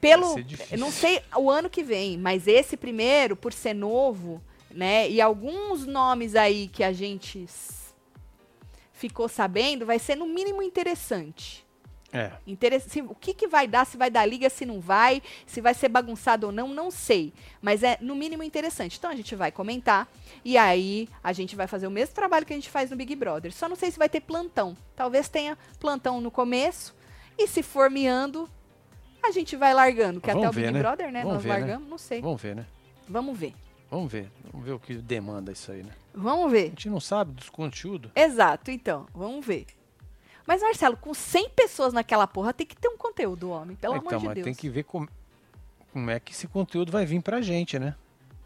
pelo 0.00 0.36
não 0.78 0.90
sei 0.90 1.20
o 1.36 1.50
ano 1.50 1.68
que 1.68 1.82
vem, 1.82 2.16
mas 2.16 2.46
esse 2.46 2.76
primeiro 2.76 3.36
por 3.36 3.52
ser 3.52 3.74
novo, 3.74 4.42
né? 4.70 5.08
E 5.10 5.20
alguns 5.20 5.86
nomes 5.86 6.34
aí 6.34 6.68
que 6.68 6.84
a 6.84 6.92
gente 6.92 7.46
ficou 8.92 9.28
sabendo, 9.28 9.86
vai 9.86 9.98
ser 9.98 10.16
no 10.16 10.26
mínimo 10.26 10.62
interessante. 10.62 11.66
É. 12.12 12.32
O 13.06 13.14
que, 13.14 13.34
que 13.34 13.46
vai 13.46 13.68
dar, 13.68 13.84
se 13.84 13.96
vai 13.96 14.10
dar 14.10 14.24
liga, 14.24 14.48
se 14.48 14.64
não 14.64 14.80
vai, 14.80 15.22
se 15.46 15.60
vai 15.60 15.74
ser 15.74 15.88
bagunçado 15.88 16.46
ou 16.46 16.52
não, 16.52 16.68
não 16.68 16.90
sei. 16.90 17.34
Mas 17.60 17.82
é 17.82 17.98
no 18.00 18.14
mínimo 18.16 18.42
interessante. 18.42 18.96
Então 18.96 19.10
a 19.10 19.14
gente 19.14 19.34
vai 19.36 19.52
comentar 19.52 20.08
e 20.44 20.56
aí 20.56 21.08
a 21.22 21.32
gente 21.32 21.54
vai 21.54 21.66
fazer 21.66 21.86
o 21.86 21.90
mesmo 21.90 22.14
trabalho 22.14 22.46
que 22.46 22.52
a 22.52 22.56
gente 22.56 22.70
faz 22.70 22.90
no 22.90 22.96
Big 22.96 23.14
Brother. 23.14 23.52
Só 23.52 23.68
não 23.68 23.76
sei 23.76 23.90
se 23.90 23.98
vai 23.98 24.08
ter 24.08 24.20
plantão. 24.20 24.76
Talvez 24.96 25.28
tenha 25.28 25.58
plantão 25.78 26.20
no 26.20 26.30
começo 26.30 26.96
e 27.36 27.46
se 27.46 27.62
for 27.62 27.90
miando, 27.90 28.48
a 29.28 29.32
gente 29.32 29.56
vai 29.56 29.72
largando. 29.74 30.20
Que 30.20 30.28
Vamos 30.28 30.42
até 30.44 30.50
o 30.50 30.52
ver, 30.52 30.60
Big 30.62 30.72
né? 30.72 30.80
Brother, 30.80 31.12
né? 31.12 31.22
Vamos 31.22 31.34
nós 31.34 31.42
ver, 31.42 31.48
né? 31.48 31.58
largamos, 31.58 31.88
não 31.88 31.98
sei. 31.98 32.20
Vamos 32.20 32.42
ver, 32.42 32.56
né? 32.56 32.66
Vamos 33.08 33.38
ver. 33.38 33.54
Vamos 33.90 34.12
ver. 34.12 34.30
Vamos 34.52 34.66
ver 34.66 34.72
o 34.72 34.78
que 34.78 34.94
demanda 34.94 35.52
isso 35.52 35.72
aí, 35.72 35.82
né? 35.82 35.92
Vamos 36.14 36.46
A 36.46 36.48
ver. 36.48 36.64
gente 36.70 36.90
não 36.90 37.00
sabe 37.00 37.32
dos 37.32 37.48
conteúdos. 37.48 38.10
Exato, 38.14 38.70
então, 38.70 39.06
vamos 39.14 39.44
ver. 39.44 39.66
Mas, 40.46 40.62
Marcelo, 40.62 40.96
com 40.96 41.12
100 41.12 41.50
pessoas 41.50 41.92
naquela 41.92 42.26
porra, 42.26 42.52
tem 42.52 42.66
que 42.66 42.74
ter 42.76 42.88
um 42.88 42.96
conteúdo, 42.96 43.50
homem. 43.50 43.76
Pelo 43.76 43.96
então, 43.96 44.08
amor 44.08 44.18
de 44.18 44.26
mas 44.26 44.34
Deus. 44.34 44.44
tem 44.46 44.54
que 44.54 44.68
ver 44.68 44.82
como, 44.82 45.08
como 45.92 46.10
é 46.10 46.18
que 46.18 46.32
esse 46.32 46.46
conteúdo 46.48 46.90
vai 46.90 47.04
vir 47.04 47.22
pra 47.22 47.40
gente, 47.40 47.78
né? 47.78 47.94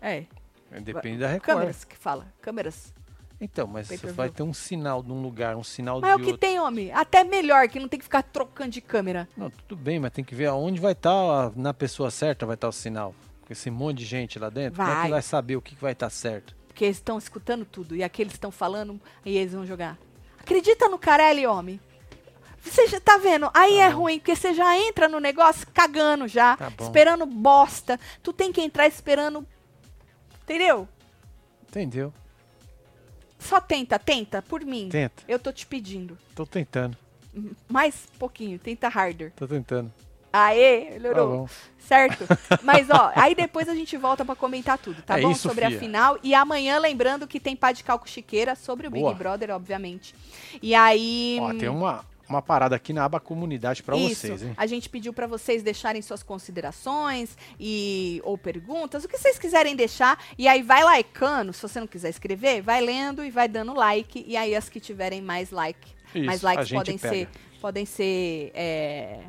É. 0.01 0.25
Depende 0.81 1.19
da 1.19 1.29
Record. 1.29 1.59
Câmeras 1.59 1.85
que 1.85 1.97
fala. 1.97 2.27
Câmeras. 2.41 2.93
Então, 3.43 3.67
mas 3.67 3.89
per 3.89 4.13
vai 4.13 4.31
ter 4.31 4.45
um 4.45 4.55
sinal 4.55 5.03
de 5.03 5.11
um 5.11 5.21
lugar, 5.21 5.57
um 5.57 5.65
sinal 5.65 6.01
Mas 6.01 6.11
é 6.13 6.15
o 6.15 6.19
de 6.19 6.23
que 6.25 6.31
outro. 6.31 6.47
tem, 6.47 6.61
homem. 6.61 6.93
Até 6.93 7.25
melhor, 7.25 7.69
que 7.69 7.81
não 7.81 7.89
tem 7.89 7.99
que 7.99 8.05
ficar 8.05 8.23
trocando 8.23 8.71
de 8.71 8.81
câmera. 8.81 9.29
Não, 9.37 9.51
tudo 9.51 9.75
bem, 9.75 9.99
mas 9.99 10.13
tem 10.13 10.25
que 10.25 10.33
ver 10.33 10.47
aonde 10.47 10.81
vai 10.81 10.93
estar, 10.93 11.51
na 11.57 11.75
pessoa 11.75 12.09
certa 12.09 12.47
vai 12.47 12.55
estar 12.55 12.69
o 12.69 12.73
sinal. 12.73 13.13
Com 13.45 13.53
esse 13.53 13.69
monte 13.69 13.99
de 13.99 14.05
gente 14.05 14.39
lá 14.39 14.49
dentro, 14.49 14.77
como 14.77 14.89
é 14.89 14.95
Vai. 14.95 15.05
que 15.07 15.11
vai 15.11 15.23
saber 15.23 15.57
o 15.57 15.61
que, 15.61 15.75
que 15.75 15.83
vai 15.83 15.91
estar 15.93 16.09
certo? 16.09 16.55
Porque 16.69 16.85
eles 16.85 16.99
estão 16.99 17.19
escutando 17.19 17.65
tudo. 17.65 17.97
E 17.97 18.05
aqueles 18.05 18.33
estão 18.33 18.53
falando 18.53 19.01
e 19.25 19.37
eles 19.37 19.53
vão 19.53 19.67
jogar. 19.67 19.99
Acredita 20.39 20.89
no 20.89 20.97
Carelli, 20.97 21.45
homem. 21.45 21.81
Você 22.63 22.87
já 22.87 23.01
tá 23.01 23.19
vendo? 23.19 23.51
Aí 23.53 23.79
é 23.79 23.89
ruim, 23.89 24.21
porque 24.21 24.37
você 24.37 24.55
já 24.55 24.79
entra 24.79 25.09
no 25.09 25.19
negócio 25.19 25.67
cagando 25.75 26.29
já. 26.29 26.57
Tá 26.57 26.73
esperando 26.81 27.27
bosta. 27.27 27.99
Tu 28.23 28.33
tem 28.33 28.53
que 28.53 28.61
entrar 28.61 28.87
esperando. 28.87 29.45
Entendeu? 30.45 30.89
Entendeu? 31.69 32.15
Só 33.43 33.61
tenta, 33.61 33.99
tenta, 33.99 34.41
por 34.43 34.65
mim. 34.65 34.89
Tenta. 34.91 35.23
Eu 35.29 35.39
tô 35.39 35.53
te 35.53 35.67
pedindo. 35.67 36.17
Tô 36.35 36.47
tentando, 36.47 36.97
Mais 37.69 38.07
pouquinho, 38.19 38.59
tenta 38.59 38.89
harder. 38.89 39.33
tô 39.37 39.47
tentando. 39.47 39.93
Aê, 40.33 40.85
Tá 40.87 40.91
melhorou. 40.93 41.29
bom. 41.41 41.49
Certo? 41.79 42.25
Mas, 42.63 42.89
ó, 42.89 43.13
aí 43.15 43.35
depois 43.35 43.69
a 43.69 43.75
gente 43.75 43.97
volta 43.99 44.25
pra 44.25 44.35
comentar 44.35 44.79
tudo, 44.79 45.03
tá 45.03 45.19
É 45.19 45.23
bom? 45.23 45.31
isso, 45.31 45.47
sobre 45.47 45.65
a 45.65 45.69
fia. 45.69 45.79
final. 45.79 46.19
E 46.23 46.35
amanhã, 46.35 46.79
lembrando 46.79 47.27
que 47.27 47.39
tem 47.39 47.55
pá 47.55 47.71
de 47.73 47.85
calco 47.85 48.09
chiqueira 48.09 48.55
sobre 48.55 48.87
o 48.87 48.91
Big 48.91 49.03
Boa. 49.03 49.13
Brother, 49.15 49.51
obviamente. 49.51 50.15
E 50.63 50.75
aí. 50.75 51.37
Ó, 51.39 51.53
tem 51.53 51.69
uma, 51.69 52.03
uma 52.33 52.43
parada 52.43 52.77
aqui 52.77 52.93
na 52.93 53.05
aba 53.05 53.21
comunidade 53.21 53.83
pra 53.83 53.97
isso, 53.97 54.27
vocês, 54.27 54.43
hein? 54.43 54.55
a 54.57 54.67
gente 54.67 54.89
pediu 54.89 55.13
pra 55.13 55.27
vocês 55.27 55.63
deixarem 55.63 56.01
suas 56.03 56.23
considerações 56.23 57.37
e 57.59 58.21
ou 58.25 58.37
perguntas, 58.39 59.05
o 59.05 59.09
que 59.09 59.19
vocês 59.19 59.39
quiserem 59.39 59.77
deixar. 59.77 60.19
E 60.39 60.49
aí 60.49 60.63
vai 60.63 60.83
likeando, 60.85 61.53
se 61.53 61.63
você 61.63 61.81
não 61.81 61.87
quiser 61.87 62.11
escrever, 62.11 62.63
vai 62.63 62.81
lendo 62.81 63.25
e 63.25 63.31
vai 63.31 63.49
dando 63.49 63.75
like. 63.75 64.25
E 64.27 64.37
aí 64.37 64.55
as 64.55 64.69
que 64.69 64.81
tiverem 64.81 65.21
mais 65.21 65.51
like, 65.51 65.93
mais 66.15 66.39
Isso, 66.39 66.47
a 66.47 66.53
likes 66.53 66.73
podem 66.73 66.99
pega. 66.99 67.15
ser, 67.15 67.29
podem 67.61 67.87
ser 67.87 68.51
é, 68.55 69.21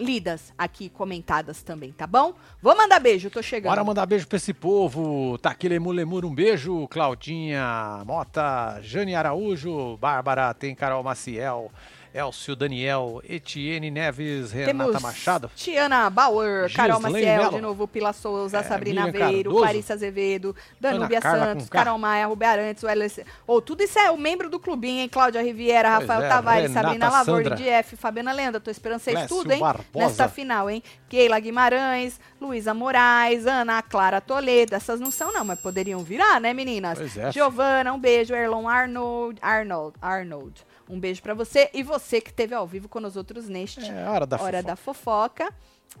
lidas 0.00 0.52
aqui, 0.56 0.88
comentadas 0.88 1.62
também, 1.62 1.92
tá 1.92 2.06
bom? 2.06 2.34
Vou 2.60 2.76
mandar 2.76 3.00
beijo, 3.00 3.30
tô 3.30 3.42
chegando. 3.42 3.70
Bora 3.70 3.84
mandar 3.84 4.06
beijo 4.06 4.26
pra 4.26 4.36
esse 4.36 4.54
povo. 4.54 5.36
Tá 5.38 5.50
aqui 5.50 5.68
Lemur 5.68 5.92
Lemur, 5.92 6.24
um 6.24 6.34
beijo. 6.34 6.86
Claudinha, 6.88 8.02
Mota, 8.06 8.80
Jane 8.82 9.14
Araújo, 9.14 9.96
Bárbara, 9.96 10.54
tem 10.54 10.74
Carol 10.74 11.02
Maciel, 11.02 11.70
Elcio 12.14 12.54
Daniel, 12.54 13.22
Etienne 13.28 13.90
Neves, 13.90 14.52
Renata 14.52 14.84
Temos 14.88 15.02
Machado. 15.02 15.50
Tiana 15.56 16.10
Bauer, 16.10 16.70
Carol 16.72 17.00
Maciel, 17.00 17.38
Mello. 17.42 17.50
de 17.52 17.60
novo, 17.60 17.88
Pila 17.88 18.12
Souza, 18.12 18.58
É, 18.58 18.62
Sabrina 18.62 19.06
Miriam 19.06 19.24
Aveiro, 19.26 19.44
Cardoso. 19.50 19.62
Clarissa 19.64 19.94
Azevedo, 19.94 20.56
Danúbia 20.80 21.20
Santos. 21.22 21.68
Carol 21.70 21.98
Maia, 21.98 22.26
Rubem 22.26 22.48
Arantes, 22.48 22.82
o 22.82 22.88
LC. 22.88 23.24
Ou 23.46 23.62
tudo 23.62 23.82
isso 23.82 23.98
é 23.98 24.10
o 24.10 24.18
membro 24.18 24.50
do 24.50 24.58
clubinho, 24.60 25.00
hein? 25.00 25.08
Cláudia 25.08 25.42
Riviera, 25.42 25.96
Pois 25.96 26.08
Rafael 26.08 26.22
é, 26.26 26.28
Tavares, 26.28 26.68
Renata 26.68 26.86
Sabrina 26.86 27.08
Lavor. 27.10 27.42
DF, 27.56 27.96
Fabiana 27.96 28.32
Lenda. 28.32 28.60
Tô 28.60 28.70
esperando 28.70 29.00
vocês 29.00 29.16
Clécio 29.16 29.36
tudo, 29.36 29.50
hein? 29.52 29.60
Barbosa. 29.60 30.06
Nessa 30.06 30.28
final, 30.28 30.68
hein? 30.68 30.82
Keila 31.08 31.40
Guimarães, 31.40 32.20
Luísa 32.40 32.74
Moraes, 32.74 33.46
Ana 33.46 33.80
Clara 33.82 34.20
Toledo. 34.20 34.74
Essas 34.74 35.00
não 35.00 35.10
são, 35.10 35.32
não, 35.32 35.44
mas 35.44 35.58
poderiam 35.60 36.00
virar, 36.04 36.40
né, 36.40 36.52
meninas? 36.52 36.98
Pois 36.98 37.16
é. 37.16 37.32
Giovana, 37.32 37.92
um 37.92 37.98
beijo. 37.98 38.34
Erlon 38.34 38.68
Arnold, 38.68 39.38
Arnold, 39.40 39.96
Arnold. 40.02 40.62
Um 40.92 41.00
beijo 41.00 41.22
pra 41.22 41.32
você 41.32 41.70
e 41.72 41.82
você 41.82 42.20
que 42.20 42.28
esteve 42.30 42.54
ao 42.54 42.66
vivo 42.66 42.86
com 42.88 42.98
os 42.98 43.16
outros 43.16 43.48
neste 43.48 43.80
É 43.80 44.06
hora 44.08 44.26
da 44.26 44.36
Hora 44.36 44.58
fofoca. 44.58 44.62
da 44.62 44.76
fofoca. 44.76 45.54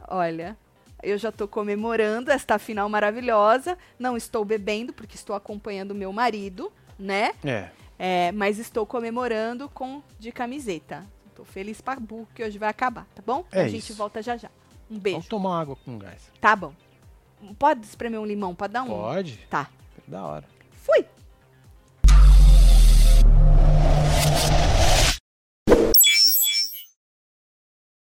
Olha, 0.08 0.56
eu 1.02 1.16
já 1.16 1.32
tô 1.32 1.48
comemorando 1.48 2.30
esta 2.30 2.58
final 2.58 2.88
maravilhosa. 2.90 3.78
Não 3.98 4.16
estou 4.18 4.44
bebendo 4.44 4.92
porque 4.92 5.16
estou 5.16 5.34
acompanhando 5.34 5.94
meu 5.94 6.12
marido, 6.12 6.70
né? 6.98 7.32
É, 7.42 7.70
É, 7.98 8.32
mas 8.32 8.58
estou 8.58 8.84
comemorando 8.84 9.68
com 9.70 10.02
de 10.18 10.30
camiseta. 10.30 11.06
Tô 11.34 11.42
feliz 11.44 11.80
pra 11.80 11.96
burro 11.98 12.28
que 12.34 12.44
hoje 12.44 12.58
vai 12.58 12.68
acabar, 12.68 13.06
tá 13.14 13.22
bom? 13.24 13.46
É 13.50 13.62
a 13.62 13.68
gente 13.68 13.78
isso. 13.90 13.94
volta 13.94 14.20
já 14.22 14.36
já. 14.36 14.50
Um 14.90 14.98
beijo. 14.98 15.16
vamos 15.16 15.28
tomar 15.28 15.60
água 15.62 15.76
com 15.84 15.96
gás. 15.98 16.30
Tá 16.38 16.54
bom. 16.54 16.74
Pode 17.58 17.84
espremer 17.86 18.20
um 18.20 18.26
limão 18.26 18.54
pra 18.54 18.66
dar 18.66 18.82
um? 18.82 18.88
Pode? 18.88 19.38
Tá. 19.48 19.70
Da 20.06 20.22
hora. 20.24 20.44